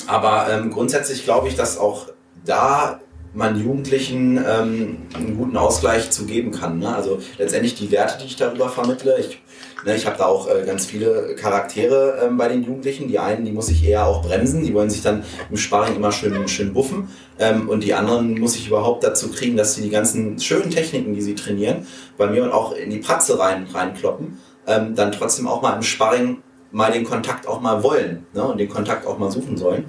aber 0.08 0.48
ähm, 0.52 0.72
grundsätzlich 0.72 1.24
glaube 1.24 1.48
ich, 1.48 1.56
dass 1.56 1.78
auch 1.78 2.08
da 2.46 3.00
man 3.34 3.60
Jugendlichen 3.60 4.38
ähm, 4.38 4.98
einen 5.14 5.38
guten 5.38 5.58
Ausgleich 5.58 6.10
zu 6.12 6.26
geben 6.26 6.52
kann. 6.52 6.80
Ne? 6.80 6.96
Also 6.96 7.20
letztendlich 7.38 7.76
die 7.76 7.92
Werte, 7.92 8.18
die 8.20 8.28
ich 8.28 8.38
darüber 8.38 8.70
vermittle. 8.70 9.20
Ich, 9.20 9.42
ich 9.86 10.06
habe 10.06 10.18
da 10.18 10.26
auch 10.26 10.48
äh, 10.48 10.64
ganz 10.66 10.86
viele 10.86 11.36
Charaktere 11.36 12.20
ähm, 12.24 12.38
bei 12.38 12.48
den 12.48 12.64
Jugendlichen. 12.64 13.08
Die 13.08 13.20
einen, 13.20 13.46
die 13.46 13.52
muss 13.52 13.70
ich 13.70 13.88
eher 13.88 14.08
auch 14.08 14.22
bremsen, 14.22 14.64
die 14.64 14.74
wollen 14.74 14.90
sich 14.90 15.02
dann 15.02 15.24
im 15.50 15.58
Sparring 15.58 15.96
immer 15.96 16.12
schön, 16.12 16.48
schön 16.48 16.74
buffen. 16.74 17.10
Ähm, 17.40 17.70
und 17.70 17.84
die 17.84 17.94
anderen 17.94 18.40
muss 18.40 18.56
ich 18.56 18.68
überhaupt 18.68 19.04
dazu 19.04 19.30
kriegen, 19.30 19.58
dass 19.58 19.76
sie 19.76 19.82
die 19.82 19.90
ganzen 19.90 20.40
schönen 20.40 20.72
Techniken, 20.72 21.14
die 21.14 21.22
sie 21.22 21.36
trainieren, 21.36 21.86
bei 22.18 22.28
mir 22.28 22.44
und 22.44 22.52
auch 22.52 22.74
in 22.74 22.90
die 22.90 23.00
Pratze 23.00 23.38
rein, 23.38 23.68
reinkloppen, 23.72 24.40
ähm, 24.68 24.96
dann 24.96 25.12
trotzdem 25.12 25.48
auch 25.48 25.62
mal 25.62 25.76
im 25.76 25.84
Sparring 25.84 26.42
mal 26.72 26.92
den 26.92 27.04
Kontakt 27.04 27.48
auch 27.48 27.62
mal 27.62 27.84
wollen 27.84 28.26
ne? 28.34 28.44
und 28.44 28.58
den 28.60 28.70
Kontakt 28.70 29.06
auch 29.06 29.18
mal 29.18 29.32
suchen 29.32 29.58
sollen. 29.58 29.86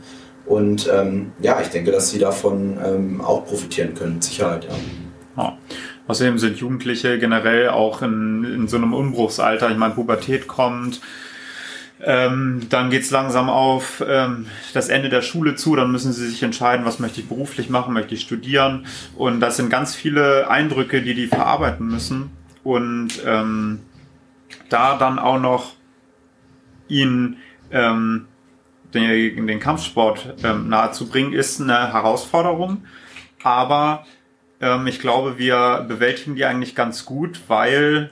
Und 0.47 0.89
ähm, 0.93 1.33
ja, 1.41 1.61
ich 1.61 1.69
denke, 1.69 1.91
dass 1.91 2.11
sie 2.11 2.19
davon 2.19 2.79
ähm, 2.85 3.21
auch 3.21 3.45
profitieren 3.45 3.95
können, 3.95 4.15
mit 4.15 4.25
Sicherheit. 4.25 4.65
Ja. 4.65 5.43
ja. 5.43 5.59
Außerdem 6.09 6.39
sind 6.39 6.59
Jugendliche 6.59 7.19
generell 7.19 7.71
auch 7.71 8.03
in, 8.03 8.45
in 8.45 8.69
so 8.69 8.77
einem 8.77 8.95
Umbruchsalter. 8.95 9.71
Ich 9.71 9.77
meine, 9.77 9.95
Pubertät 9.95 10.47
kommt, 10.47 11.01
ähm, 12.05 12.67
dann 12.69 12.91
geht's 12.91 13.11
langsam 13.11 13.49
auf 13.49 14.05
ähm, 14.07 14.47
das 14.75 14.89
Ende 14.89 15.09
der 15.09 15.23
Schule 15.23 15.57
zu, 15.57 15.75
dann 15.77 15.91
müssen 15.91 16.13
sie 16.13 16.29
sich 16.29 16.43
entscheiden, 16.43 16.85
was 16.85 16.99
möchte 16.99 17.21
ich 17.21 17.29
beruflich 17.29 17.71
machen, 17.71 17.95
möchte 17.95 18.15
ich 18.15 18.21
studieren. 18.21 18.87
Und 19.17 19.41
das 19.41 19.57
sind 19.57 19.71
ganz 19.71 19.95
viele 19.95 20.51
Eindrücke, 20.51 21.03
die 21.03 21.15
die 21.15 21.27
verarbeiten 21.27 21.89
müssen. 21.89 22.31
Und 22.63 23.23
ähm, 23.25 23.81
da 24.69 24.99
dann 24.99 25.19
auch 25.19 25.41
noch 25.41 25.73
ihnen 26.89 27.39
ähm, 27.71 28.27
den, 28.93 29.47
den 29.47 29.61
Kampfsport 29.61 30.35
ähm, 30.45 30.69
nahezubringen, 30.69 31.33
ist 31.33 31.61
eine 31.61 31.93
Herausforderung. 31.93 32.85
Aber 33.43 34.05
ähm, 34.61 34.87
ich 34.87 35.01
glaube, 35.01 35.39
wir 35.39 35.85
bewältigen 35.89 36.37
die 36.37 36.45
eigentlich 36.45 36.75
ganz 36.75 37.05
gut, 37.05 37.41
weil 37.49 38.11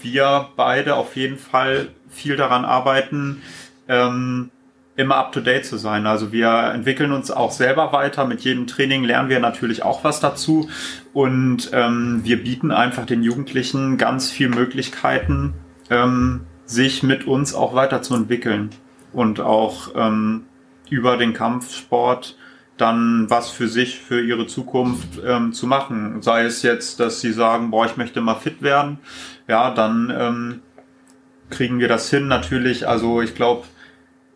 wir 0.00 0.48
beide 0.56 0.96
auf 0.96 1.16
jeden 1.16 1.38
Fall 1.38 1.88
viel 2.10 2.36
daran 2.36 2.64
arbeiten, 2.64 3.42
ähm, 3.88 4.50
immer 4.96 5.16
up-to-date 5.16 5.66
zu 5.66 5.76
sein. 5.76 6.06
Also 6.06 6.32
wir 6.32 6.72
entwickeln 6.74 7.12
uns 7.12 7.30
auch 7.30 7.50
selber 7.50 7.92
weiter. 7.92 8.24
Mit 8.24 8.40
jedem 8.40 8.66
Training 8.66 9.04
lernen 9.04 9.28
wir 9.28 9.40
natürlich 9.40 9.82
auch 9.82 10.04
was 10.04 10.20
dazu. 10.20 10.70
Und 11.12 11.70
ähm, 11.72 12.20
wir 12.24 12.42
bieten 12.42 12.70
einfach 12.70 13.04
den 13.04 13.22
Jugendlichen 13.22 13.98
ganz 13.98 14.30
viel 14.30 14.48
Möglichkeiten, 14.48 15.54
ähm, 15.90 16.46
sich 16.64 17.02
mit 17.02 17.26
uns 17.26 17.54
auch 17.54 17.74
weiterzuentwickeln 17.74 18.70
und 19.12 19.40
auch 19.40 19.90
ähm, 19.94 20.46
über 20.88 21.16
den 21.16 21.34
Kampfsport 21.34 22.36
dann 22.76 23.30
was 23.30 23.50
für 23.50 23.68
sich, 23.68 23.98
für 23.98 24.20
ihre 24.20 24.46
Zukunft 24.46 25.20
ähm, 25.24 25.52
zu 25.52 25.66
machen. 25.66 26.20
Sei 26.22 26.44
es 26.44 26.62
jetzt, 26.62 27.00
dass 27.00 27.20
sie 27.20 27.32
sagen, 27.32 27.70
boah, 27.70 27.86
ich 27.86 27.96
möchte 27.96 28.20
mal 28.20 28.34
fit 28.34 28.62
werden, 28.62 28.98
ja, 29.48 29.70
dann 29.70 30.12
ähm, 30.16 30.60
kriegen 31.50 31.78
wir 31.78 31.88
das 31.88 32.10
hin. 32.10 32.28
Natürlich, 32.28 32.86
also 32.86 33.22
ich 33.22 33.34
glaube, 33.34 33.64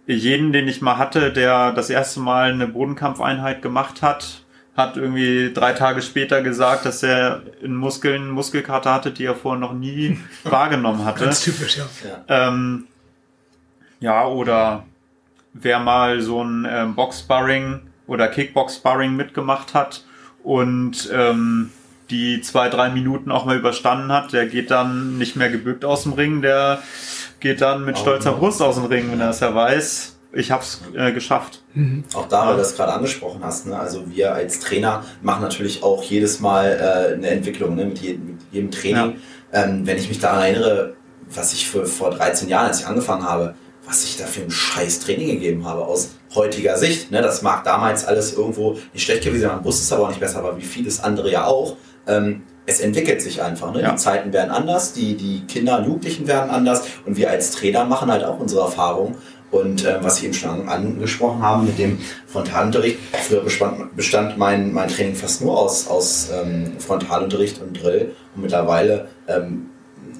jeden, 0.06 0.52
den 0.52 0.68
ich 0.68 0.80
mal 0.80 0.96
hatte, 0.96 1.32
der 1.32 1.72
das 1.72 1.90
erste 1.90 2.20
Mal 2.20 2.52
eine 2.52 2.66
Bodenkampfeinheit 2.66 3.62
gemacht 3.62 4.02
hat, 4.02 4.42
hat 4.76 4.96
irgendwie 4.96 5.52
drei 5.52 5.72
Tage 5.72 6.00
später 6.00 6.42
gesagt, 6.42 6.86
dass 6.86 7.02
er 7.02 7.42
in 7.60 7.74
Muskeln 7.74 8.30
Muskelkater 8.30 8.94
hatte, 8.94 9.10
die 9.10 9.24
er 9.24 9.34
vorher 9.34 9.60
noch 9.60 9.74
nie 9.74 10.18
wahrgenommen 10.44 11.04
hatte. 11.04 11.24
Ganz 11.24 11.42
typisch, 11.42 11.76
ja. 11.76 11.86
Ähm, 12.28 12.86
ja, 14.00 14.26
oder 14.26 14.84
wer 15.52 15.78
mal 15.80 16.22
so 16.22 16.42
ein 16.42 16.66
ähm, 16.68 16.94
Box-Sparring 16.94 17.89
oder 18.10 18.26
Kickbox-Sparring 18.26 19.14
mitgemacht 19.14 19.72
hat 19.72 20.04
und 20.42 21.08
ähm, 21.14 21.70
die 22.10 22.40
zwei, 22.40 22.68
drei 22.68 22.90
Minuten 22.90 23.30
auch 23.30 23.44
mal 23.44 23.56
überstanden 23.56 24.10
hat, 24.10 24.32
der 24.32 24.46
geht 24.46 24.72
dann 24.72 25.16
nicht 25.16 25.36
mehr 25.36 25.48
gebückt 25.48 25.84
aus 25.84 26.02
dem 26.02 26.14
Ring, 26.14 26.42
der 26.42 26.82
geht 27.38 27.60
dann 27.60 27.84
mit 27.84 27.96
stolzer 27.96 28.32
Brust 28.32 28.60
aus 28.62 28.74
dem 28.74 28.86
Ring, 28.86 29.12
wenn 29.12 29.20
er 29.20 29.30
es 29.30 29.38
ja 29.38 29.54
weiß. 29.54 30.16
Ich 30.32 30.50
hab's 30.50 30.82
äh, 30.96 31.12
geschafft. 31.12 31.62
Mhm. 31.74 32.02
Auch 32.14 32.26
da, 32.26 32.46
weil 32.46 32.54
du 32.54 32.58
das 32.58 32.74
gerade 32.74 32.92
angesprochen 32.92 33.42
hast, 33.44 33.66
ne? 33.66 33.78
also 33.78 34.04
wir 34.10 34.34
als 34.34 34.58
Trainer 34.58 35.04
machen 35.22 35.42
natürlich 35.42 35.84
auch 35.84 36.02
jedes 36.02 36.40
Mal 36.40 36.66
äh, 36.66 37.14
eine 37.14 37.28
Entwicklung 37.28 37.76
ne? 37.76 37.84
mit, 37.84 37.98
jedem, 38.00 38.26
mit 38.26 38.40
jedem 38.50 38.70
Training. 38.72 39.16
Ja. 39.52 39.64
Ähm, 39.64 39.86
wenn 39.86 39.96
ich 39.96 40.08
mich 40.08 40.18
daran 40.18 40.42
erinnere, 40.42 40.94
was 41.32 41.52
ich 41.52 41.68
für, 41.68 41.86
vor 41.86 42.10
13 42.10 42.48
Jahren, 42.48 42.66
als 42.66 42.80
ich 42.80 42.86
angefangen 42.86 43.24
habe, 43.24 43.54
was 43.90 44.04
ich 44.04 44.16
da 44.16 44.24
für 44.24 44.42
ein 44.42 44.50
scheiß 44.52 45.00
Training 45.00 45.26
gegeben 45.26 45.66
habe 45.66 45.84
aus 45.84 46.10
heutiger 46.36 46.78
Sicht. 46.78 47.10
Ne? 47.10 47.22
Das 47.22 47.42
mag 47.42 47.64
damals 47.64 48.04
alles 48.04 48.34
irgendwo 48.34 48.78
nicht 48.92 49.02
schlecht 49.02 49.24
gewesen 49.24 49.42
sein, 49.42 49.50
man 49.56 49.64
wusste 49.64 49.82
es 49.82 49.92
aber 49.92 50.04
auch 50.04 50.08
nicht 50.08 50.20
besser, 50.20 50.38
aber 50.38 50.56
wie 50.56 50.62
vieles 50.62 51.02
andere 51.02 51.30
ja 51.30 51.46
auch. 51.46 51.76
Ähm, 52.06 52.42
es 52.66 52.78
entwickelt 52.78 53.20
sich 53.20 53.42
einfach. 53.42 53.74
Ne? 53.74 53.82
Ja. 53.82 53.90
Die 53.90 53.96
Zeiten 53.96 54.32
werden 54.32 54.52
anders, 54.52 54.92
die, 54.92 55.16
die 55.16 55.40
Kinder 55.46 55.78
und 55.78 55.86
Jugendlichen 55.86 56.28
werden 56.28 56.50
anders 56.50 56.82
und 57.04 57.16
wir 57.16 57.30
als 57.30 57.50
Trainer 57.50 57.84
machen 57.84 58.12
halt 58.12 58.22
auch 58.22 58.38
unsere 58.38 58.62
Erfahrungen. 58.62 59.16
Und 59.50 59.84
äh, 59.84 59.98
was 60.00 60.18
Sie 60.18 60.26
eben 60.26 60.34
schon 60.34 60.68
angesprochen 60.68 61.42
haben 61.42 61.66
mit 61.66 61.76
dem 61.76 61.98
Frontalunterricht, 62.28 62.98
früher 63.26 63.40
bestand, 63.40 63.96
bestand 63.96 64.38
mein, 64.38 64.72
mein 64.72 64.88
Training 64.88 65.16
fast 65.16 65.42
nur 65.42 65.58
aus, 65.58 65.88
aus 65.88 66.28
ähm, 66.32 66.74
Frontalunterricht 66.78 67.60
und 67.60 67.82
Drill. 67.82 68.14
Und 68.36 68.42
mittlerweile 68.42 69.08
ähm, 69.26 69.70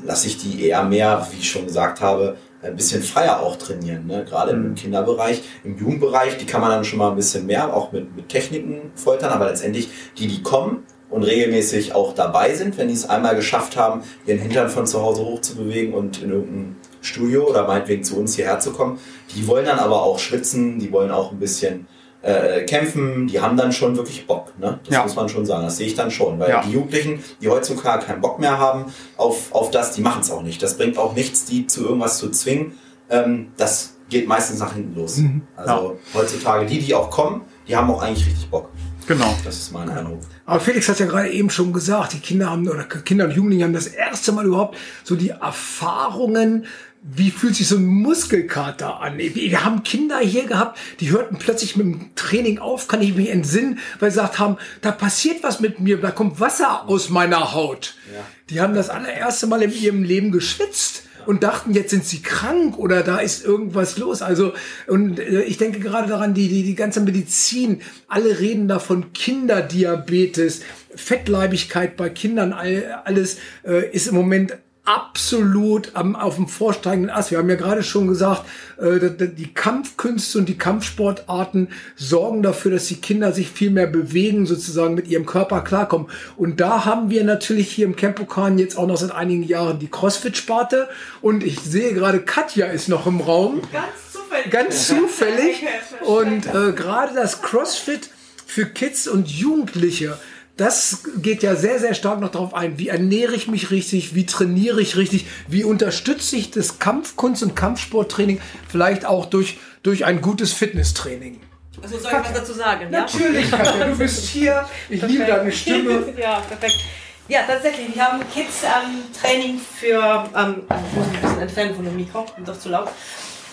lasse 0.04 0.26
ich 0.26 0.38
die 0.38 0.66
eher 0.66 0.82
mehr, 0.82 1.28
wie 1.30 1.38
ich 1.38 1.48
schon 1.48 1.66
gesagt 1.66 2.00
habe, 2.00 2.36
ein 2.62 2.76
bisschen 2.76 3.02
freier 3.02 3.40
auch 3.40 3.56
trainieren, 3.56 4.06
ne? 4.06 4.24
gerade 4.24 4.54
mhm. 4.54 4.66
im 4.66 4.74
Kinderbereich. 4.74 5.42
Im 5.64 5.78
Jugendbereich, 5.78 6.36
die 6.36 6.46
kann 6.46 6.60
man 6.60 6.70
dann 6.70 6.84
schon 6.84 6.98
mal 6.98 7.10
ein 7.10 7.16
bisschen 7.16 7.46
mehr 7.46 7.74
auch 7.74 7.92
mit, 7.92 8.14
mit 8.14 8.28
Techniken 8.28 8.92
foltern, 8.94 9.30
aber 9.30 9.46
letztendlich 9.46 9.88
die, 10.18 10.26
die 10.26 10.42
kommen 10.42 10.84
und 11.08 11.24
regelmäßig 11.24 11.94
auch 11.94 12.14
dabei 12.14 12.54
sind, 12.54 12.78
wenn 12.78 12.88
die 12.88 12.94
es 12.94 13.08
einmal 13.08 13.34
geschafft 13.34 13.76
haben, 13.76 14.02
ihren 14.26 14.38
Hintern 14.38 14.68
von 14.68 14.86
zu 14.86 15.02
Hause 15.02 15.22
hoch 15.22 15.40
zu 15.40 15.56
bewegen 15.56 15.92
und 15.92 16.22
in 16.22 16.30
irgendein 16.30 16.76
Studio 17.00 17.48
oder 17.48 17.66
meinetwegen 17.66 18.04
zu 18.04 18.16
uns 18.16 18.36
hierher 18.36 18.60
zu 18.60 18.72
kommen, 18.72 18.98
die 19.34 19.46
wollen 19.46 19.64
dann 19.64 19.78
aber 19.78 20.02
auch 20.02 20.18
schwitzen, 20.18 20.78
die 20.78 20.92
wollen 20.92 21.10
auch 21.10 21.32
ein 21.32 21.38
bisschen 21.38 21.86
äh, 22.22 22.62
kämpfen, 22.64 23.26
die 23.26 23.40
haben 23.40 23.56
dann 23.56 23.72
schon 23.72 23.96
wirklich 23.96 24.26
Bock. 24.26 24.52
Ne? 24.58 24.78
Das 24.84 24.94
ja. 24.94 25.02
muss 25.02 25.16
man 25.16 25.28
schon 25.28 25.46
sagen. 25.46 25.64
Das 25.64 25.76
sehe 25.76 25.86
ich 25.86 25.94
dann 25.94 26.10
schon. 26.10 26.38
Weil 26.38 26.50
ja. 26.50 26.62
die 26.62 26.72
Jugendlichen, 26.72 27.22
die 27.40 27.48
heutzutage 27.48 28.06
keinen 28.06 28.20
Bock 28.20 28.38
mehr 28.38 28.58
haben 28.58 28.86
auf, 29.16 29.52
auf 29.52 29.70
das, 29.70 29.92
die 29.92 30.02
machen 30.02 30.20
es 30.22 30.30
auch 30.30 30.42
nicht. 30.42 30.62
Das 30.62 30.76
bringt 30.76 30.98
auch 30.98 31.14
nichts, 31.14 31.44
die 31.44 31.66
zu 31.66 31.84
irgendwas 31.84 32.18
zu 32.18 32.30
zwingen. 32.30 32.78
Ähm, 33.08 33.52
das 33.56 33.96
geht 34.08 34.28
meistens 34.28 34.58
nach 34.58 34.74
hinten 34.74 34.98
los. 34.98 35.18
Mhm. 35.18 35.42
Also 35.56 35.72
ja. 35.72 36.20
heutzutage, 36.20 36.66
die, 36.66 36.80
die 36.80 36.94
auch 36.94 37.10
kommen, 37.10 37.42
die 37.66 37.76
haben 37.76 37.90
auch 37.90 38.02
eigentlich 38.02 38.26
richtig 38.26 38.50
Bock. 38.50 38.68
Genau. 39.06 39.36
Das 39.44 39.56
ist 39.56 39.72
mein 39.72 39.88
Eindruck. 39.88 40.20
Aber 40.46 40.60
Felix 40.60 40.88
hat 40.88 40.98
ja 40.98 41.06
gerade 41.06 41.30
eben 41.30 41.50
schon 41.50 41.72
gesagt, 41.72 42.12
die 42.12 42.20
Kinder 42.20 42.50
haben 42.50 42.68
oder 42.68 42.84
Kinder 42.84 43.24
und 43.24 43.32
Jugendliche 43.32 43.64
haben 43.64 43.72
das 43.72 43.86
erste 43.86 44.32
Mal 44.32 44.46
überhaupt 44.46 44.76
so 45.04 45.16
die 45.16 45.30
Erfahrungen 45.30 46.66
wie 47.02 47.30
fühlt 47.30 47.56
sich 47.56 47.66
so 47.66 47.76
ein 47.76 47.86
Muskelkater 47.86 49.00
an? 49.00 49.18
Wir 49.18 49.64
haben 49.64 49.82
Kinder 49.82 50.18
hier 50.18 50.44
gehabt, 50.46 50.78
die 51.00 51.10
hörten 51.10 51.38
plötzlich 51.38 51.76
mit 51.76 51.86
dem 51.86 52.14
Training 52.14 52.58
auf, 52.58 52.88
kann 52.88 53.00
ich 53.00 53.14
mich 53.14 53.30
entsinnen, 53.30 53.78
weil 54.00 54.10
sie 54.10 54.18
gesagt 54.18 54.38
haben, 54.38 54.58
da 54.82 54.92
passiert 54.92 55.42
was 55.42 55.60
mit 55.60 55.80
mir, 55.80 55.98
da 55.98 56.10
kommt 56.10 56.40
Wasser 56.40 56.88
aus 56.88 57.08
meiner 57.08 57.54
Haut. 57.54 57.94
Ja. 58.12 58.20
Die 58.50 58.60
haben 58.60 58.74
das 58.74 58.90
allererste 58.90 59.46
Mal 59.46 59.62
in 59.62 59.72
ihrem 59.72 60.02
Leben 60.02 60.30
geschwitzt 60.30 61.04
und 61.30 61.44
dachten, 61.44 61.72
jetzt 61.74 61.90
sind 61.90 62.04
sie 62.04 62.22
krank 62.22 62.76
oder 62.76 63.04
da 63.04 63.20
ist 63.20 63.44
irgendwas 63.44 63.98
los. 63.98 64.20
Also, 64.20 64.52
und 64.88 65.20
äh, 65.20 65.42
ich 65.42 65.58
denke 65.58 65.78
gerade 65.78 66.08
daran, 66.08 66.34
die, 66.34 66.48
die, 66.48 66.64
die 66.64 66.74
ganze 66.74 67.00
Medizin, 67.02 67.82
alle 68.08 68.40
reden 68.40 68.66
davon 68.66 69.12
Kinderdiabetes, 69.12 70.62
Fettleibigkeit 70.92 71.96
bei 71.96 72.08
Kindern, 72.08 72.52
all, 72.52 73.02
alles 73.04 73.36
äh, 73.64 73.88
ist 73.92 74.08
im 74.08 74.16
Moment 74.16 74.56
absolut 74.90 75.92
am, 75.94 76.16
auf 76.16 76.34
dem 76.34 76.48
vorsteigenden 76.48 77.10
Ast. 77.10 77.30
Wir 77.30 77.38
haben 77.38 77.48
ja 77.48 77.54
gerade 77.54 77.84
schon 77.84 78.08
gesagt, 78.08 78.44
äh, 78.76 78.98
die 78.98 79.54
Kampfkünste 79.54 80.38
und 80.38 80.48
die 80.48 80.58
Kampfsportarten 80.58 81.68
sorgen 81.94 82.42
dafür, 82.42 82.72
dass 82.72 82.86
die 82.86 82.96
Kinder 82.96 83.32
sich 83.32 83.50
viel 83.50 83.70
mehr 83.70 83.86
bewegen, 83.86 84.46
sozusagen 84.46 84.94
mit 84.94 85.06
ihrem 85.06 85.26
Körper 85.26 85.60
klarkommen. 85.60 86.08
Und 86.36 86.60
da 86.60 86.84
haben 86.86 87.08
wir 87.08 87.22
natürlich 87.22 87.70
hier 87.70 87.86
im 87.86 87.94
Campokan 87.94 88.58
jetzt 88.58 88.76
auch 88.76 88.88
noch 88.88 88.96
seit 88.96 89.12
einigen 89.12 89.44
Jahren 89.44 89.78
die 89.78 89.88
Crossfit-Sparte. 89.88 90.88
Und 91.20 91.44
ich 91.44 91.60
sehe 91.60 91.94
gerade, 91.94 92.20
Katja 92.20 92.66
ist 92.66 92.88
noch 92.88 93.06
im 93.06 93.20
Raum. 93.20 93.60
Ganz 93.72 94.12
zufällig. 94.12 94.50
Ganz 94.50 94.88
zufällig. 94.88 95.66
und 96.00 96.46
äh, 96.46 96.72
gerade 96.72 97.14
das 97.14 97.42
Crossfit 97.42 98.10
für 98.44 98.66
Kids 98.66 99.06
und 99.06 99.28
Jugendliche 99.28 100.18
das 100.60 101.04
geht 101.16 101.42
ja 101.42 101.56
sehr, 101.56 101.78
sehr 101.78 101.94
stark 101.94 102.20
noch 102.20 102.30
darauf 102.30 102.52
ein, 102.52 102.78
wie 102.78 102.88
ernähre 102.88 103.34
ich 103.34 103.48
mich 103.48 103.70
richtig, 103.70 104.14
wie 104.14 104.26
trainiere 104.26 104.82
ich 104.82 104.96
richtig, 104.98 105.24
wie 105.48 105.64
unterstütze 105.64 106.36
ich 106.36 106.50
das 106.50 106.78
Kampfkunst- 106.78 107.42
und 107.42 107.56
Kampfsporttraining 107.56 108.42
vielleicht 108.68 109.06
auch 109.06 109.24
durch, 109.24 109.56
durch 109.82 110.04
ein 110.04 110.20
gutes 110.20 110.52
Fitnesstraining. 110.52 111.40
Also 111.82 111.98
soll 111.98 112.12
ich 112.12 112.28
was 112.28 112.32
dazu 112.34 112.52
sagen? 112.52 112.90
Natürlich, 112.90 113.50
Katja, 113.50 113.86
du 113.86 113.96
bist 113.96 114.28
hier. 114.28 114.66
Ich 114.90 115.00
liebe 115.00 115.24
deine 115.24 115.50
Stimme. 115.50 116.12
ja, 116.18 116.40
perfekt. 116.40 116.80
Ja, 117.26 117.40
tatsächlich. 117.46 117.94
Wir 117.94 118.04
haben 118.04 118.20
Kids-Training 118.30 119.54
ähm, 119.54 119.60
für. 119.78 120.28
Ähm, 120.36 120.62
ich 120.68 120.96
muss 120.96 121.06
mich 121.06 121.16
ein 121.16 121.22
bisschen 121.22 121.40
entfernen 121.40 121.74
von 121.74 121.84
dem 121.86 121.96
Mikro, 121.96 122.26
das 122.44 122.58
ist 122.58 122.64
zu 122.64 122.68
laut. 122.68 122.88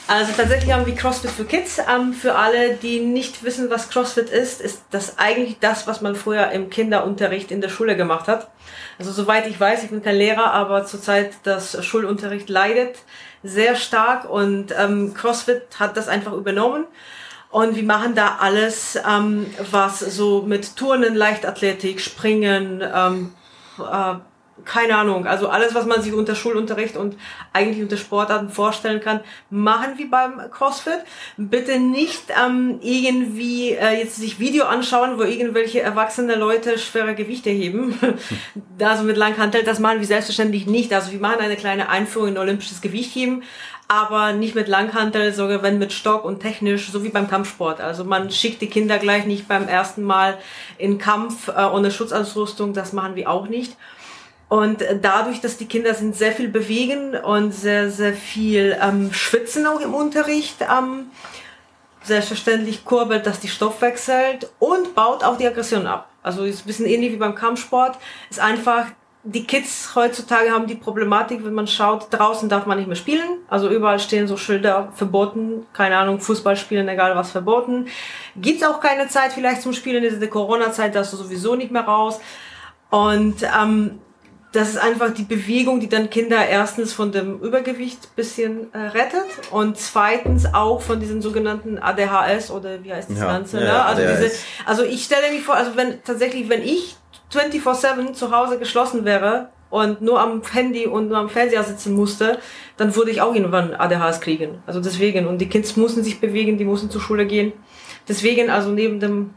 Also 0.07 0.31
tatsächlich 0.31 0.71
haben 0.71 0.85
wir 0.85 0.95
CrossFit 0.95 1.31
für 1.31 1.43
Kids. 1.43 1.79
Ähm, 1.79 2.13
für 2.13 2.35
alle, 2.35 2.75
die 2.75 3.01
nicht 3.01 3.43
wissen, 3.43 3.69
was 3.69 3.89
CrossFit 3.89 4.29
ist, 4.29 4.61
ist 4.61 4.83
das 4.89 5.17
eigentlich 5.17 5.59
das, 5.59 5.85
was 5.85 5.99
man 5.99 6.15
früher 6.15 6.49
im 6.51 6.69
Kinderunterricht 6.69 7.51
in 7.51 7.59
der 7.59 7.67
Schule 7.67 7.97
gemacht 7.97 8.29
hat. 8.29 8.49
Also 8.97 9.11
soweit 9.11 9.47
ich 9.47 9.59
weiß, 9.59 9.83
ich 9.83 9.89
bin 9.89 10.01
kein 10.01 10.15
Lehrer, 10.15 10.53
aber 10.53 10.85
zurzeit 10.85 11.33
das 11.43 11.83
Schulunterricht 11.85 12.47
leidet 12.47 12.95
sehr 13.43 13.75
stark 13.75 14.29
und 14.29 14.73
ähm, 14.77 15.13
CrossFit 15.13 15.63
hat 15.77 15.97
das 15.97 16.07
einfach 16.07 16.33
übernommen. 16.33 16.85
Und 17.49 17.75
wir 17.75 17.83
machen 17.83 18.15
da 18.15 18.37
alles, 18.39 18.97
ähm, 19.07 19.45
was 19.71 19.99
so 19.99 20.41
mit 20.41 20.75
Turnen, 20.77 21.15
Leichtathletik, 21.15 21.99
Springen, 21.99 22.81
ähm, 22.81 23.33
äh, 23.79 24.15
keine 24.65 24.97
Ahnung, 24.97 25.25
also 25.25 25.49
alles, 25.49 25.73
was 25.73 25.85
man 25.85 26.01
sich 26.01 26.13
unter 26.13 26.35
Schulunterricht 26.35 26.97
und 26.97 27.15
eigentlich 27.53 27.81
unter 27.81 27.97
Sportarten 27.97 28.49
vorstellen 28.49 28.99
kann, 28.99 29.21
machen 29.49 29.97
wir 29.97 30.09
beim 30.09 30.51
CrossFit. 30.51 30.99
Bitte 31.37 31.79
nicht 31.79 32.23
ähm, 32.29 32.79
irgendwie 32.81 33.71
äh, 33.71 33.99
jetzt 33.99 34.17
sich 34.17 34.39
Video 34.39 34.65
anschauen, 34.65 35.17
wo 35.17 35.23
irgendwelche 35.23 35.81
erwachsene 35.81 36.35
Leute 36.35 36.77
schwere 36.77 37.15
Gewichte 37.15 37.49
heben. 37.49 37.97
also 38.79 39.03
mit 39.03 39.17
Langhantel, 39.17 39.63
das 39.63 39.79
machen 39.79 39.99
wir 39.99 40.07
selbstverständlich 40.07 40.67
nicht. 40.67 40.93
Also 40.93 41.11
wir 41.11 41.19
machen 41.19 41.39
eine 41.39 41.55
kleine 41.55 41.89
Einführung 41.89 42.29
in 42.29 42.37
olympisches 42.37 42.81
Gewichtheben, 42.81 43.43
aber 43.87 44.33
nicht 44.33 44.55
mit 44.55 44.67
Langhantel, 44.67 45.33
sogar 45.33 45.63
wenn 45.63 45.79
mit 45.79 45.93
Stock 45.93 46.25
und 46.25 46.41
technisch, 46.41 46.91
so 46.91 47.03
wie 47.03 47.09
beim 47.09 47.29
Kampfsport. 47.29 47.79
Also 47.79 48.03
man 48.03 48.29
schickt 48.31 48.61
die 48.61 48.67
Kinder 48.67 48.97
gleich 48.97 49.25
nicht 49.25 49.47
beim 49.47 49.67
ersten 49.67 50.03
Mal 50.03 50.37
in 50.77 50.97
Kampf 50.97 51.47
äh, 51.47 51.63
ohne 51.63 51.91
Schutzausrüstung, 51.91 52.73
das 52.73 52.91
machen 52.91 53.15
wir 53.15 53.29
auch 53.29 53.47
nicht. 53.47 53.77
Und 54.49 54.83
dadurch, 55.01 55.41
dass 55.41 55.57
die 55.57 55.65
Kinder 55.65 55.93
sind 55.93 56.15
sehr 56.15 56.31
viel 56.31 56.47
bewegen 56.47 57.15
und 57.15 57.53
sehr, 57.53 57.89
sehr 57.89 58.13
viel 58.13 58.77
ähm, 58.81 59.11
schwitzen 59.11 59.67
auch 59.67 59.81
im 59.81 59.93
Unterricht, 59.93 60.57
ähm, 60.61 61.07
selbstverständlich 62.03 62.85
kurbelt 62.85 63.25
das 63.25 63.41
die 63.41 63.49
Stoffwechselt 63.49 64.49
und 64.59 64.95
baut 64.95 65.23
auch 65.23 65.37
die 65.37 65.45
Aggression 65.45 65.85
ab. 65.85 66.09
Also 66.23 66.43
ist 66.45 66.63
ein 66.63 66.67
bisschen 66.67 66.85
ähnlich 66.85 67.11
wie 67.11 67.17
beim 67.17 67.35
Kampfsport. 67.35 67.97
Ist 68.29 68.39
einfach, 68.39 68.85
die 69.23 69.45
Kids 69.45 69.91
heutzutage 69.95 70.51
haben 70.51 70.67
die 70.67 70.75
Problematik, 70.75 71.43
wenn 71.43 71.53
man 71.53 71.67
schaut, 71.67 72.07
draußen 72.11 72.47
darf 72.47 72.65
man 72.65 72.77
nicht 72.77 72.87
mehr 72.87 72.95
spielen. 72.95 73.39
Also 73.49 73.69
überall 73.69 73.99
stehen 73.99 74.27
so 74.27 74.37
Schilder 74.37 74.93
verboten, 74.95 75.65
keine 75.73 75.97
Ahnung, 75.97 76.21
Fußball 76.21 76.55
spielen, 76.55 76.87
egal 76.87 77.17
was 77.17 77.31
verboten. 77.31 77.87
Gibt's 78.37 78.63
auch 78.63 78.79
keine 78.79 79.09
Zeit 79.09 79.33
vielleicht 79.33 79.61
zum 79.61 79.73
Spielen 79.73 80.05
in 80.05 80.19
der 80.19 80.29
Corona-Zeit, 80.29 80.95
darfst 80.95 81.11
du 81.11 81.17
sowieso 81.17 81.55
nicht 81.55 81.71
mehr 81.71 81.83
raus. 81.83 82.21
Und 82.89 83.43
ähm, 83.43 83.99
das 84.53 84.69
ist 84.69 84.77
einfach 84.77 85.13
die 85.13 85.23
Bewegung, 85.23 85.79
die 85.79 85.89
dann 85.89 86.09
Kinder 86.09 86.47
erstens 86.47 86.93
von 86.93 87.11
dem 87.11 87.39
Übergewicht 87.41 88.15
bisschen 88.15 88.73
äh, 88.73 88.77
rettet 88.77 89.25
und 89.51 89.77
zweitens 89.77 90.45
auch 90.53 90.81
von 90.81 90.99
diesen 90.99 91.21
sogenannten 91.21 91.77
ADHS 91.77 92.51
oder 92.51 92.83
wie 92.83 92.93
heißt 92.93 93.09
das 93.11 93.19
ja, 93.19 93.25
Ganze. 93.25 93.59
Ja, 93.59 93.65
ne? 93.65 93.85
also, 93.85 94.01
diese, 94.01 94.31
also 94.65 94.83
ich 94.83 95.03
stelle 95.03 95.31
mir 95.33 95.41
vor, 95.41 95.55
also 95.55 95.71
wenn 95.75 96.01
tatsächlich, 96.03 96.47
wenn 96.47 96.63
ich 96.63 96.95
24-7 97.33 98.13
zu 98.13 98.31
Hause 98.31 98.57
geschlossen 98.57 99.03
wäre 99.03 99.49
und 99.69 100.01
nur 100.01 100.21
am 100.21 100.41
Handy 100.49 100.87
und 100.87 101.09
nur 101.09 101.17
am 101.17 101.29
Fernseher 101.29 101.63
sitzen 101.63 101.93
musste, 101.93 102.39
dann 102.77 102.95
würde 102.95 103.11
ich 103.11 103.19
auch 103.19 103.35
irgendwann 103.35 103.73
ADHS 103.73 104.21
kriegen. 104.21 104.59
Also 104.65 104.79
deswegen. 104.79 105.27
Und 105.27 105.39
die 105.39 105.49
Kids 105.49 105.75
mussten 105.75 106.03
sich 106.03 106.21
bewegen, 106.21 106.57
die 106.57 106.63
mussten 106.63 106.89
zur 106.89 107.01
Schule 107.01 107.25
gehen. 107.25 107.51
Deswegen, 108.07 108.49
also 108.49 108.69
neben 108.69 109.01
dem 109.01 109.33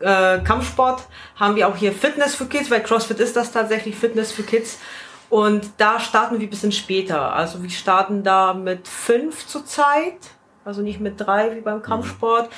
äh, 0.00 0.38
Kampfsport 0.40 1.02
haben 1.36 1.56
wir 1.56 1.68
auch 1.68 1.76
hier 1.76 1.92
Fitness 1.92 2.34
für 2.34 2.46
Kids, 2.46 2.70
weil 2.70 2.82
CrossFit 2.82 3.20
ist 3.20 3.36
das 3.36 3.52
tatsächlich 3.52 3.96
Fitness 3.96 4.32
für 4.32 4.42
Kids. 4.42 4.78
Und 5.30 5.70
da 5.76 6.00
starten 6.00 6.38
wir 6.38 6.46
ein 6.46 6.50
bisschen 6.50 6.72
später. 6.72 7.34
Also 7.34 7.62
wir 7.62 7.70
starten 7.70 8.22
da 8.22 8.54
mit 8.54 8.88
fünf 8.88 9.46
zur 9.46 9.64
Zeit, 9.66 10.16
also 10.64 10.80
nicht 10.80 11.00
mit 11.00 11.20
drei 11.20 11.54
wie 11.54 11.60
beim 11.60 11.82
Kampfsport. 11.82 12.48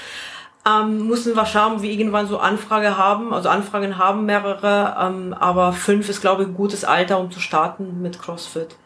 Ähm, 0.68 1.08
müssen 1.08 1.34
wir 1.34 1.46
schauen, 1.46 1.80
wie 1.80 1.90
irgendwann 1.90 2.26
so 2.26 2.38
Anfrage 2.38 2.98
haben, 2.98 3.32
also 3.32 3.48
Anfragen 3.48 3.96
haben 3.96 4.26
mehrere, 4.26 4.94
ähm, 5.00 5.32
aber 5.32 5.72
fünf 5.72 6.10
ist, 6.10 6.20
glaube 6.20 6.42
ich, 6.42 6.48
ein 6.48 6.54
gutes 6.54 6.84
Alter, 6.84 7.18
um 7.18 7.30
zu 7.30 7.40
starten 7.40 8.02
mit 8.02 8.20
CrossFit. 8.20 8.76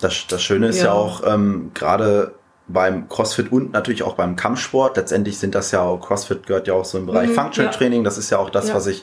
Das, 0.00 0.26
das 0.26 0.42
Schöne 0.42 0.68
ist 0.68 0.78
ja, 0.78 0.86
ja 0.86 0.92
auch, 0.92 1.22
ähm, 1.26 1.70
gerade 1.72 2.34
beim 2.66 3.08
CrossFit 3.08 3.52
und 3.52 3.72
natürlich 3.72 4.02
auch 4.02 4.14
beim 4.14 4.36
Kampfsport. 4.36 4.96
Letztendlich 4.96 5.38
sind 5.38 5.54
das 5.54 5.70
ja 5.70 5.82
auch, 5.82 6.00
CrossFit 6.00 6.46
gehört 6.46 6.66
ja 6.66 6.74
auch 6.74 6.84
so 6.84 6.98
im 6.98 7.06
Bereich 7.06 7.30
mhm, 7.30 7.34
Functional 7.34 7.72
ja. 7.72 7.78
Training. 7.78 8.04
Das 8.04 8.18
ist 8.18 8.30
ja 8.30 8.38
auch 8.38 8.50
das, 8.50 8.68
ja. 8.68 8.74
was 8.74 8.86
ich 8.86 9.02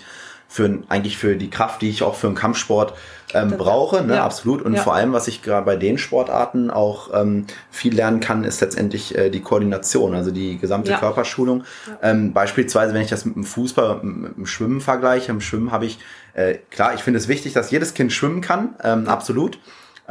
für 0.51 0.79
eigentlich 0.89 1.17
für 1.17 1.37
die 1.37 1.49
Kraft, 1.49 1.81
die 1.81 1.89
ich 1.89 2.03
auch 2.03 2.15
für 2.15 2.27
einen 2.27 2.35
Kampfsport 2.35 2.93
ähm, 3.33 3.51
brauche, 3.57 4.03
ne, 4.03 4.15
ja. 4.15 4.25
absolut. 4.25 4.61
Und 4.61 4.77
vor 4.77 4.93
allem, 4.93 5.13
was 5.13 5.29
ich 5.29 5.41
gerade 5.41 5.65
bei 5.65 5.77
den 5.77 5.97
Sportarten 5.97 6.69
auch 6.69 7.09
ähm, 7.13 7.45
viel 7.69 7.95
lernen 7.95 8.19
kann, 8.19 8.43
ist 8.43 8.59
letztendlich 8.59 9.17
äh, 9.17 9.29
die 9.29 9.39
Koordination, 9.39 10.13
also 10.13 10.29
die 10.29 10.57
gesamte. 10.57 10.91
Körperschulung. 10.91 11.63
Ähm, 12.01 12.33
beispielsweise, 12.33 12.93
wenn 12.93 13.01
ich 13.01 13.09
das 13.09 13.23
mit 13.23 13.35
dem 13.35 13.45
Fußball, 13.45 14.01
mit 14.03 14.35
dem 14.35 14.45
Schwimmen 14.45 14.81
vergleiche, 14.81 15.31
im 15.31 15.39
Schwimmen 15.39 15.71
habe 15.71 15.85
ich, 15.85 15.99
äh, 16.33 16.55
klar, 16.69 16.93
ich 16.95 17.01
finde 17.01 17.17
es 17.17 17.29
wichtig, 17.29 17.53
dass 17.53 17.71
jedes 17.71 17.93
Kind 17.93 18.11
schwimmen 18.11 18.41
kann, 18.41 18.75
ähm, 18.83 19.07
absolut. 19.07 19.57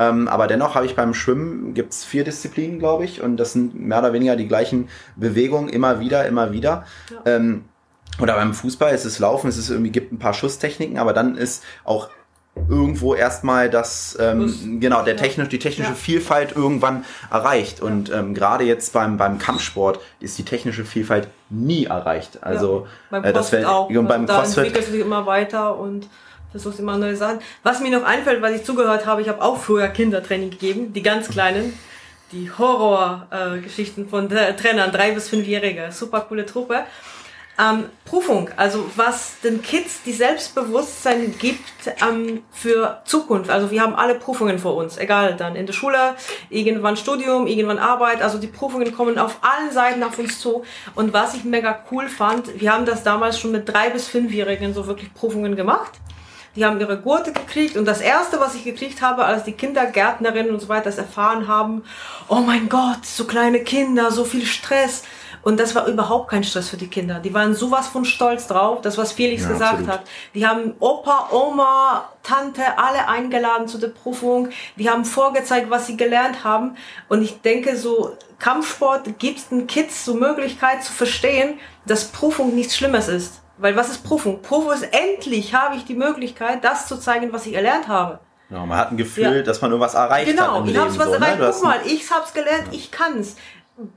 Ähm, 0.00 0.28
aber 0.28 0.46
dennoch 0.46 0.74
habe 0.74 0.86
ich 0.86 0.96
beim 0.96 1.12
Schwimmen 1.12 1.74
gibt's 1.74 2.04
vier 2.04 2.24
Disziplinen, 2.24 2.78
glaube 2.78 3.04
ich, 3.04 3.20
und 3.20 3.36
das 3.36 3.52
sind 3.52 3.78
mehr 3.78 3.98
oder 3.98 4.14
weniger 4.14 4.34
die 4.34 4.48
gleichen 4.48 4.88
Bewegungen 5.14 5.68
immer 5.68 6.00
wieder, 6.00 6.26
immer 6.26 6.52
wieder. 6.52 6.86
Ja. 7.10 7.36
Ähm, 7.36 7.64
oder 8.18 8.34
beim 8.34 8.54
Fußball 8.54 8.94
ist 8.94 9.04
es 9.04 9.18
Laufen, 9.18 9.48
es 9.48 9.58
ist 9.58 9.68
irgendwie 9.68 9.90
gibt 9.90 10.10
ein 10.10 10.18
paar 10.18 10.32
Schusstechniken, 10.32 10.98
aber 10.98 11.12
dann 11.12 11.36
ist 11.36 11.62
auch 11.84 12.08
irgendwo 12.68 13.14
erstmal 13.14 13.70
das 13.70 14.16
ähm, 14.20 14.80
genau 14.80 15.04
der 15.04 15.16
technisch 15.16 15.48
die 15.48 15.60
technische 15.60 15.90
ja. 15.90 15.94
Vielfalt 15.94 16.56
irgendwann 16.56 17.04
erreicht 17.30 17.80
und 17.80 18.10
ähm, 18.10 18.34
gerade 18.34 18.64
jetzt 18.64 18.92
beim 18.92 19.16
beim 19.16 19.38
Kampfsport 19.38 20.00
ist 20.18 20.36
die 20.36 20.42
technische 20.44 20.84
Vielfalt 20.84 21.28
nie 21.48 21.84
erreicht 21.84 22.42
also 22.42 22.86
ja, 22.86 22.90
beim 23.10 23.24
äh, 23.24 23.32
das 23.32 23.52
wäre 23.52 23.70
und 23.70 24.08
beim 24.08 24.22
also 24.22 24.34
CrossFit 24.34 24.64
entwickelt 24.64 24.86
sich 24.86 25.00
immer 25.00 25.26
weiter 25.26 25.78
und 25.78 26.08
versuchst 26.50 26.80
immer 26.80 26.96
neue 26.96 27.16
Sachen. 27.16 27.38
Was 27.62 27.80
mir 27.80 27.90
noch 27.90 28.04
einfällt, 28.04 28.42
weil 28.42 28.54
ich 28.54 28.64
zugehört 28.64 29.06
habe, 29.06 29.22
ich 29.22 29.28
habe 29.28 29.42
auch 29.42 29.58
früher 29.58 29.88
Kindertraining 29.88 30.50
gegeben, 30.50 30.92
die 30.92 31.02
ganz 31.02 31.28
kleinen, 31.28 31.78
die 32.32 32.50
Horrorgeschichten 32.50 34.06
äh, 34.06 34.08
von 34.08 34.28
Trainern, 34.28 34.92
drei 34.92 35.12
bis 35.12 35.28
fünfjährige, 35.28 35.90
super 35.90 36.20
coole 36.22 36.46
Truppe. 36.46 36.84
Ähm, 37.60 37.86
Prüfung, 38.06 38.48
also 38.56 38.90
was 38.96 39.40
den 39.40 39.60
Kids 39.60 40.02
die 40.06 40.12
Selbstbewusstsein 40.12 41.34
gibt 41.38 41.60
ähm, 42.00 42.42
für 42.50 43.02
Zukunft. 43.04 43.50
Also 43.50 43.70
wir 43.70 43.82
haben 43.82 43.94
alle 43.94 44.14
Prüfungen 44.14 44.58
vor 44.58 44.76
uns, 44.76 44.96
egal 44.96 45.36
dann 45.36 45.56
in 45.56 45.66
der 45.66 45.74
Schule, 45.74 46.14
irgendwann 46.48 46.96
Studium, 46.96 47.46
irgendwann 47.46 47.78
Arbeit. 47.78 48.22
Also 48.22 48.38
die 48.38 48.46
Prüfungen 48.46 48.94
kommen 48.94 49.18
auf 49.18 49.38
allen 49.42 49.72
Seiten 49.72 50.02
auf 50.02 50.18
uns 50.18 50.40
zu. 50.40 50.64
Und 50.94 51.12
was 51.12 51.34
ich 51.34 51.44
mega 51.44 51.84
cool 51.90 52.08
fand, 52.08 52.60
wir 52.60 52.72
haben 52.72 52.86
das 52.86 53.02
damals 53.02 53.38
schon 53.38 53.52
mit 53.52 53.68
drei 53.68 53.90
bis 53.90 54.08
fünfjährigen 54.08 54.72
so 54.72 54.86
wirklich 54.86 55.12
Prüfungen 55.12 55.54
gemacht. 55.54 55.92
Die 56.56 56.64
haben 56.64 56.80
ihre 56.80 56.98
Gurte 56.98 57.32
gekriegt 57.32 57.76
und 57.76 57.84
das 57.84 58.00
erste, 58.00 58.40
was 58.40 58.54
ich 58.54 58.64
gekriegt 58.64 59.02
habe, 59.02 59.24
als 59.24 59.44
die 59.44 59.52
Kindergärtnerinnen 59.52 60.52
und 60.52 60.60
so 60.60 60.68
weiter 60.68 60.84
das 60.84 60.98
erfahren 60.98 61.46
haben, 61.46 61.84
oh 62.28 62.40
mein 62.40 62.68
Gott, 62.68 63.04
so 63.04 63.24
kleine 63.24 63.60
Kinder, 63.60 64.10
so 64.10 64.24
viel 64.24 64.44
Stress. 64.44 65.04
Und 65.42 65.58
das 65.58 65.74
war 65.74 65.86
überhaupt 65.86 66.28
kein 66.28 66.44
Stress 66.44 66.68
für 66.68 66.76
die 66.76 66.88
Kinder. 66.88 67.18
Die 67.18 67.32
waren 67.32 67.54
sowas 67.54 67.88
von 67.88 68.04
stolz 68.04 68.46
drauf, 68.46 68.82
das 68.82 68.98
was 68.98 69.12
Felix 69.12 69.42
ja, 69.44 69.48
gesagt 69.50 69.72
absolut. 69.72 69.92
hat. 69.92 70.02
Die 70.34 70.46
haben 70.46 70.74
Opa, 70.80 71.28
Oma, 71.30 72.10
Tante 72.22 72.62
alle 72.76 73.08
eingeladen 73.08 73.66
zu 73.66 73.78
der 73.78 73.88
Prüfung. 73.88 74.50
Die 74.76 74.90
haben 74.90 75.04
vorgezeigt, 75.04 75.70
was 75.70 75.86
sie 75.86 75.96
gelernt 75.96 76.44
haben. 76.44 76.76
Und 77.08 77.22
ich 77.22 77.40
denke, 77.40 77.76
so 77.76 78.16
Kampfsport 78.38 79.18
gibt 79.18 79.50
den 79.50 79.66
Kids 79.66 80.04
so 80.04 80.14
Möglichkeit 80.14 80.84
zu 80.84 80.92
verstehen, 80.92 81.58
dass 81.86 82.06
Prüfung 82.06 82.54
nichts 82.54 82.76
Schlimmes 82.76 83.08
ist. 83.08 83.39
Weil 83.60 83.76
was 83.76 83.90
ist 83.90 84.04
Prüfung? 84.04 84.40
Prüfung 84.42 84.72
ist 84.72 84.88
endlich 84.90 85.54
habe 85.54 85.76
ich 85.76 85.84
die 85.84 85.94
Möglichkeit, 85.94 86.64
das 86.64 86.88
zu 86.88 86.96
zeigen, 86.96 87.32
was 87.32 87.46
ich 87.46 87.54
erlernt 87.54 87.88
habe. 87.88 88.20
Ja, 88.48 88.64
man 88.66 88.78
hat 88.78 88.90
ein 88.90 88.96
Gefühl, 88.96 89.36
ja. 89.36 89.42
dass 89.42 89.60
man 89.60 89.70
irgendwas 89.70 89.94
erreicht 89.94 90.30
genau, 90.30 90.58
hat. 90.58 90.66
Genau, 90.66 90.70
ich 90.70 90.76
habe 90.76 90.98
was 90.98 91.06
so, 91.06 91.10
ne? 91.10 91.16
erreicht. 91.16 91.40
Ne? 91.40 91.50
Guck 91.52 91.62
mal, 91.62 91.80
ich 91.84 92.10
habe 92.10 92.24
es 92.26 92.32
gelernt, 92.32 92.66
ja. 92.66 92.72
ich 92.72 92.90
kann 92.90 93.18
es. 93.18 93.36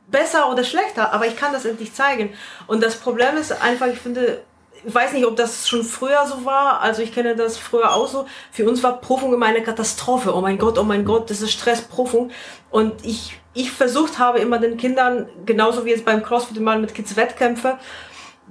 Besser 0.08 0.50
oder 0.50 0.64
schlechter, 0.64 1.12
aber 1.12 1.28
ich 1.28 1.36
kann 1.36 1.52
das 1.52 1.66
endlich 1.66 1.94
zeigen. 1.94 2.34
Und 2.68 2.82
das 2.82 2.96
Problem 2.96 3.36
ist 3.36 3.52
einfach, 3.62 3.88
ich 3.88 4.00
finde, 4.00 4.42
ich 4.86 4.94
weiß 4.94 5.14
nicht, 5.14 5.26
ob 5.26 5.36
das 5.36 5.68
schon 5.68 5.84
früher 5.84 6.26
so 6.26 6.46
war. 6.46 6.82
Also 6.82 7.02
ich 7.02 7.14
kenne 7.14 7.36
das 7.36 7.58
früher 7.58 7.94
auch 7.94 8.08
so. 8.08 8.26
Für 8.52 8.68
uns 8.68 8.84
war 8.84 9.00
Prüfung 9.02 9.34
immer 9.34 9.46
eine 9.46 9.64
Katastrophe. 9.64 10.36
Oh 10.36 10.42
mein 10.42 10.58
Gott, 10.58 10.78
oh 10.78 10.84
mein 10.84 11.06
Gott, 11.06 11.30
das 11.30 11.42
ist 11.42 11.52
Stressprüfung. 11.52 12.32
Und 12.70 13.06
ich, 13.06 13.40
ich 13.54 13.72
versucht 13.72 14.20
habe 14.20 14.40
immer 14.40 14.60
den 14.60 14.78
Kindern, 14.78 15.28
genauso 15.46 15.86
wie 15.86 15.92
jetzt 15.92 16.06
beim 16.06 16.24
CrossFit 16.24 16.60
mal 16.60 16.80
mit 16.80 16.94
Kids 16.94 17.16
Wettkämpfe, 17.16 17.78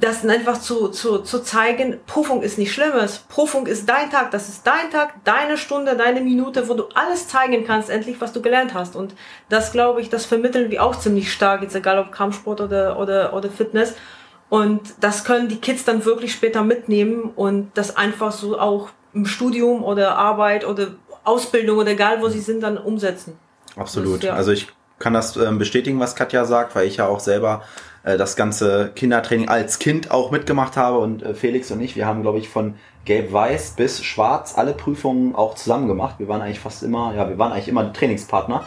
das 0.00 0.24
einfach 0.24 0.60
zu, 0.60 0.88
zu, 0.88 1.18
zu 1.18 1.42
zeigen, 1.42 2.00
Prüfung 2.06 2.42
ist 2.42 2.58
nicht 2.58 2.72
Schlimmes. 2.72 3.18
Prüfung 3.28 3.66
ist 3.66 3.88
dein 3.88 4.10
Tag, 4.10 4.30
das 4.30 4.48
ist 4.48 4.66
dein 4.66 4.90
Tag, 4.90 5.22
deine 5.24 5.56
Stunde, 5.56 5.96
deine 5.96 6.20
Minute, 6.20 6.68
wo 6.68 6.74
du 6.74 6.84
alles 6.94 7.28
zeigen 7.28 7.64
kannst, 7.64 7.90
endlich, 7.90 8.20
was 8.20 8.32
du 8.32 8.40
gelernt 8.42 8.74
hast. 8.74 8.96
Und 8.96 9.14
das, 9.48 9.70
glaube 9.70 10.00
ich, 10.00 10.08
das 10.08 10.24
vermitteln 10.24 10.70
wir 10.70 10.82
auch 10.82 10.98
ziemlich 10.98 11.32
stark, 11.32 11.62
jetzt 11.62 11.76
egal 11.76 11.98
ob 11.98 12.10
Kampfsport 12.10 12.60
oder, 12.60 12.98
oder, 12.98 13.34
oder 13.34 13.50
Fitness. 13.50 13.94
Und 14.48 14.80
das 15.00 15.24
können 15.24 15.48
die 15.48 15.60
Kids 15.60 15.84
dann 15.84 16.04
wirklich 16.04 16.32
später 16.32 16.62
mitnehmen 16.62 17.30
und 17.36 17.70
das 17.74 17.96
einfach 17.96 18.32
so 18.32 18.58
auch 18.58 18.90
im 19.14 19.26
Studium 19.26 19.84
oder 19.84 20.16
Arbeit 20.16 20.66
oder 20.66 20.88
Ausbildung 21.24 21.78
oder 21.78 21.92
egal 21.92 22.20
wo 22.20 22.28
sie 22.28 22.40
sind, 22.40 22.62
dann 22.62 22.76
umsetzen. 22.76 23.38
Absolut. 23.76 24.16
Das, 24.16 24.24
ja. 24.24 24.34
Also 24.34 24.52
ich 24.52 24.68
kann 24.98 25.14
das 25.14 25.36
ähm, 25.36 25.58
bestätigen, 25.58 26.00
was 26.00 26.16
Katja 26.16 26.44
sagt, 26.44 26.74
weil 26.74 26.86
ich 26.86 26.96
ja 26.96 27.06
auch 27.06 27.20
selber 27.20 27.62
äh, 28.04 28.16
das 28.16 28.36
ganze 28.36 28.90
Kindertraining 28.94 29.48
als 29.48 29.78
Kind 29.78 30.10
auch 30.10 30.30
mitgemacht 30.30 30.76
habe 30.76 30.98
und 30.98 31.22
äh, 31.22 31.34
Felix 31.34 31.70
und 31.70 31.80
ich, 31.80 31.96
wir 31.96 32.06
haben, 32.06 32.22
glaube 32.22 32.38
ich, 32.38 32.48
von 32.48 32.74
Gelb-Weiß 33.04 33.72
bis 33.72 34.04
Schwarz 34.04 34.54
alle 34.56 34.72
Prüfungen 34.72 35.34
auch 35.34 35.54
zusammen 35.54 35.88
gemacht. 35.88 36.16
Wir 36.18 36.28
waren 36.28 36.40
eigentlich 36.40 36.60
fast 36.60 36.82
immer, 36.82 37.14
ja, 37.14 37.28
wir 37.28 37.38
waren 37.38 37.52
eigentlich 37.52 37.68
immer 37.68 37.92
Trainingspartner. 37.92 38.64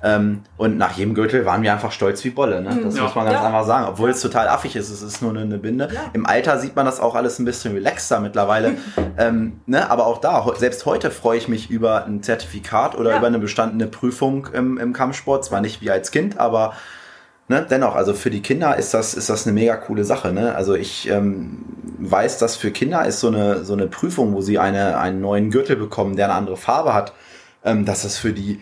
Ähm, 0.00 0.42
und 0.56 0.78
nach 0.78 0.92
jedem 0.92 1.14
Gürtel 1.14 1.44
waren 1.44 1.62
wir 1.62 1.72
einfach 1.72 1.90
stolz 1.90 2.22
wie 2.24 2.30
Bolle. 2.30 2.62
Ne? 2.62 2.78
Das 2.84 2.96
ja. 2.96 3.02
muss 3.02 3.16
man 3.16 3.24
ganz 3.24 3.40
ja. 3.40 3.46
einfach 3.46 3.66
sagen. 3.66 3.86
Obwohl 3.88 4.10
es 4.10 4.20
total 4.20 4.46
affig 4.46 4.76
ist. 4.76 4.90
Es 4.90 5.02
ist 5.02 5.22
nur 5.22 5.32
eine, 5.32 5.40
eine 5.40 5.58
Binde. 5.58 5.88
Ja. 5.92 6.02
Im 6.12 6.24
Alter 6.24 6.58
sieht 6.58 6.76
man 6.76 6.86
das 6.86 7.00
auch 7.00 7.16
alles 7.16 7.40
ein 7.40 7.44
bisschen 7.44 7.74
relaxter 7.74 8.20
mittlerweile. 8.20 8.76
ähm, 9.18 9.60
ne? 9.66 9.90
Aber 9.90 10.06
auch 10.06 10.18
da, 10.18 10.46
selbst 10.56 10.86
heute 10.86 11.10
freue 11.10 11.38
ich 11.38 11.48
mich 11.48 11.68
über 11.68 12.04
ein 12.04 12.22
Zertifikat 12.22 12.96
oder 12.96 13.16
über 13.16 13.26
eine 13.26 13.40
bestandene 13.40 13.88
Prüfung 13.88 14.46
im, 14.52 14.78
im 14.78 14.92
Kampfsport. 14.92 15.44
Zwar 15.44 15.60
nicht 15.60 15.80
wie 15.80 15.90
als 15.90 16.12
Kind, 16.12 16.38
aber 16.38 16.74
ne, 17.48 17.66
dennoch, 17.68 17.96
also 17.96 18.14
für 18.14 18.30
die 18.30 18.42
Kinder 18.42 18.76
ist 18.76 18.94
das, 18.94 19.14
ist 19.14 19.28
das 19.30 19.46
eine 19.46 19.54
mega 19.54 19.76
coole 19.76 20.04
Sache. 20.04 20.32
Ne? 20.32 20.54
Also 20.54 20.74
ich 20.74 21.08
ähm, 21.08 21.64
weiß, 21.98 22.38
dass 22.38 22.56
für 22.56 22.70
Kinder 22.70 23.04
ist 23.06 23.20
so 23.20 23.28
eine, 23.28 23.64
so 23.64 23.72
eine 23.72 23.86
Prüfung, 23.86 24.34
wo 24.34 24.40
sie 24.40 24.58
eine, 24.58 24.98
einen 24.98 25.20
neuen 25.20 25.50
Gürtel 25.50 25.76
bekommen, 25.76 26.16
der 26.16 26.26
eine 26.26 26.34
andere 26.34 26.56
Farbe 26.56 26.94
hat, 26.94 27.12
ähm, 27.64 27.84
dass 27.84 28.02
das 28.02 28.18
für 28.18 28.32
die 28.32 28.60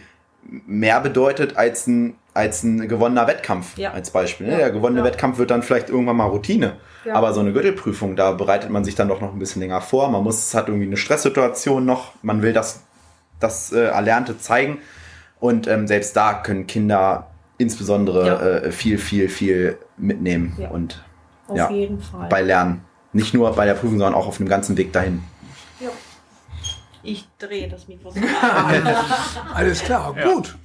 mehr 0.48 1.00
bedeutet 1.00 1.56
als 1.56 1.86
ein, 1.86 2.14
als 2.32 2.62
ein 2.62 2.88
gewonnener 2.88 3.26
Wettkampf 3.26 3.76
ja. 3.76 3.92
als 3.92 4.10
Beispiel. 4.10 4.46
Ne? 4.46 4.52
Ja. 4.52 4.58
Der 4.58 4.70
gewonnene 4.70 5.00
ja. 5.00 5.06
Wettkampf 5.06 5.38
wird 5.38 5.50
dann 5.50 5.62
vielleicht 5.62 5.90
irgendwann 5.90 6.16
mal 6.16 6.26
Routine. 6.26 6.76
Aber 7.12 7.32
so 7.32 7.38
eine 7.38 7.52
Gürtelprüfung, 7.52 8.16
da 8.16 8.32
bereitet 8.32 8.70
man 8.70 8.84
sich 8.84 8.96
dann 8.96 9.06
doch 9.06 9.20
noch 9.20 9.32
ein 9.32 9.38
bisschen 9.38 9.62
länger 9.62 9.80
vor. 9.80 10.10
Man 10.10 10.24
muss, 10.24 10.52
hat 10.54 10.66
irgendwie 10.66 10.86
eine 10.86 10.96
Stresssituation 10.96 11.84
noch. 11.84 12.14
Man 12.22 12.42
will 12.42 12.52
das, 12.52 12.82
das 13.38 13.72
äh, 13.72 13.84
Erlernte 13.84 14.38
zeigen. 14.38 14.78
Und 15.38 15.68
ähm, 15.68 15.86
selbst 15.86 16.16
da 16.16 16.34
können 16.34 16.66
Kinder 16.66 17.28
insbesondere 17.58 18.26
ja. 18.26 18.40
äh, 18.40 18.72
viel, 18.72 18.98
viel, 18.98 19.28
viel 19.28 19.78
mitnehmen. 19.96 20.56
Ja. 20.58 20.68
Und 20.70 21.04
auf 21.48 21.56
ja, 21.56 21.70
jeden 21.70 22.00
Fall. 22.00 22.28
bei 22.28 22.42
Lernen. 22.42 22.82
Nicht 23.12 23.32
nur 23.32 23.50
bei 23.54 23.64
der 23.64 23.74
Prüfung, 23.74 23.98
sondern 23.98 24.14
auch 24.14 24.26
auf 24.26 24.36
dem 24.36 24.48
ganzen 24.48 24.76
Weg 24.76 24.92
dahin. 24.92 25.22
Ja. 25.80 25.88
Ich 27.02 27.26
drehe 27.38 27.68
das 27.68 27.88
Mikrofon. 27.88 28.22
Alles 29.54 29.82
klar, 29.82 30.14
gut. 30.14 30.56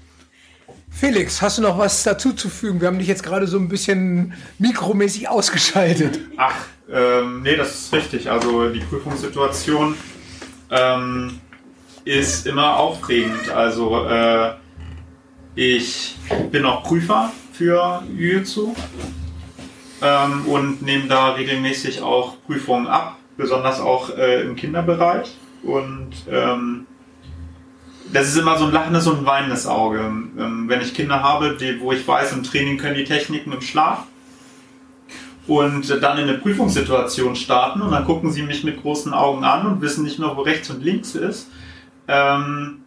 Felix, 0.90 1.42
hast 1.42 1.58
du 1.58 1.62
noch 1.62 1.78
was 1.78 2.04
dazu 2.04 2.34
zu 2.34 2.50
fügen? 2.50 2.82
Wir 2.82 2.88
haben 2.88 3.00
dich 3.00 3.08
jetzt 3.08 3.24
gerade 3.24 3.48
so 3.48 3.58
ein 3.58 3.70
bisschen 3.70 4.34
mikromäßig 4.60 5.30
ausgeschaltet. 5.30 6.20
Ach, 6.36 6.66
ähm, 6.92 7.42
nee, 7.44 7.56
das 7.56 7.74
ist 7.74 7.94
richtig. 7.94 8.30
Also 8.30 8.70
die 8.70 8.82
Prüfungssituation 8.82 9.96
ähm, 10.70 11.40
ist 12.04 12.46
immer 12.46 12.78
aufregend. 12.78 13.50
Also 13.50 14.06
äh, 14.06 14.54
ich 15.56 16.16
bin 16.52 16.66
auch 16.66 16.84
Prüfer 16.84 17.32
für 17.52 18.04
Jiu-Jitsu 18.16 18.74
ähm, 20.02 20.46
und 20.48 20.82
nehme 20.82 21.08
da 21.08 21.32
regelmäßig 21.32 22.02
auch 22.02 22.38
Prüfungen 22.46 22.88
ab, 22.88 23.18
besonders 23.38 23.80
auch 23.80 24.16
äh, 24.18 24.42
im 24.42 24.56
Kinderbereich. 24.56 25.36
Und 25.64 26.12
ähm, 26.30 26.88
das 28.12 28.28
ist 28.28 28.38
immer 28.38 28.58
so 28.58 28.66
ein 28.66 28.72
lachendes 28.72 29.08
und 29.08 29.20
ein 29.20 29.26
weinendes 29.26 29.68
Auge. 29.68 30.00
Ähm, 30.00 30.66
wenn 30.68 30.82
ich 30.82 30.94
Kinder 30.94 31.22
habe, 31.22 31.58
die, 31.60 31.80
wo 31.80 31.92
ich 31.92 32.08
weiß, 32.08 32.34
im 32.34 32.44
Training 32.44 32.78
können 32.78 32.96
die 32.96 33.04
Techniken 33.04 33.52
im 33.52 33.62
Schlaf 33.62 34.06
und 35.48 35.90
dann 36.02 36.18
in 36.18 36.30
eine 36.30 36.38
Prüfungssituation 36.38 37.36
starten 37.36 37.82
und 37.82 37.92
dann 37.92 38.06
gucken 38.06 38.32
sie 38.32 38.44
mich 38.44 38.64
mit 38.64 38.82
großen 38.82 39.14
Augen 39.14 39.44
an 39.44 39.66
und 39.66 39.82
wissen 39.82 40.04
nicht 40.04 40.20
mehr, 40.20 40.36
wo 40.36 40.42
rechts 40.42 40.70
und 40.70 40.84
links 40.84 41.16
ist. 41.16 41.50
Ähm, 42.08 42.81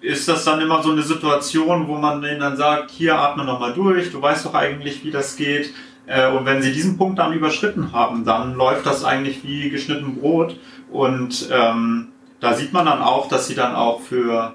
ist 0.00 0.28
das 0.28 0.44
dann 0.44 0.60
immer 0.60 0.82
so 0.82 0.92
eine 0.92 1.02
Situation, 1.02 1.86
wo 1.88 1.96
man 1.96 2.22
denen 2.22 2.40
dann 2.40 2.56
sagt, 2.56 2.90
hier 2.90 3.18
atme 3.18 3.44
nochmal 3.44 3.74
durch, 3.74 4.10
du 4.10 4.20
weißt 4.20 4.46
doch 4.46 4.54
eigentlich, 4.54 5.04
wie 5.04 5.10
das 5.10 5.36
geht. 5.36 5.74
Äh, 6.06 6.30
und 6.30 6.46
wenn 6.46 6.62
sie 6.62 6.72
diesen 6.72 6.96
Punkt 6.96 7.18
dann 7.18 7.32
überschritten 7.32 7.92
haben, 7.92 8.24
dann 8.24 8.54
läuft 8.54 8.86
das 8.86 9.04
eigentlich 9.04 9.44
wie 9.44 9.70
geschnitten 9.70 10.16
Brot. 10.16 10.58
Und 10.90 11.48
ähm, 11.52 12.08
da 12.40 12.54
sieht 12.54 12.72
man 12.72 12.86
dann 12.86 13.00
auch, 13.02 13.28
dass 13.28 13.46
sie 13.46 13.54
dann 13.54 13.74
auch 13.74 14.00
für 14.00 14.54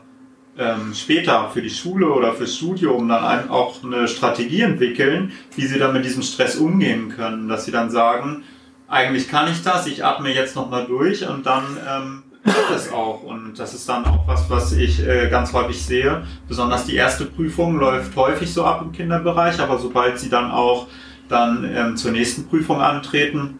ähm, 0.58 0.94
später, 0.94 1.50
für 1.54 1.62
die 1.62 1.70
Schule 1.70 2.10
oder 2.10 2.34
fürs 2.34 2.56
Studium 2.56 3.08
dann 3.08 3.50
auch 3.50 3.84
eine 3.84 4.08
Strategie 4.08 4.62
entwickeln, 4.62 5.32
wie 5.56 5.68
sie 5.68 5.78
dann 5.78 5.94
mit 5.94 6.06
diesem 6.06 6.24
Stress 6.24 6.56
umgehen 6.56 7.10
können. 7.10 7.48
Dass 7.48 7.66
sie 7.66 7.72
dann 7.72 7.92
sagen, 7.92 8.44
eigentlich 8.88 9.30
kann 9.30 9.52
ich 9.52 9.62
das, 9.62 9.86
ich 9.88 10.04
atme 10.04 10.34
jetzt 10.34 10.56
nochmal 10.56 10.86
durch 10.86 11.28
und 11.28 11.46
dann 11.46 11.64
ähm, 11.88 12.24
das 12.46 12.92
auch. 12.92 13.24
Und 13.24 13.58
das 13.58 13.74
ist 13.74 13.88
dann 13.90 14.06
auch 14.06 14.28
was, 14.28 14.50
was 14.50 14.72
ich 14.74 15.06
äh, 15.06 15.30
ganz 15.30 15.54
häufig 15.54 15.84
sehe. 15.84 16.24
Besonders 16.48 16.86
die 16.86 16.96
erste 16.96 17.26
Prüfung 17.26 17.78
läuft 17.78 18.16
häufig 18.16 18.54
so 18.54 18.64
ab 18.64 18.82
im 18.84 18.92
Kinderbereich, 18.92 19.60
aber 19.60 19.80
sobald 19.80 20.20
sie 20.20 20.30
dann 20.30 20.52
auch 20.52 20.88
dann 21.28 21.70
ähm, 21.74 21.98
zur 21.98 22.12
nächsten 22.12 22.48
Prüfung 22.48 22.82
antreten, 22.82 23.60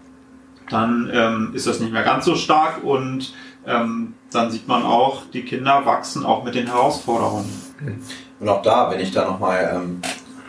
dann 0.70 1.10
ähm, 1.12 1.52
ist 1.54 1.68
das 1.68 1.80
nicht 1.80 1.92
mehr 1.92 2.04
ganz 2.04 2.26
so 2.26 2.36
stark 2.36 2.84
und 2.84 3.34
ähm, 3.68 4.14
dann 4.32 4.52
sieht 4.52 4.68
man 4.68 4.84
auch, 4.84 5.24
die 5.34 5.44
Kinder 5.44 5.86
wachsen 5.86 6.26
auch 6.26 6.44
mit 6.44 6.56
den 6.56 6.68
Herausforderungen. 6.68 7.50
Und 8.40 8.50
auch 8.50 8.62
da, 8.62 8.92
wenn 8.92 9.00
ich 9.00 9.12
da 9.12 9.26
nochmal 9.26 9.72
ähm, 9.76 10.02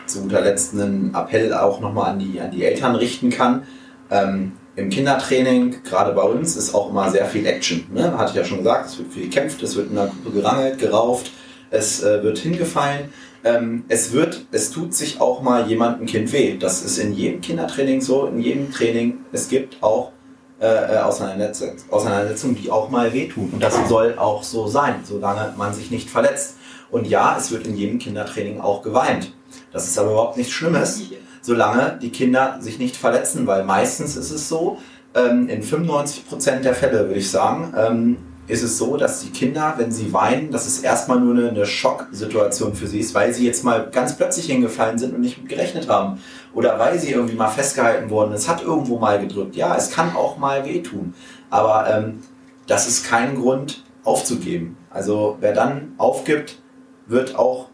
zu 0.05 0.21
guter 0.21 0.41
Letzt 0.41 0.73
einen 0.73 1.13
Appell 1.15 1.53
auch 1.53 1.79
nochmal 1.79 2.11
an 2.11 2.19
die, 2.19 2.39
an 2.39 2.51
die 2.51 2.63
Eltern 2.63 2.95
richten 2.95 3.29
kann, 3.29 3.63
ähm, 4.09 4.53
im 4.77 4.89
Kindertraining, 4.89 5.83
gerade 5.83 6.13
bei 6.13 6.21
uns, 6.21 6.55
ist 6.55 6.73
auch 6.73 6.91
immer 6.91 7.09
sehr 7.09 7.25
viel 7.25 7.45
Action. 7.47 7.87
Ne? 7.91 8.15
Hatte 8.15 8.29
ich 8.29 8.37
ja 8.37 8.45
schon 8.45 8.59
gesagt, 8.59 8.91
es 8.91 8.97
wird 8.99 9.11
viel 9.11 9.23
gekämpft, 9.23 9.61
es 9.63 9.75
wird 9.75 9.89
in 9.89 9.95
der 9.95 10.05
Gruppe 10.05 10.39
gerangelt, 10.39 10.77
gerauft, 10.77 11.31
es 11.71 12.03
äh, 12.03 12.23
wird 12.23 12.37
hingefallen. 12.37 13.11
Ähm, 13.43 13.85
es 13.87 14.13
wird, 14.13 14.45
es 14.51 14.69
tut 14.69 14.93
sich 14.93 15.19
auch 15.19 15.41
mal 15.41 15.67
jemandem 15.67 16.05
Kind 16.05 16.31
weh. 16.31 16.57
Das 16.57 16.83
ist 16.83 16.99
in 16.99 17.13
jedem 17.13 17.41
Kindertraining 17.41 18.01
so, 18.01 18.27
in 18.27 18.39
jedem 18.39 18.71
Training. 18.71 19.17
Es 19.31 19.49
gibt 19.49 19.81
auch 19.81 20.11
äh, 20.59 20.65
äh 20.65 20.97
Auseinandersetzungen, 20.99 22.55
die 22.55 22.69
auch 22.69 22.89
mal 22.89 23.13
wehtun. 23.13 23.49
Und 23.53 23.63
das 23.63 23.75
soll 23.89 24.15
auch 24.17 24.43
so 24.43 24.67
sein, 24.67 24.97
solange 25.03 25.55
man 25.57 25.73
sich 25.73 25.89
nicht 25.89 26.09
verletzt. 26.09 26.55
Und 26.91 27.07
ja, 27.07 27.35
es 27.37 27.51
wird 27.51 27.65
in 27.65 27.75
jedem 27.75 27.97
Kindertraining 27.97 28.61
auch 28.61 28.83
geweint. 28.83 29.33
Das 29.71 29.87
ist 29.87 29.97
aber 29.97 30.11
überhaupt 30.11 30.37
nichts 30.37 30.53
Schlimmes 30.53 31.01
solange 31.47 31.97
die 32.01 32.09
Kinder 32.09 32.57
sich 32.59 32.77
nicht 32.77 32.97
verletzen, 32.97 33.47
weil 33.47 33.63
meistens 33.63 34.17
ist 34.17 34.31
es 34.31 34.49
so, 34.49 34.79
ähm, 35.15 35.47
in 35.47 35.63
95 35.63 36.27
Prozent 36.27 36.65
der 36.65 36.75
Fälle 36.75 37.07
würde 37.07 37.19
ich 37.19 37.31
sagen, 37.31 37.73
ähm, 37.77 38.17
ist 38.47 38.63
es 38.63 38.77
so, 38.77 38.97
dass 38.97 39.21
die 39.21 39.29
Kinder, 39.29 39.75
wenn 39.77 39.89
sie 39.89 40.11
weinen, 40.11 40.51
dass 40.51 40.67
es 40.67 40.79
erstmal 40.79 41.21
nur 41.21 41.33
eine, 41.33 41.49
eine 41.49 41.65
Schocksituation 41.65 42.75
für 42.75 42.87
sie 42.87 42.99
ist, 42.99 43.15
weil 43.15 43.33
sie 43.33 43.45
jetzt 43.45 43.63
mal 43.63 43.87
ganz 43.89 44.17
plötzlich 44.17 44.47
hingefallen 44.47 44.97
sind 44.97 45.15
und 45.15 45.21
nicht 45.21 45.37
mit 45.37 45.47
gerechnet 45.47 45.87
haben. 45.87 46.19
Oder 46.53 46.77
weil 46.79 46.99
sie 46.99 47.11
irgendwie 47.11 47.35
mal 47.35 47.47
festgehalten 47.47 48.09
wurden. 48.09 48.33
Es 48.33 48.49
hat 48.49 48.61
irgendwo 48.61 48.99
mal 48.99 49.17
gedrückt. 49.17 49.55
Ja, 49.55 49.73
es 49.77 49.89
kann 49.89 50.17
auch 50.17 50.37
mal 50.37 50.65
wehtun. 50.65 51.13
Aber 51.49 51.89
ähm, 51.89 52.19
das 52.67 52.89
ist 52.89 53.05
kein 53.05 53.35
Grund 53.35 53.85
aufzugeben. 54.03 54.75
Also 54.89 55.37
wer 55.39 55.53
dann 55.53 55.93
aufgibt, 55.97 56.59
wird 57.07 57.35
auch 57.37 57.66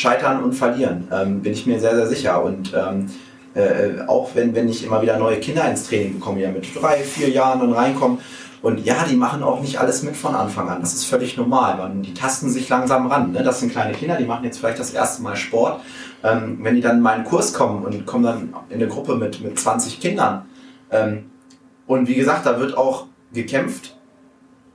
scheitern 0.00 0.42
und 0.42 0.54
verlieren, 0.54 1.08
ähm, 1.12 1.42
bin 1.42 1.52
ich 1.52 1.66
mir 1.66 1.78
sehr, 1.78 1.94
sehr 1.94 2.06
sicher. 2.06 2.42
Und 2.42 2.72
ähm, 2.74 3.06
äh, 3.54 4.02
auch 4.06 4.30
wenn, 4.34 4.54
wenn 4.54 4.68
ich 4.68 4.84
immer 4.84 5.02
wieder 5.02 5.18
neue 5.18 5.38
Kinder 5.38 5.68
ins 5.68 5.86
Training 5.86 6.14
bekomme, 6.14 6.40
ja 6.40 6.50
mit 6.50 6.66
drei, 6.74 6.98
vier 6.98 7.28
Jahren 7.28 7.60
und 7.60 7.72
reinkommen. 7.72 8.18
Und 8.62 8.84
ja, 8.84 9.04
die 9.08 9.16
machen 9.16 9.42
auch 9.42 9.60
nicht 9.60 9.78
alles 9.78 10.02
mit 10.02 10.16
von 10.16 10.34
Anfang 10.34 10.68
an. 10.68 10.80
Das 10.80 10.92
ist 10.92 11.06
völlig 11.06 11.36
normal. 11.36 11.78
Man, 11.78 12.02
die 12.02 12.12
tasten 12.12 12.50
sich 12.50 12.68
langsam 12.68 13.06
ran. 13.06 13.32
Ne? 13.32 13.42
Das 13.42 13.60
sind 13.60 13.72
kleine 13.72 13.92
Kinder, 13.92 14.16
die 14.16 14.26
machen 14.26 14.44
jetzt 14.44 14.58
vielleicht 14.58 14.78
das 14.78 14.92
erste 14.92 15.22
Mal 15.22 15.36
Sport. 15.36 15.80
Ähm, 16.22 16.58
wenn 16.62 16.74
die 16.74 16.82
dann 16.82 16.96
in 16.96 17.02
meinen 17.02 17.24
Kurs 17.24 17.54
kommen 17.54 17.84
und 17.84 18.04
kommen 18.04 18.24
dann 18.24 18.54
in 18.68 18.76
eine 18.76 18.88
Gruppe 18.88 19.16
mit, 19.16 19.40
mit 19.40 19.58
20 19.58 20.00
Kindern. 20.00 20.46
Ähm, 20.90 21.30
und 21.86 22.06
wie 22.08 22.14
gesagt, 22.14 22.44
da 22.44 22.60
wird 22.60 22.76
auch 22.76 23.06
gekämpft. 23.32 23.96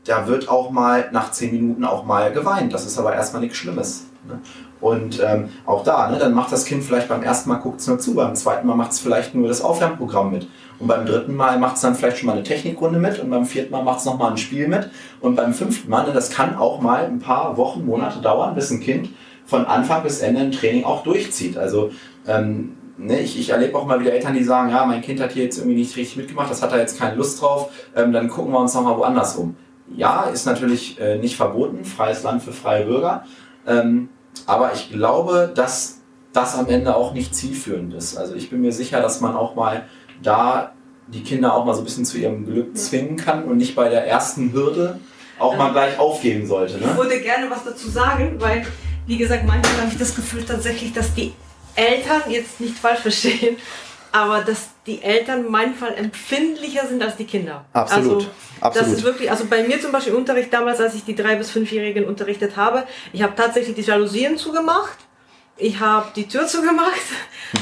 Da 0.05 0.27
wird 0.27 0.49
auch 0.49 0.71
mal 0.71 1.09
nach 1.11 1.31
10 1.31 1.51
Minuten 1.51 1.85
auch 1.85 2.05
mal 2.05 2.31
geweint. 2.31 2.73
Das 2.73 2.85
ist 2.85 2.97
aber 2.97 3.13
erstmal 3.13 3.41
nichts 3.41 3.57
Schlimmes. 3.57 4.07
Ne? 4.27 4.39
Und 4.85 5.19
ähm, 5.19 5.49
auch 5.65 5.83
da, 5.83 6.11
ne, 6.11 6.19
dann 6.19 6.35
macht 6.35 6.51
das 6.51 6.63
Kind 6.63 6.83
vielleicht 6.83 7.07
beim 7.07 7.23
ersten 7.23 7.49
Mal 7.49 7.55
guckt 7.55 7.79
es 7.79 7.87
nur 7.87 7.97
zu, 7.97 8.13
beim 8.13 8.35
zweiten 8.35 8.67
Mal 8.67 8.75
macht 8.75 8.91
es 8.91 8.99
vielleicht 8.99 9.33
nur 9.33 9.47
das 9.47 9.61
Aufwärmprogramm 9.61 10.31
mit. 10.31 10.47
Und 10.77 10.85
beim 10.85 11.07
dritten 11.07 11.35
Mal 11.35 11.57
macht 11.57 11.77
es 11.77 11.81
dann 11.81 11.95
vielleicht 11.95 12.19
schon 12.19 12.27
mal 12.27 12.33
eine 12.33 12.43
Technikrunde 12.43 12.99
mit 12.99 13.17
und 13.17 13.31
beim 13.31 13.47
vierten 13.47 13.71
Mal 13.71 13.81
macht 13.81 13.97
es 13.97 14.05
nochmal 14.05 14.29
ein 14.29 14.37
Spiel 14.37 14.67
mit. 14.67 14.91
Und 15.21 15.35
beim 15.35 15.55
fünften 15.55 15.89
Mal, 15.89 16.05
ne, 16.05 16.13
das 16.13 16.29
kann 16.29 16.55
auch 16.55 16.81
mal 16.81 17.05
ein 17.05 17.17
paar 17.17 17.57
Wochen, 17.57 17.83
Monate 17.83 18.21
dauern, 18.21 18.53
bis 18.53 18.69
ein 18.69 18.79
Kind 18.79 19.09
von 19.47 19.65
Anfang 19.65 20.03
bis 20.03 20.19
Ende 20.19 20.41
ein 20.41 20.51
Training 20.51 20.83
auch 20.83 21.01
durchzieht. 21.01 21.57
Also 21.57 21.89
ähm, 22.27 22.77
ne, 22.99 23.21
ich, 23.21 23.39
ich 23.39 23.49
erlebe 23.49 23.75
auch 23.79 23.87
mal 23.87 23.99
wieder 23.99 24.13
Eltern, 24.13 24.35
die 24.35 24.43
sagen, 24.43 24.69
ja, 24.69 24.85
mein 24.85 25.01
Kind 25.01 25.19
hat 25.19 25.31
hier 25.31 25.45
jetzt 25.45 25.57
irgendwie 25.57 25.79
nicht 25.79 25.97
richtig 25.97 26.17
mitgemacht, 26.17 26.51
das 26.51 26.61
hat 26.61 26.71
er 26.71 26.77
jetzt 26.77 26.99
keine 26.99 27.15
Lust 27.15 27.41
drauf, 27.41 27.71
ähm, 27.95 28.13
dann 28.13 28.27
gucken 28.27 28.51
wir 28.51 28.59
uns 28.59 28.75
nochmal 28.75 28.99
woanders 28.99 29.35
um. 29.35 29.55
Ja, 29.95 30.25
ist 30.25 30.45
natürlich 30.45 30.99
äh, 30.99 31.17
nicht 31.17 31.37
verboten, 31.37 31.85
freies 31.85 32.21
Land 32.21 32.43
für 32.43 32.51
freie 32.51 32.85
Bürger. 32.85 33.23
Ähm, 33.65 34.09
aber 34.45 34.73
ich 34.73 34.91
glaube, 34.91 35.51
dass 35.53 36.01
das 36.33 36.55
am 36.55 36.67
Ende 36.67 36.95
auch 36.95 37.13
nicht 37.13 37.33
zielführend 37.33 37.93
ist. 37.93 38.17
Also 38.17 38.35
ich 38.35 38.49
bin 38.49 38.61
mir 38.61 38.71
sicher, 38.71 39.01
dass 39.01 39.21
man 39.21 39.35
auch 39.35 39.55
mal 39.55 39.85
da 40.21 40.73
die 41.07 41.23
Kinder 41.23 41.53
auch 41.53 41.65
mal 41.65 41.73
so 41.73 41.81
ein 41.81 41.85
bisschen 41.85 42.05
zu 42.05 42.17
ihrem 42.17 42.45
Glück 42.45 42.77
zwingen 42.77 43.15
kann 43.15 43.45
und 43.45 43.57
nicht 43.57 43.75
bei 43.75 43.89
der 43.89 44.07
ersten 44.07 44.51
Hürde 44.53 44.99
auch 45.39 45.55
mal 45.55 45.71
gleich 45.71 45.99
aufgeben 45.99 46.47
sollte. 46.47 46.77
Ne? 46.77 46.87
Ich 46.91 46.97
würde 46.97 47.21
gerne 47.21 47.49
was 47.49 47.63
dazu 47.63 47.89
sagen, 47.89 48.35
weil, 48.39 48.65
wie 49.05 49.17
gesagt, 49.17 49.45
manchmal 49.45 49.81
habe 49.81 49.91
ich 49.91 49.97
das 49.97 50.15
Gefühl 50.15 50.43
tatsächlich, 50.43 50.93
dass 50.93 51.13
die 51.13 51.33
Eltern 51.75 52.21
jetzt 52.29 52.59
nicht 52.59 52.77
falsch 52.77 53.01
verstehen, 53.01 53.57
aber 54.11 54.41
dass 54.41 54.69
die 54.85 55.01
Eltern 55.01 55.49
manchmal 55.49 55.95
empfindlicher 55.95 56.85
sind 56.87 57.01
als 57.01 57.15
die 57.15 57.25
Kinder. 57.25 57.65
Absolut. 57.73 58.13
Also, 58.13 58.27
Absolut. 58.61 58.87
Das 58.87 58.97
ist 58.97 59.03
wirklich, 59.03 59.31
also 59.31 59.45
bei 59.45 59.63
mir 59.63 59.81
zum 59.81 59.91
Beispiel 59.91 60.13
im 60.13 60.19
Unterricht 60.19 60.53
damals, 60.53 60.79
als 60.79 60.93
ich 60.95 61.03
die 61.03 61.15
drei 61.15 61.35
bis 61.35 61.49
fünfjährigen 61.51 62.05
unterrichtet 62.05 62.55
habe, 62.55 62.83
ich 63.11 63.23
habe 63.23 63.33
tatsächlich 63.35 63.75
die 63.75 63.81
Jalousien 63.81 64.37
zugemacht. 64.37 64.97
Ich 65.57 65.79
habe 65.79 66.07
die 66.15 66.27
Tür 66.27 66.45
zugemacht 66.47 67.01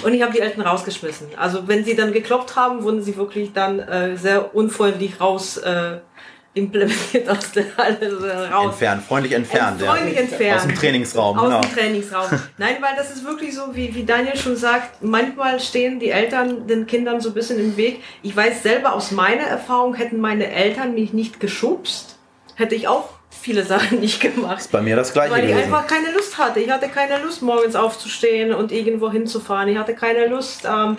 und 0.03 0.13
ich 0.13 0.21
habe 0.21 0.33
die 0.33 0.39
Eltern 0.39 0.61
rausgeschmissen. 0.61 1.27
Also 1.37 1.67
wenn 1.67 1.85
sie 1.85 1.95
dann 1.95 2.11
geklopft 2.11 2.55
haben, 2.55 2.83
wurden 2.83 3.01
sie 3.01 3.15
wirklich 3.15 3.53
dann 3.53 3.79
äh, 3.79 4.17
sehr 4.17 4.55
unfreundlich 4.55 5.21
raus 5.21 5.57
äh, 5.57 5.99
implementiert 6.55 7.27
aus 7.29 7.51
der 7.51 7.65
Halle 7.77 8.51
raus. 8.51 8.65
Entfernt, 8.71 9.03
freundlich 9.03 9.33
entfernt. 9.33 9.81
Ent- 9.81 9.89
freundlich 9.89 10.15
ja. 10.15 10.21
entfernt. 10.21 10.59
Aus 10.61 10.67
dem 10.67 10.75
Trainingsraum, 10.75 11.37
Aus 11.39 11.45
genau. 11.45 11.61
dem 11.61 11.71
Trainingsraum. 11.73 12.27
Nein, 12.57 12.75
weil 12.79 12.95
das 12.95 13.09
ist 13.11 13.25
wirklich 13.25 13.55
so, 13.55 13.73
wie, 13.75 13.93
wie 13.95 14.03
Daniel 14.03 14.35
schon 14.37 14.55
sagt, 14.55 15.01
manchmal 15.03 15.59
stehen 15.59 15.99
die 15.99 16.09
Eltern 16.11 16.67
den 16.67 16.85
Kindern 16.85 17.21
so 17.21 17.29
ein 17.29 17.33
bisschen 17.35 17.59
im 17.59 17.75
Weg. 17.75 18.01
Ich 18.21 18.35
weiß 18.35 18.61
selber 18.61 18.93
aus 18.93 19.11
meiner 19.11 19.43
Erfahrung, 19.43 19.95
hätten 19.95 20.19
meine 20.19 20.51
Eltern 20.51 20.93
mich 20.93 21.11
nicht 21.13 21.39
geschubst, 21.39 22.17
hätte 22.55 22.75
ich 22.75 22.87
auch 22.87 23.09
viele 23.31 23.63
Sachen 23.65 23.99
nicht 23.99 24.21
gemacht. 24.21 24.59
Ist 24.59 24.71
bei 24.71 24.81
mir 24.81 24.95
das 24.95 25.11
gleiche 25.11 25.33
Weil 25.33 25.45
ich 25.45 25.49
gewesen. 25.51 25.73
einfach 25.73 25.87
keine 25.87 26.11
Lust 26.11 26.37
hatte. 26.37 26.59
Ich 26.59 26.69
hatte 26.69 26.87
keine 26.87 27.17
Lust, 27.23 27.41
morgens 27.41 27.75
aufzustehen 27.75 28.53
und 28.53 28.71
irgendwo 28.71 29.11
hinzufahren. 29.11 29.69
Ich 29.69 29.77
hatte 29.77 29.95
keine 29.95 30.27
Lust, 30.27 30.65
ähm, 30.65 30.97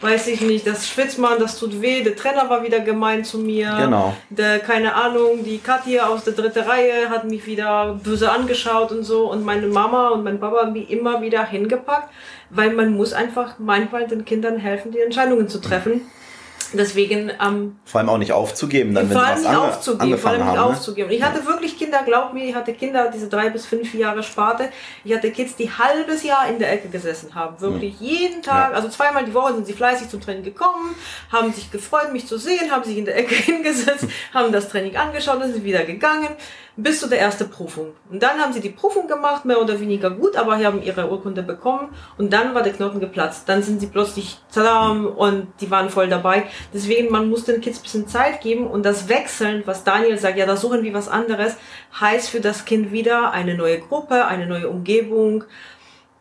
weiß 0.00 0.26
ich 0.28 0.40
nicht, 0.40 0.66
das 0.66 0.88
schwitzt 0.88 1.18
man, 1.18 1.38
das 1.38 1.58
tut 1.58 1.80
weh. 1.80 2.02
Der 2.02 2.16
Trainer 2.16 2.48
war 2.48 2.62
wieder 2.62 2.80
gemein 2.80 3.24
zu 3.24 3.38
mir. 3.38 3.74
Genau. 3.78 4.14
Der, 4.30 4.58
keine 4.58 4.94
Ahnung, 4.94 5.44
die 5.44 5.58
Katja 5.58 6.06
aus 6.06 6.24
der 6.24 6.34
dritten 6.34 6.60
Reihe 6.60 7.08
hat 7.08 7.24
mich 7.24 7.46
wieder 7.46 7.98
böse 8.02 8.30
angeschaut 8.30 8.92
und 8.92 9.04
so. 9.04 9.30
Und 9.30 9.44
meine 9.44 9.66
Mama 9.66 10.10
und 10.10 10.24
mein 10.24 10.38
Papa 10.40 10.62
haben 10.62 10.72
mich 10.72 10.90
immer 10.90 11.22
wieder 11.22 11.44
hingepackt, 11.44 12.12
weil 12.50 12.72
man 12.72 12.92
muss 12.92 13.12
einfach 13.12 13.58
manchmal 13.58 14.06
den 14.06 14.24
Kindern 14.24 14.58
helfen, 14.58 14.92
die 14.92 15.00
Entscheidungen 15.00 15.48
zu 15.48 15.60
treffen. 15.60 16.02
Deswegen 16.74 17.30
ähm, 17.42 17.76
Vor 17.84 18.00
allem 18.00 18.08
auch 18.08 18.18
nicht 18.18 18.32
aufzugeben, 18.32 18.94
dann, 18.94 19.08
wenn 19.10 19.16
sie 19.16 19.22
was 19.22 19.38
nicht 19.40 19.48
ange 19.48 19.60
aufzugeben, 19.60 20.18
vor 20.18 20.30
allem 20.30 20.40
nicht 20.40 20.48
haben. 20.48 20.56
Ne? 20.56 20.64
aufzugeben. 20.76 21.10
Ich 21.10 21.22
hatte 21.22 21.44
wirklich 21.46 21.78
Kinder, 21.78 22.00
glaub 22.04 22.32
mir, 22.32 22.44
ich 22.44 22.54
hatte 22.54 22.72
Kinder, 22.72 23.10
diese 23.12 23.28
drei 23.28 23.50
bis 23.50 23.66
fünf 23.66 23.92
Jahre 23.94 24.22
Sparte. 24.22 24.68
Ich 25.04 25.14
hatte 25.14 25.30
Kids, 25.30 25.56
die 25.56 25.70
halbes 25.70 26.22
Jahr 26.22 26.48
in 26.48 26.58
der 26.58 26.72
Ecke 26.72 26.88
gesessen 26.88 27.34
haben. 27.34 27.60
Wirklich 27.60 28.00
jeden 28.00 28.42
Tag, 28.42 28.70
Ja. 28.70 28.76
also 28.76 28.88
zweimal 28.88 29.24
die 29.24 29.34
Woche 29.34 29.54
sind 29.54 29.66
sie 29.66 29.72
fleißig 29.72 30.08
zum 30.08 30.20
Training 30.20 30.44
gekommen, 30.44 30.94
haben 31.32 31.52
sich 31.52 31.70
gefreut, 31.70 32.12
mich 32.12 32.26
zu 32.26 32.38
sehen, 32.38 32.70
haben 32.70 32.84
sich 32.84 32.98
in 32.98 33.04
der 33.04 33.16
Ecke 33.16 33.34
hingesetzt, 33.52 34.06
haben 34.34 34.52
das 34.52 34.68
Training 34.68 34.96
angeschaut 34.96 35.42
und 35.42 35.52
sind 35.52 35.64
wieder 35.64 35.84
gegangen. 35.84 36.28
Bis 36.78 37.00
zu 37.00 37.08
der 37.08 37.20
ersten 37.20 37.48
Prüfung. 37.48 37.92
Und 38.10 38.22
dann 38.22 38.38
haben 38.38 38.52
sie 38.52 38.60
die 38.60 38.68
Prüfung 38.68 39.08
gemacht, 39.08 39.46
mehr 39.46 39.60
oder 39.60 39.80
weniger 39.80 40.10
gut, 40.10 40.36
aber 40.36 40.58
sie 40.58 40.66
haben 40.66 40.82
ihre 40.82 41.10
Urkunde 41.10 41.42
bekommen 41.42 41.88
und 42.18 42.30
dann 42.32 42.54
war 42.54 42.62
der 42.62 42.74
Knoten 42.74 43.00
geplatzt. 43.00 43.48
Dann 43.48 43.62
sind 43.62 43.80
sie 43.80 43.86
plötzlich 43.86 44.38
tadam, 44.52 45.06
und 45.06 45.48
die 45.60 45.70
waren 45.70 45.88
voll 45.88 46.08
dabei. 46.08 46.44
Deswegen, 46.74 47.10
man 47.10 47.30
muss 47.30 47.44
den 47.44 47.62
Kids 47.62 47.78
bisschen 47.78 48.06
Zeit 48.08 48.42
geben 48.42 48.66
und 48.66 48.84
das 48.84 49.08
Wechseln, 49.08 49.62
was 49.64 49.84
Daniel 49.84 50.18
sagt, 50.18 50.36
ja, 50.36 50.44
da 50.44 50.56
suchen 50.56 50.82
wir 50.82 50.92
was 50.92 51.08
anderes, 51.08 51.56
heißt 51.98 52.28
für 52.28 52.40
das 52.40 52.66
Kind 52.66 52.92
wieder 52.92 53.32
eine 53.32 53.54
neue 53.54 53.78
Gruppe, 53.78 54.26
eine 54.26 54.46
neue 54.46 54.68
Umgebung, 54.68 55.44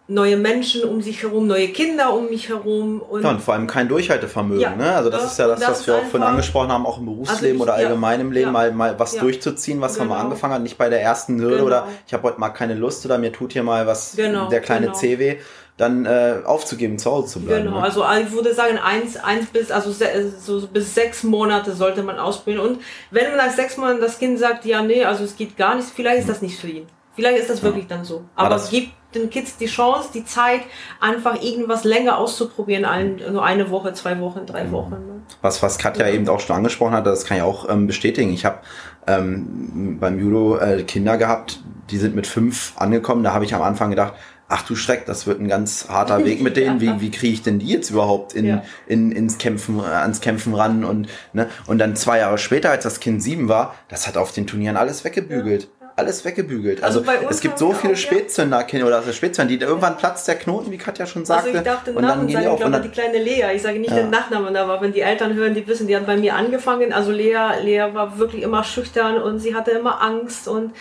neue 0.07 0.37
Menschen 0.37 0.83
um 0.83 1.01
sich 1.01 1.23
herum, 1.23 1.47
neue 1.47 1.69
Kinder 1.69 2.13
um 2.13 2.29
mich 2.29 2.49
herum. 2.49 3.01
Und 3.01 3.23
Ja, 3.23 3.31
und 3.31 3.41
vor 3.41 3.55
allem 3.55 3.65
kein 3.65 3.87
Durchhaltevermögen. 3.87 4.61
Ja. 4.61 4.75
Ne? 4.75 4.91
Also 4.95 5.09
das 5.09 5.21
Ja, 5.21 5.27
ist 5.27 5.39
ja 5.39 5.47
das, 5.47 5.59
das 5.59 5.69
was 5.69 5.87
wir 5.87 5.95
auch 5.95 6.03
vorhin 6.03 6.23
angesprochen 6.23 6.71
haben, 6.71 6.85
auch 6.85 6.99
im 6.99 7.05
Berufsleben 7.05 7.45
Also 7.45 7.55
ich- 7.55 7.61
oder 7.61 7.73
allgemein 7.73 8.19
im 8.21 8.31
Leben, 8.31 8.47
Ja. 8.47 8.51
mal, 8.51 8.71
mal 8.71 8.99
was 8.99 9.15
durchzuziehen, 9.15 9.81
was 9.81 9.97
man 9.97 10.07
mal 10.07 10.15
Genau. 10.15 10.25
angefangen 10.25 10.53
hat, 10.53 10.61
nicht 10.61 10.77
bei 10.77 10.89
der 10.89 11.01
ersten 11.01 11.39
Hürde 11.41 11.55
Genau. 11.55 11.65
oder 11.67 11.87
ich 12.05 12.13
habe 12.13 12.23
heute 12.23 12.39
mal 12.39 12.49
keine 12.49 12.75
Lust 12.75 13.03
oder 13.05 13.17
mir 13.17 13.31
tut 13.33 13.53
hier 13.53 13.63
mal 13.63 13.87
was, 13.87 14.15
Genau, 14.15 14.47
der 14.49 14.61
kleine 14.61 14.87
genau. 14.87 14.97
C 14.97 15.17
weh, 15.17 15.37
dann 15.77 16.05
äh, 16.05 16.35
aufzugeben, 16.45 16.97
zu 16.99 17.11
Hause 17.11 17.27
zu 17.33 17.39
bleiben. 17.41 17.65
Genau, 17.65 17.77
ne? 17.77 17.83
also 17.83 18.05
ich 18.23 18.31
würde 18.31 18.53
sagen, 18.53 18.77
eins, 18.77 19.17
eins 19.17 19.47
bis, 19.47 19.71
also 19.71 19.91
so 20.39 20.67
bis 20.67 20.93
sechs 20.95 21.23
Monate 21.23 21.73
sollte 21.73 22.01
man 22.03 22.17
ausprobieren. 22.19 22.61
Und 22.65 22.81
wenn 23.11 23.27
man 23.35 23.37
nach 23.45 23.51
sechs 23.53 23.75
Monaten 23.75 23.99
das 23.99 24.17
Kind 24.19 24.39
sagt, 24.39 24.63
ja, 24.65 24.81
nee, 24.83 25.03
also 25.03 25.23
es 25.25 25.35
geht 25.35 25.57
gar 25.57 25.75
nicht, 25.75 25.87
vielleicht 25.93 26.19
ist 26.21 26.29
das 26.29 26.41
nicht 26.41 26.57
für 26.59 26.67
ihn. 26.67 26.85
Vielleicht 27.15 27.39
ist 27.39 27.49
das 27.49 27.63
wirklich 27.63 27.87
dann 27.87 28.03
so. 28.05 28.23
Aber 28.35 28.49
das- 28.49 28.69
gibt 28.69 28.89
den 29.15 29.29
Kids 29.29 29.57
die 29.57 29.65
Chance, 29.65 30.09
die 30.13 30.25
Zeit, 30.25 30.61
einfach 30.99 31.41
irgendwas 31.41 31.83
länger 31.83 32.17
auszuprobieren, 32.17 32.85
ein, 32.85 33.21
nur 33.31 33.43
eine 33.43 33.69
Woche, 33.71 33.93
zwei 33.93 34.19
Wochen, 34.19 34.41
Mhm. 34.41 34.45
drei 34.45 34.71
Wochen. 34.71 34.91
Ne? 34.91 35.21
Was, 35.41 35.63
was 35.63 35.77
Katja 35.77 36.07
eben 36.09 36.27
auch 36.29 36.39
schon 36.39 36.55
angesprochen 36.55 36.93
hat, 36.93 37.05
das 37.07 37.25
kann 37.25 37.37
ich 37.37 37.43
auch 37.43 37.69
ähm, 37.69 37.87
bestätigen. 37.87 38.31
Ich 38.33 38.45
habe 38.45 38.59
ähm, 39.07 39.97
beim 39.99 40.19
Judo 40.19 40.57
äh, 40.57 40.83
Kinder 40.83 41.17
gehabt, 41.17 41.59
die 41.89 41.97
sind 41.97 42.15
mit 42.15 42.27
fünf 42.27 42.73
angekommen. 42.77 43.23
Da 43.23 43.33
habe 43.33 43.45
ich 43.45 43.53
am 43.53 43.61
Anfang 43.61 43.89
gedacht, 43.91 44.13
ach 44.47 44.63
du 44.63 44.75
Schreck, 44.75 45.05
das 45.05 45.25
wird 45.27 45.39
ein 45.39 45.47
ganz 45.47 45.87
harter 45.89 46.23
Weg 46.25 46.41
mit 46.41 46.57
denen. 46.57 46.81
Wie, 46.81 46.91
wie 47.01 47.11
kriege 47.11 47.33
ich 47.33 47.43
denn 47.43 47.59
die 47.59 47.67
jetzt 47.67 47.89
überhaupt 47.91 48.33
in, 48.33 48.45
Ja. 48.45 48.63
in, 48.87 49.11
ins 49.11 49.37
Kämpfen, 49.37 49.79
äh, 49.79 49.83
ans 49.83 50.21
Kämpfen 50.21 50.53
ran? 50.55 50.83
Und, 50.83 51.07
ne? 51.33 51.47
und 51.67 51.77
dann 51.79 51.95
zwei 51.95 52.19
Jahre 52.19 52.37
später, 52.37 52.71
als 52.71 52.83
das 52.83 52.99
Kind 52.99 53.21
sieben 53.21 53.47
war, 53.49 53.75
das 53.87 54.07
hat 54.07 54.17
auf 54.17 54.31
den 54.31 54.47
Turnieren 54.47 54.77
alles 54.77 55.03
weggebügelt. 55.03 55.69
Alles 55.97 56.25
weggebügelt. 56.25 56.83
Also, 56.83 56.99
Also 56.99 57.09
bei 57.11 57.19
uns 57.19 57.37
es 57.37 57.41
gibt 57.41 57.57
so 57.57 57.71
viele. 57.71 57.95
Spätzünder 57.95 58.65
oder 58.83 58.97
also 58.97 59.13
Spätzünder, 59.13 59.55
die 59.55 59.63
irgendwann 59.63 59.95
platzt 59.95 60.27
der 60.27 60.35
Knoten, 60.35 60.69
wie 60.71 60.77
Katja 60.77 61.05
schon 61.05 61.23
sagte. 61.23 61.47
Also 61.47 61.57
ich 61.59 61.63
darf 61.63 61.83
den 61.85 61.95
und 61.95 62.03
dann 62.03 62.17
Namen 62.17 62.27
gehen 62.27 62.33
sagen, 62.43 62.47
die 62.49 62.53
ich 62.53 62.59
glaube 62.69 62.83
die 62.83 62.89
kleine 62.89 63.17
Lea, 63.17 63.55
ich 63.55 63.61
sage 63.61 63.79
nicht 63.79 63.91
Ja. 63.91 63.97
den 63.97 64.09
Nachnamen, 64.09 64.55
aber 64.57 64.81
wenn 64.81 64.91
die 64.91 64.99
Eltern 64.99 65.33
hören, 65.35 65.53
die 65.53 65.65
wissen, 65.67 65.87
die 65.87 65.95
hat 65.95 66.05
bei 66.05 66.17
mir 66.17 66.35
angefangen. 66.35 66.91
Also 66.91 67.11
Lea, 67.11 67.37
Lea 67.63 67.85
war 67.93 68.17
wirklich 68.19 68.43
immer 68.43 68.65
schüchtern 68.65 69.21
und 69.21 69.39
sie 69.39 69.55
hatte 69.55 69.71
immer 69.71 70.01
Angst 70.01 70.49
und 70.49 70.73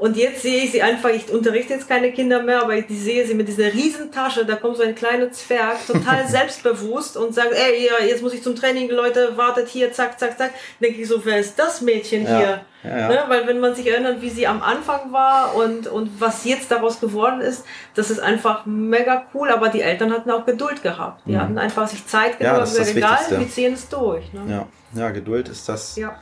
und 0.00 0.16
jetzt 0.16 0.42
sehe 0.42 0.64
ich 0.64 0.72
sie 0.72 0.82
einfach, 0.82 1.10
ich 1.10 1.30
unterrichte 1.30 1.74
jetzt 1.74 1.86
keine 1.88 2.10
Kinder 2.10 2.42
mehr, 2.42 2.62
aber 2.62 2.74
ich 2.76 2.86
sehe 2.88 3.24
sie 3.26 3.34
mit 3.34 3.46
dieser 3.48 3.72
Riesentasche, 3.72 4.44
da 4.46 4.56
kommt 4.56 4.76
so 4.78 4.82
ein 4.82 4.94
kleiner 4.94 5.30
Zwerg, 5.30 5.76
total 5.86 6.26
selbstbewusst 6.54 7.16
und 7.16 7.34
sagt, 7.34 7.52
ey, 7.52 7.88
jetzt 8.08 8.22
muss 8.22 8.32
ich 8.34 8.42
zum 8.42 8.56
Training, 8.56 8.90
Leute, 8.90 9.36
wartet 9.36 9.68
hier, 9.68 9.92
zack, 9.92 10.18
zack, 10.18 10.36
zack. 10.38 10.50
Denke 10.80 11.00
ich 11.02 11.06
so, 11.08 11.24
wer 11.24 11.38
ist 11.38 11.58
das 11.58 11.80
Mädchen 11.82 12.24
Ja. 12.24 12.38
hier? 12.38 12.60
Ja, 12.82 12.98
ja. 12.98 13.08
Ne? 13.08 13.18
Weil 13.28 13.46
wenn 13.46 13.60
man 13.60 13.74
sich 13.74 13.86
erinnert, 13.86 14.22
wie 14.22 14.30
sie 14.30 14.46
am 14.46 14.62
Anfang 14.62 15.12
war 15.12 15.54
und, 15.54 15.86
und 15.86 16.18
was 16.18 16.46
jetzt 16.46 16.70
daraus 16.70 16.98
geworden 16.98 17.42
ist, 17.42 17.64
das 17.94 18.10
ist 18.10 18.20
einfach 18.20 18.64
mega 18.64 19.26
cool, 19.34 19.50
aber 19.50 19.68
die 19.68 19.82
Eltern 19.82 20.10
hatten 20.14 20.30
auch 20.30 20.46
Geduld 20.46 20.82
gehabt. 20.82 21.20
Die 21.26 21.36
hatten 21.36 21.58
einfach 21.58 21.86
sich 21.86 22.06
Zeit 22.06 22.40
Mhm. 22.40 22.46
Ja, 22.46 22.52
genommen, 22.54 22.60
das 22.60 22.70
ist 22.72 22.78
das 22.78 22.96
egal, 22.96 23.38
wir 23.40 23.48
ziehen 23.50 23.74
es 23.74 23.86
durch. 23.90 24.32
Ne? 24.32 24.40
ja, 24.48 24.66
ja, 24.98 25.10
Geduld 25.10 25.50
ist 25.50 25.68
das, 25.68 25.94
Ja. 25.96 26.16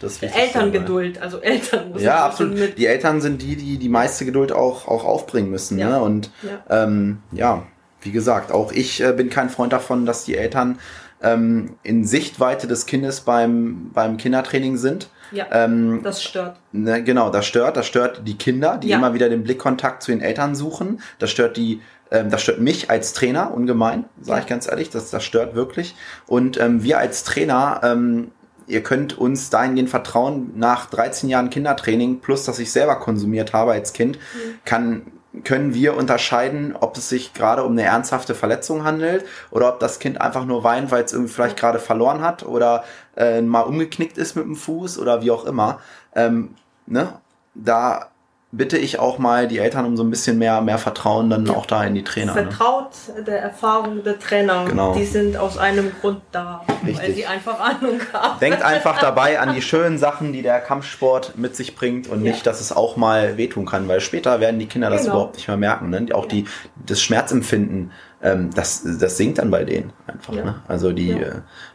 Das 0.00 0.20
ne? 0.22 0.30
Elterngeduld, 0.34 1.20
also 1.20 1.40
Eltern 1.40 1.92
müssen 1.92 2.04
Ja, 2.04 2.24
absolut. 2.24 2.78
Die 2.78 2.86
Eltern 2.86 3.20
sind 3.20 3.42
die, 3.42 3.56
die 3.56 3.78
die 3.78 3.88
meiste 3.88 4.24
Geduld 4.24 4.52
auch, 4.52 4.86
auch 4.88 5.04
aufbringen 5.04 5.50
müssen. 5.50 5.78
Ja. 5.78 5.90
Ne? 5.90 6.00
Und 6.02 6.30
Ja. 6.42 6.84
ähm, 6.84 7.18
ja, 7.32 7.64
wie 8.02 8.12
gesagt, 8.12 8.52
auch 8.52 8.72
ich 8.72 9.02
äh, 9.02 9.12
bin 9.12 9.28
kein 9.30 9.50
Freund 9.50 9.72
davon, 9.72 10.06
dass 10.06 10.24
die 10.24 10.36
Eltern 10.36 10.78
ähm, 11.20 11.74
in 11.82 12.04
Sichtweite 12.04 12.68
des 12.68 12.86
Kindes 12.86 13.22
beim, 13.22 13.90
beim 13.92 14.16
Kindertraining 14.18 14.76
sind. 14.76 15.08
Ja, 15.32 15.46
Ähm, 15.50 16.00
das 16.04 16.22
stört. 16.22 16.56
Ne, 16.72 17.02
genau, 17.02 17.28
das 17.30 17.44
stört. 17.44 17.76
Das 17.76 17.86
stört 17.86 18.22
die 18.26 18.38
Kinder, 18.38 18.78
die 18.78 18.88
Ja. 18.88 18.96
immer 18.98 19.12
wieder 19.14 19.28
den 19.28 19.42
Blickkontakt 19.42 20.02
zu 20.02 20.10
den 20.12 20.20
Eltern 20.22 20.54
suchen. 20.54 21.00
Das 21.18 21.30
stört 21.30 21.56
die, 21.58 21.82
ähm, 22.10 22.30
das 22.30 22.40
stört 22.42 22.60
mich 22.60 22.88
als 22.88 23.12
Trainer 23.12 23.52
ungemein, 23.52 24.04
sage 24.20 24.38
Ja. 24.38 24.42
ich 24.44 24.48
ganz 24.48 24.68
ehrlich. 24.70 24.88
Das, 24.90 25.10
das 25.10 25.22
stört 25.24 25.54
wirklich. 25.54 25.96
Und 26.26 26.58
ähm, 26.58 26.82
wir 26.82 26.98
als 26.98 27.24
Trainer, 27.24 27.80
ähm, 27.82 28.30
ihr 28.68 28.82
könnt 28.82 29.18
uns 29.18 29.50
dahingehend 29.50 29.90
vertrauen, 29.90 30.52
nach 30.56 30.86
13 30.86 31.28
Jahren 31.28 31.50
Kindertraining, 31.50 32.20
plus 32.20 32.44
dass 32.44 32.58
ich 32.58 32.70
selber 32.70 32.96
konsumiert 32.96 33.52
habe 33.52 33.72
als 33.72 33.92
Kind, 33.92 34.18
Mhm. 34.18 34.58
kann 34.64 35.02
können 35.44 35.74
wir 35.74 35.96
unterscheiden, 35.96 36.74
ob 36.74 36.96
es 36.96 37.10
sich 37.10 37.34
gerade 37.34 37.62
um 37.62 37.72
eine 37.72 37.82
ernsthafte 37.82 38.34
Verletzung 38.34 38.82
handelt 38.84 39.24
oder 39.50 39.68
ob 39.68 39.78
das 39.78 39.98
Kind 39.98 40.20
einfach 40.20 40.44
nur 40.44 40.64
weint, 40.64 40.90
weil 40.90 41.04
es 41.04 41.12
irgendwie 41.12 41.32
vielleicht 41.32 41.56
gerade 41.56 41.78
verloren 41.78 42.22
hat 42.22 42.44
oder 42.44 42.82
äh, 43.16 43.40
mal 43.42 43.60
umgeknickt 43.60 44.18
ist 44.18 44.34
mit 44.36 44.46
dem 44.46 44.56
Fuß 44.56 44.98
oder 44.98 45.22
wie 45.22 45.30
auch 45.30 45.44
immer. 45.44 45.80
Ähm, 46.14 46.54
ne? 46.86 47.20
Da 47.54 48.08
bitte 48.50 48.78
ich 48.78 48.98
auch 48.98 49.18
mal 49.18 49.46
die 49.46 49.58
Eltern 49.58 49.84
um 49.84 49.96
so 49.98 50.02
ein 50.02 50.08
bisschen 50.08 50.38
mehr, 50.38 50.62
mehr 50.62 50.78
Vertrauen 50.78 51.28
dann 51.28 51.50
auch 51.50 51.66
da 51.66 51.84
in 51.84 51.94
die 51.94 52.02
Trainer. 52.02 52.34
Ne? 52.34 52.44
Vertraut 52.44 52.90
der 53.26 53.42
Erfahrung 53.42 54.02
der 54.02 54.18
Trainer. 54.18 54.64
Genau. 54.66 54.94
Die 54.94 55.04
sind 55.04 55.36
aus 55.36 55.58
einem 55.58 55.92
Grund 56.00 56.22
da, 56.32 56.62
weil 56.82 56.92
Richtig. 56.92 57.16
sie 57.16 57.26
einfach 57.26 57.60
Ahnung 57.60 58.00
haben. 58.12 58.40
Denkt 58.40 58.62
einfach 58.62 58.98
dabei 59.00 59.38
an 59.38 59.54
die 59.54 59.60
schönen 59.70 59.98
Sachen, 59.98 60.32
die 60.32 60.40
der 60.40 60.60
Kampfsport 60.60 61.36
mit 61.36 61.56
sich 61.56 61.76
bringt 61.76 62.08
und 62.08 62.24
Ja. 62.24 62.32
nicht, 62.32 62.46
dass 62.46 62.62
es 62.62 62.72
auch 62.72 62.96
mal 62.96 63.36
wehtun 63.36 63.66
kann, 63.66 63.86
weil 63.86 64.00
später 64.00 64.40
werden 64.40 64.58
die 64.58 64.66
Kinder 64.66 64.88
das 64.88 65.02
Genau. 65.02 65.14
überhaupt 65.16 65.36
nicht 65.36 65.46
mehr 65.48 65.56
merken. 65.58 65.90
Ne? 65.90 66.06
Auch 66.14 66.22
Ja. 66.24 66.28
die, 66.30 66.46
das 66.86 67.02
Schmerzempfinden 67.02 67.92
ähm, 68.22 68.50
das, 68.54 68.82
das 68.98 69.16
sinkt 69.16 69.38
dann 69.38 69.50
bei 69.50 69.64
denen 69.64 69.92
einfach. 70.06 70.34
Ja. 70.34 70.44
Ne? 70.44 70.62
Also 70.66 70.92
die 70.92 71.08
Ja. 71.08 71.18
äh, 71.18 71.32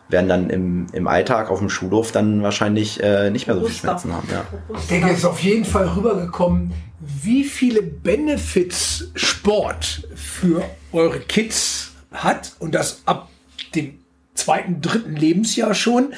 werden 0.10 0.28
dann 0.30 0.50
im, 0.50 0.88
im 0.94 1.08
Alltag 1.08 1.50
auf 1.50 1.60
dem 1.60 1.70
Schulhof 1.70 2.12
dann 2.12 2.44
wahrscheinlich 2.44 3.02
äh, 3.02 3.30
nicht 3.32 3.48
mehr 3.48 3.56
so 3.56 3.66
viel. 3.66 3.76
Schmerzen 3.76 4.14
haben. 4.14 4.28
Ja. 4.32 4.46
Ich 4.78 4.88
denke, 4.88 5.10
es 5.10 5.20
ist 5.20 5.26
auf 5.26 5.40
jeden 5.40 5.66
Fall 5.66 5.88
rübergekommen, 5.88 6.74
wie 7.00 7.44
viele 7.44 7.82
Benefits 7.82 9.10
Sport 9.16 10.08
für 10.16 10.64
eure 10.92 11.20
Kids 11.20 11.92
hat 12.12 12.54
und 12.60 12.76
das 12.76 13.02
ab 13.06 13.30
dem 13.76 14.00
zweiten, 14.36 14.82
dritten 14.82 15.16
Lebensjahr 15.16 15.74
schon. 15.74 16.14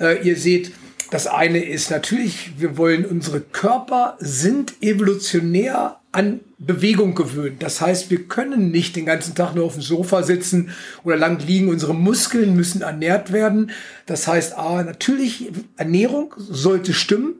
Äh, 0.00 0.22
ihr 0.26 0.36
seht, 0.36 0.72
das 1.10 1.26
eine 1.26 1.64
ist 1.64 1.90
natürlich, 1.90 2.52
wir 2.60 2.76
wollen, 2.76 3.06
unsere 3.06 3.40
Körper 3.40 4.16
sind 4.20 4.74
evolutionär 4.82 5.96
an 6.18 6.40
Bewegung 6.58 7.14
gewöhnt. 7.14 7.62
Das 7.62 7.80
heißt, 7.80 8.10
wir 8.10 8.24
können 8.24 8.72
nicht 8.72 8.96
den 8.96 9.06
ganzen 9.06 9.36
Tag 9.36 9.54
nur 9.54 9.64
auf 9.64 9.74
dem 9.74 9.82
Sofa 9.82 10.24
sitzen 10.24 10.70
oder 11.04 11.16
lang 11.16 11.38
liegen. 11.46 11.68
Unsere 11.68 11.94
Muskeln 11.94 12.56
müssen 12.56 12.82
ernährt 12.82 13.32
werden. 13.32 13.70
Das 14.06 14.26
heißt, 14.26 14.58
A, 14.58 14.82
natürlich, 14.82 15.52
Ernährung 15.76 16.34
sollte 16.36 16.92
stimmen 16.92 17.34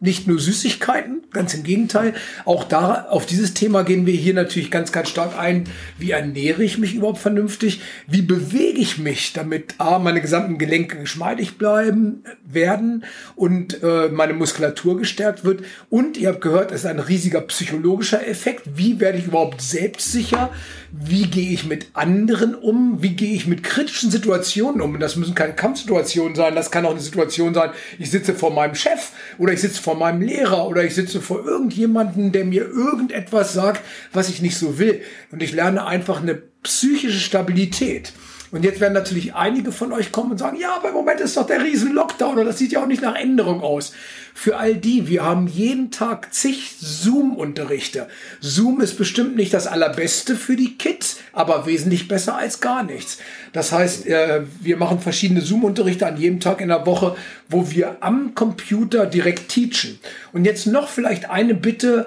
nicht 0.00 0.28
nur 0.28 0.38
Süßigkeiten, 0.38 1.22
ganz 1.32 1.54
im 1.54 1.64
Gegenteil. 1.64 2.14
Auch 2.44 2.64
da, 2.64 3.06
auf 3.10 3.26
dieses 3.26 3.54
Thema 3.54 3.82
gehen 3.82 4.06
wir 4.06 4.14
hier 4.14 4.34
natürlich 4.34 4.70
ganz, 4.70 4.92
ganz 4.92 5.08
stark 5.08 5.36
ein. 5.36 5.64
Wie 5.98 6.12
ernähre 6.12 6.62
ich 6.62 6.78
mich 6.78 6.94
überhaupt 6.94 7.18
vernünftig? 7.18 7.80
Wie 8.06 8.22
bewege 8.22 8.78
ich 8.78 8.98
mich, 8.98 9.32
damit 9.32 9.74
A, 9.78 9.98
meine 9.98 10.20
gesamten 10.20 10.56
Gelenke 10.58 10.98
geschmeidig 10.98 11.58
bleiben, 11.58 12.22
werden 12.44 13.04
und 13.34 13.82
äh, 13.82 14.08
meine 14.08 14.34
Muskulatur 14.34 14.98
gestärkt 14.98 15.44
wird. 15.44 15.64
Und 15.90 16.16
ihr 16.16 16.28
habt 16.28 16.40
gehört, 16.42 16.70
es 16.70 16.80
ist 16.80 16.86
ein 16.86 17.00
riesiger 17.00 17.40
psychologischer 17.42 18.26
Effekt. 18.26 18.62
Wie 18.76 19.00
werde 19.00 19.18
ich 19.18 19.26
überhaupt 19.26 19.60
selbstsicher? 19.60 20.50
Wie 20.92 21.26
gehe 21.26 21.50
ich 21.50 21.66
mit 21.66 21.88
anderen 21.92 22.54
um? 22.54 23.02
Wie 23.02 23.14
gehe 23.14 23.34
ich 23.34 23.46
mit 23.46 23.62
kritischen 23.62 24.10
Situationen 24.10 24.80
um? 24.80 24.94
Und 24.94 25.00
das 25.00 25.16
müssen 25.16 25.34
keine 25.34 25.54
Kampfsituationen 25.54 26.34
sein. 26.34 26.54
Das 26.54 26.70
kann 26.70 26.86
auch 26.86 26.92
eine 26.92 27.00
Situation 27.00 27.52
sein, 27.52 27.70
ich 27.98 28.10
sitze 28.10 28.34
vor 28.34 28.52
meinem 28.52 28.74
Chef 28.74 29.10
oder 29.38 29.52
ich 29.52 29.60
sitze 29.60 29.82
vor 29.82 29.87
meinem 29.96 30.22
Lehrer 30.22 30.66
oder 30.66 30.84
ich 30.84 30.94
sitze 30.94 31.20
vor 31.20 31.44
irgendjemanden, 31.44 32.32
der 32.32 32.44
mir 32.44 32.66
irgendetwas 32.66 33.52
sagt, 33.52 33.82
was 34.12 34.28
ich 34.28 34.42
nicht 34.42 34.56
so 34.56 34.78
will. 34.78 35.00
Und 35.30 35.42
ich 35.42 35.52
lerne 35.52 35.86
einfach 35.86 36.20
eine 36.20 36.34
psychische 36.62 37.20
Stabilität. 37.20 38.12
Und 38.50 38.64
jetzt 38.64 38.80
werden 38.80 38.94
natürlich 38.94 39.34
einige 39.34 39.72
von 39.72 39.92
euch 39.92 40.10
kommen 40.10 40.32
und 40.32 40.38
sagen, 40.38 40.58
ja, 40.58 40.74
aber 40.74 40.88
im 40.88 40.94
Moment 40.94 41.20
ist 41.20 41.36
doch 41.36 41.46
der 41.46 41.62
riesen 41.62 41.92
Lockdown 41.92 42.38
und 42.38 42.46
das 42.46 42.58
sieht 42.58 42.72
ja 42.72 42.82
auch 42.82 42.86
nicht 42.86 43.02
nach 43.02 43.14
Änderung 43.14 43.60
aus. 43.60 43.92
Für 44.34 44.56
all 44.56 44.74
die, 44.74 45.08
wir 45.08 45.24
haben 45.24 45.48
jeden 45.48 45.90
Tag 45.90 46.32
zig 46.32 46.76
Zoom-Unterrichte. 46.78 48.08
Zoom 48.40 48.80
ist 48.80 48.96
bestimmt 48.96 49.36
nicht 49.36 49.52
das 49.52 49.66
allerbeste 49.66 50.36
für 50.36 50.56
die 50.56 50.78
Kids, 50.78 51.18
aber 51.32 51.66
wesentlich 51.66 52.08
besser 52.08 52.36
als 52.36 52.60
gar 52.60 52.84
nichts. 52.84 53.18
Das 53.52 53.72
heißt, 53.72 54.06
äh, 54.06 54.42
wir 54.60 54.76
machen 54.76 55.00
verschiedene 55.00 55.40
Zoom-Unterrichte 55.40 56.06
an 56.06 56.16
jedem 56.16 56.40
Tag 56.40 56.60
in 56.60 56.68
der 56.68 56.86
Woche, 56.86 57.16
wo 57.48 57.70
wir 57.70 57.96
am 58.00 58.34
Computer 58.34 59.06
direkt 59.06 59.48
teachen. 59.48 59.98
Und 60.32 60.44
jetzt 60.44 60.66
noch 60.66 60.88
vielleicht 60.88 61.28
eine 61.28 61.54
Bitte, 61.54 62.06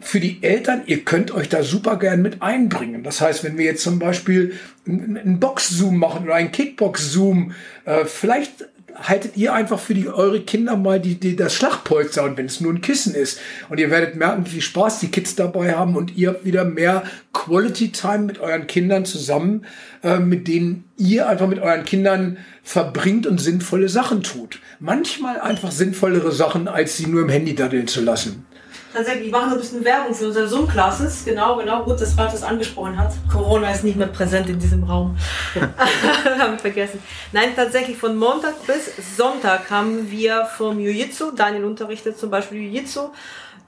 für 0.00 0.20
die 0.20 0.42
Eltern, 0.42 0.82
ihr 0.86 1.04
könnt 1.04 1.32
euch 1.32 1.48
da 1.48 1.62
super 1.62 1.98
gern 1.98 2.22
mit 2.22 2.40
einbringen. 2.40 3.02
Das 3.02 3.20
heißt, 3.20 3.42
wenn 3.42 3.58
wir 3.58 3.64
jetzt 3.64 3.82
zum 3.82 3.98
Beispiel 3.98 4.54
einen 4.86 5.40
Box-Zoom 5.40 5.98
machen 5.98 6.24
oder 6.24 6.34
einen 6.34 6.52
Kickbox-Zoom, 6.52 7.52
äh, 7.84 8.04
vielleicht 8.04 8.68
haltet 9.00 9.36
ihr 9.36 9.52
einfach 9.52 9.78
für 9.78 9.94
die, 9.94 10.08
eure 10.08 10.40
Kinder 10.40 10.76
mal 10.76 11.00
die, 11.00 11.14
die, 11.16 11.36
das 11.36 11.54
Schlagpolster 11.54 12.24
und 12.24 12.36
wenn 12.36 12.46
es 12.46 12.60
nur 12.60 12.72
ein 12.72 12.80
Kissen 12.80 13.14
ist. 13.14 13.40
Und 13.68 13.78
ihr 13.78 13.90
werdet 13.90 14.16
merken, 14.16 14.46
wie 14.46 14.50
viel 14.50 14.60
Spaß 14.62 15.00
die 15.00 15.08
Kids 15.08 15.36
dabei 15.36 15.74
haben 15.74 15.96
und 15.96 16.16
ihr 16.16 16.30
habt 16.30 16.44
wieder 16.44 16.64
mehr 16.64 17.04
Quality 17.32 17.92
Time 17.92 18.20
mit 18.20 18.38
euren 18.38 18.66
Kindern 18.66 19.04
zusammen, 19.04 19.66
äh, 20.02 20.18
mit 20.18 20.48
denen 20.48 20.84
ihr 20.96 21.28
einfach 21.28 21.46
mit 21.48 21.60
euren 21.60 21.84
Kindern 21.84 22.38
verbringt 22.62 23.26
und 23.26 23.40
sinnvolle 23.40 23.88
Sachen 23.88 24.22
tut. 24.22 24.60
Manchmal 24.80 25.40
einfach 25.40 25.70
sinnvollere 25.70 26.32
Sachen, 26.32 26.68
als 26.68 26.96
sie 26.96 27.06
nur 27.06 27.22
im 27.22 27.28
Handy 27.28 27.54
daddeln 27.54 27.86
zu 27.86 28.00
lassen. 28.00 28.46
Tatsächlich, 28.92 29.26
wir 29.26 29.32
machen 29.32 29.50
so 29.50 29.56
ein 29.56 29.60
bisschen 29.60 29.84
Werbung 29.84 30.14
für 30.14 30.26
unsere 30.26 30.48
Zoom-Classes. 30.48 31.24
Genau, 31.24 31.56
genau. 31.56 31.84
Gut, 31.84 32.00
dass 32.00 32.16
Ralf 32.16 32.32
das 32.32 32.42
angesprochen 32.42 32.96
hat. 32.96 33.12
Corona 33.30 33.70
ist 33.70 33.84
nicht 33.84 33.96
mehr 33.96 34.06
präsent 34.06 34.48
in 34.48 34.58
diesem 34.58 34.84
Raum. 34.84 35.16
haben 36.38 36.52
wir 36.52 36.58
vergessen. 36.58 37.02
Nein, 37.32 37.50
tatsächlich 37.54 37.98
von 37.98 38.16
Montag 38.16 38.54
bis 38.66 38.90
Sonntag 39.16 39.70
haben 39.70 40.10
wir 40.10 40.46
vom 40.46 40.78
Jiu-Jitsu, 40.78 41.32
Daniel 41.32 41.64
unterrichtet 41.64 42.18
zum 42.18 42.30
Beispiel 42.30 42.58
Jiu-Jitsu, 42.62 43.10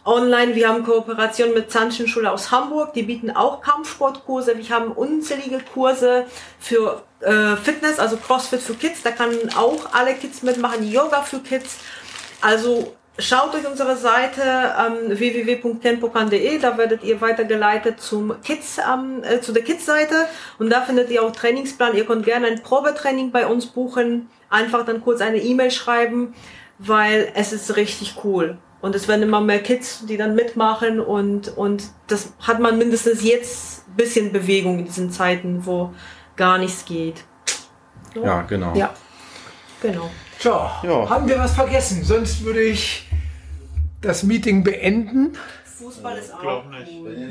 online. 0.04 0.54
Wir 0.54 0.68
haben 0.68 0.84
Kooperation 0.84 1.52
mit 1.54 1.70
Zanchenschule 1.70 2.30
aus 2.30 2.50
Hamburg. 2.50 2.94
Die 2.94 3.02
bieten 3.02 3.30
auch 3.30 3.60
Kampfsportkurse. 3.60 4.56
Wir 4.56 4.68
haben 4.70 4.92
unzählige 4.92 5.60
Kurse 5.72 6.26
für 6.58 7.02
äh, 7.20 7.56
Fitness, 7.56 7.98
also 7.98 8.16
CrossFit 8.16 8.60
für 8.60 8.74
Kids. 8.74 9.02
Da 9.02 9.10
kann 9.10 9.30
auch 9.56 9.92
alle 9.92 10.14
Kids 10.14 10.42
mitmachen. 10.42 10.90
Yoga 10.90 11.22
für 11.22 11.40
Kids. 11.40 11.78
Also 12.40 12.96
Schaut 13.18 13.54
euch 13.54 13.66
unsere 13.66 13.96
Seite 13.96 14.40
ähm, 14.42 15.18
www.tempokan.de, 15.18 16.58
da 16.58 16.78
werdet 16.78 17.04
ihr 17.04 17.20
weitergeleitet 17.20 18.00
zum 18.00 18.40
Kids, 18.42 18.78
ähm, 18.78 19.22
äh, 19.22 19.40
zu 19.40 19.52
der 19.52 19.62
Kids-Seite 19.62 20.26
und 20.58 20.70
da 20.70 20.80
findet 20.80 21.10
ihr 21.10 21.22
auch 21.22 21.32
Trainingsplan. 21.32 21.96
Ihr 21.96 22.06
könnt 22.06 22.24
gerne 22.24 22.46
ein 22.46 22.62
Probetraining 22.62 23.30
bei 23.30 23.46
uns 23.46 23.66
buchen, 23.66 24.30
einfach 24.48 24.86
dann 24.86 25.02
kurz 25.02 25.20
eine 25.20 25.38
E-Mail 25.38 25.70
schreiben, 25.70 26.34
weil 26.78 27.30
es 27.34 27.52
ist 27.52 27.76
richtig 27.76 28.16
cool. 28.24 28.56
Und 28.80 28.94
es 28.94 29.06
werden 29.08 29.22
immer 29.22 29.42
mehr 29.42 29.62
Kids, 29.62 30.06
die 30.06 30.16
dann 30.16 30.34
mitmachen 30.34 31.00
und, 31.00 31.54
und 31.56 31.84
das 32.06 32.32
hat 32.40 32.60
man 32.60 32.78
mindestens 32.78 33.22
jetzt 33.22 33.86
ein 33.88 33.96
bisschen 33.96 34.32
Bewegung 34.32 34.78
in 34.78 34.84
diesen 34.86 35.10
Zeiten, 35.10 35.66
wo 35.66 35.92
gar 36.36 36.56
nichts 36.56 36.86
geht. 36.86 37.24
So? 38.14 38.24
Ja, 38.24 38.42
genau. 38.42 38.74
Ja, 38.74 38.94
genau. 39.82 40.10
So, 40.42 40.48
Ja. 40.82 41.08
haben 41.08 41.28
wir 41.28 41.38
was 41.38 41.52
vergessen? 41.54 42.02
Sonst 42.04 42.42
würde 42.44 42.62
ich 42.62 43.06
das 44.00 44.22
Meeting 44.22 44.64
beenden. 44.64 45.32
Fußball 45.78 46.16
ist 46.18 46.32
auch 46.34 46.40
Glaub 46.40 46.70
nicht. 46.70 46.90
cool. 46.98 47.28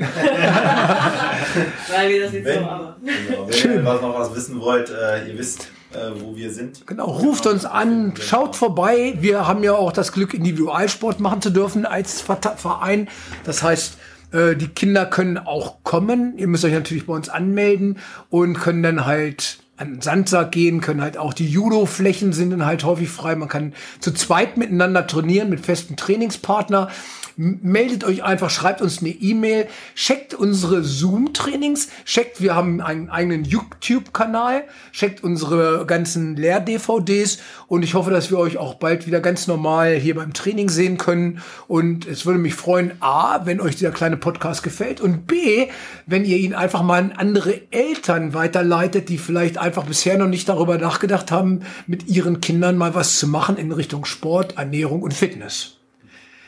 Weil 1.88 2.08
wir 2.08 2.24
das 2.24 2.32
jetzt 2.32 2.44
Wenn, 2.44 2.58
so 2.64 2.64
aber. 2.68 2.96
genau, 3.04 3.46
wenn 3.46 3.52
Schön. 3.52 3.72
ihr 3.74 3.84
was 3.84 4.00
noch 4.00 4.18
was 4.18 4.34
wissen 4.34 4.60
wollt, 4.60 4.90
äh, 4.90 5.28
ihr 5.28 5.38
wisst, 5.38 5.68
äh, 5.92 6.10
wo 6.20 6.34
wir 6.36 6.52
sind. 6.52 6.86
Genau, 6.86 7.06
ruft 7.06 7.46
uns 7.46 7.64
an, 7.64 8.14
schaut 8.20 8.56
vorbei. 8.56 9.14
Wir 9.20 9.46
haben 9.46 9.62
ja 9.62 9.72
auch 9.74 9.92
das 9.92 10.12
Glück, 10.12 10.34
Individualsport 10.34 11.20
machen 11.20 11.40
zu 11.42 11.50
dürfen 11.50 11.86
als 11.86 12.20
Verein. 12.20 13.08
Das 13.44 13.62
heißt, 13.62 13.98
äh, 14.32 14.56
die 14.56 14.68
Kinder 14.68 15.06
können 15.06 15.38
auch 15.38 15.82
kommen. 15.84 16.36
Ihr 16.36 16.48
müsst 16.48 16.64
euch 16.64 16.72
natürlich 16.72 17.06
bei 17.06 17.12
uns 17.14 17.28
anmelden 17.28 17.98
und 18.30 18.54
können 18.58 18.82
dann 18.82 19.06
halt 19.06 19.58
an 19.80 19.94
den 19.94 20.00
Sandsack 20.02 20.52
gehen, 20.52 20.80
können 20.80 21.00
halt 21.00 21.16
auch 21.16 21.32
die 21.32 21.48
Judo-Flächen 21.48 22.32
sind 22.32 22.50
dann 22.50 22.66
halt 22.66 22.84
häufig 22.84 23.08
frei. 23.08 23.34
Man 23.34 23.48
kann 23.48 23.72
zu 24.00 24.12
zweit 24.12 24.56
miteinander 24.56 25.06
trainieren 25.06 25.48
mit 25.48 25.60
festen 25.60 25.96
Trainingspartner. 25.96 26.88
Meldet 27.36 28.04
euch 28.04 28.22
einfach, 28.22 28.50
schreibt 28.50 28.82
uns 28.82 29.00
eine 29.00 29.08
E-Mail, 29.08 29.66
checkt 29.94 30.34
unsere 30.34 30.82
Zoom-Trainings, 30.82 31.88
checkt, 32.04 32.42
wir 32.42 32.54
haben 32.54 32.82
einen 32.82 33.08
eigenen 33.08 33.44
YouTube-Kanal, 33.44 34.64
checkt 34.92 35.24
unsere 35.24 35.86
ganzen 35.86 36.36
Lehr-DVDs 36.36 37.38
und 37.66 37.82
ich 37.82 37.94
hoffe, 37.94 38.10
dass 38.10 38.30
wir 38.30 38.38
euch 38.38 38.58
auch 38.58 38.74
bald 38.74 39.06
wieder 39.06 39.20
ganz 39.20 39.46
normal 39.46 39.94
hier 39.94 40.16
beim 40.16 40.34
Training 40.34 40.68
sehen 40.68 40.98
können. 40.98 41.40
Und 41.66 42.06
es 42.06 42.26
würde 42.26 42.40
mich 42.40 42.54
freuen, 42.54 42.92
A, 43.00 43.46
wenn 43.46 43.60
euch 43.60 43.76
dieser 43.76 43.92
kleine 43.92 44.18
Podcast 44.18 44.62
gefällt 44.62 45.00
und 45.00 45.26
B, 45.26 45.68
wenn 46.04 46.26
ihr 46.26 46.36
ihn 46.36 46.52
einfach 46.52 46.82
mal 46.82 46.98
an 46.98 47.12
andere 47.12 47.62
Eltern 47.70 48.34
weiterleitet, 48.34 49.08
die 49.08 49.16
vielleicht 49.16 49.56
einfach 49.56 49.69
bisher 49.86 50.18
noch 50.18 50.26
nicht 50.26 50.48
darüber 50.48 50.78
nachgedacht 50.78 51.30
haben, 51.30 51.60
mit 51.86 52.08
ihren 52.08 52.40
Kindern 52.40 52.76
mal 52.76 52.94
was 52.94 53.18
zu 53.18 53.26
machen 53.26 53.56
in 53.56 53.72
Richtung 53.72 54.04
Sport, 54.04 54.56
Ernährung 54.56 55.02
und 55.02 55.14
Fitness. 55.14 55.76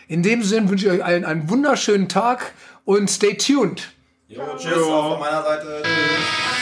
In 0.08 0.22
dem 0.22 0.42
Sinne 0.42 0.68
wünsche 0.68 0.86
ich 0.86 0.92
euch 0.92 1.04
allen 1.04 1.24
einen 1.24 1.48
wunderschönen 1.48 2.08
Tag 2.08 2.52
und 2.84 3.10
stay 3.10 3.36
tuned. 3.36 3.92
Jo, 4.28 4.42
tschüss, 4.56 4.76
auch 4.76 5.12
von 5.12 5.20
meiner 5.20 5.42
Seite. 5.42 5.82
Tschüss. 5.82 6.61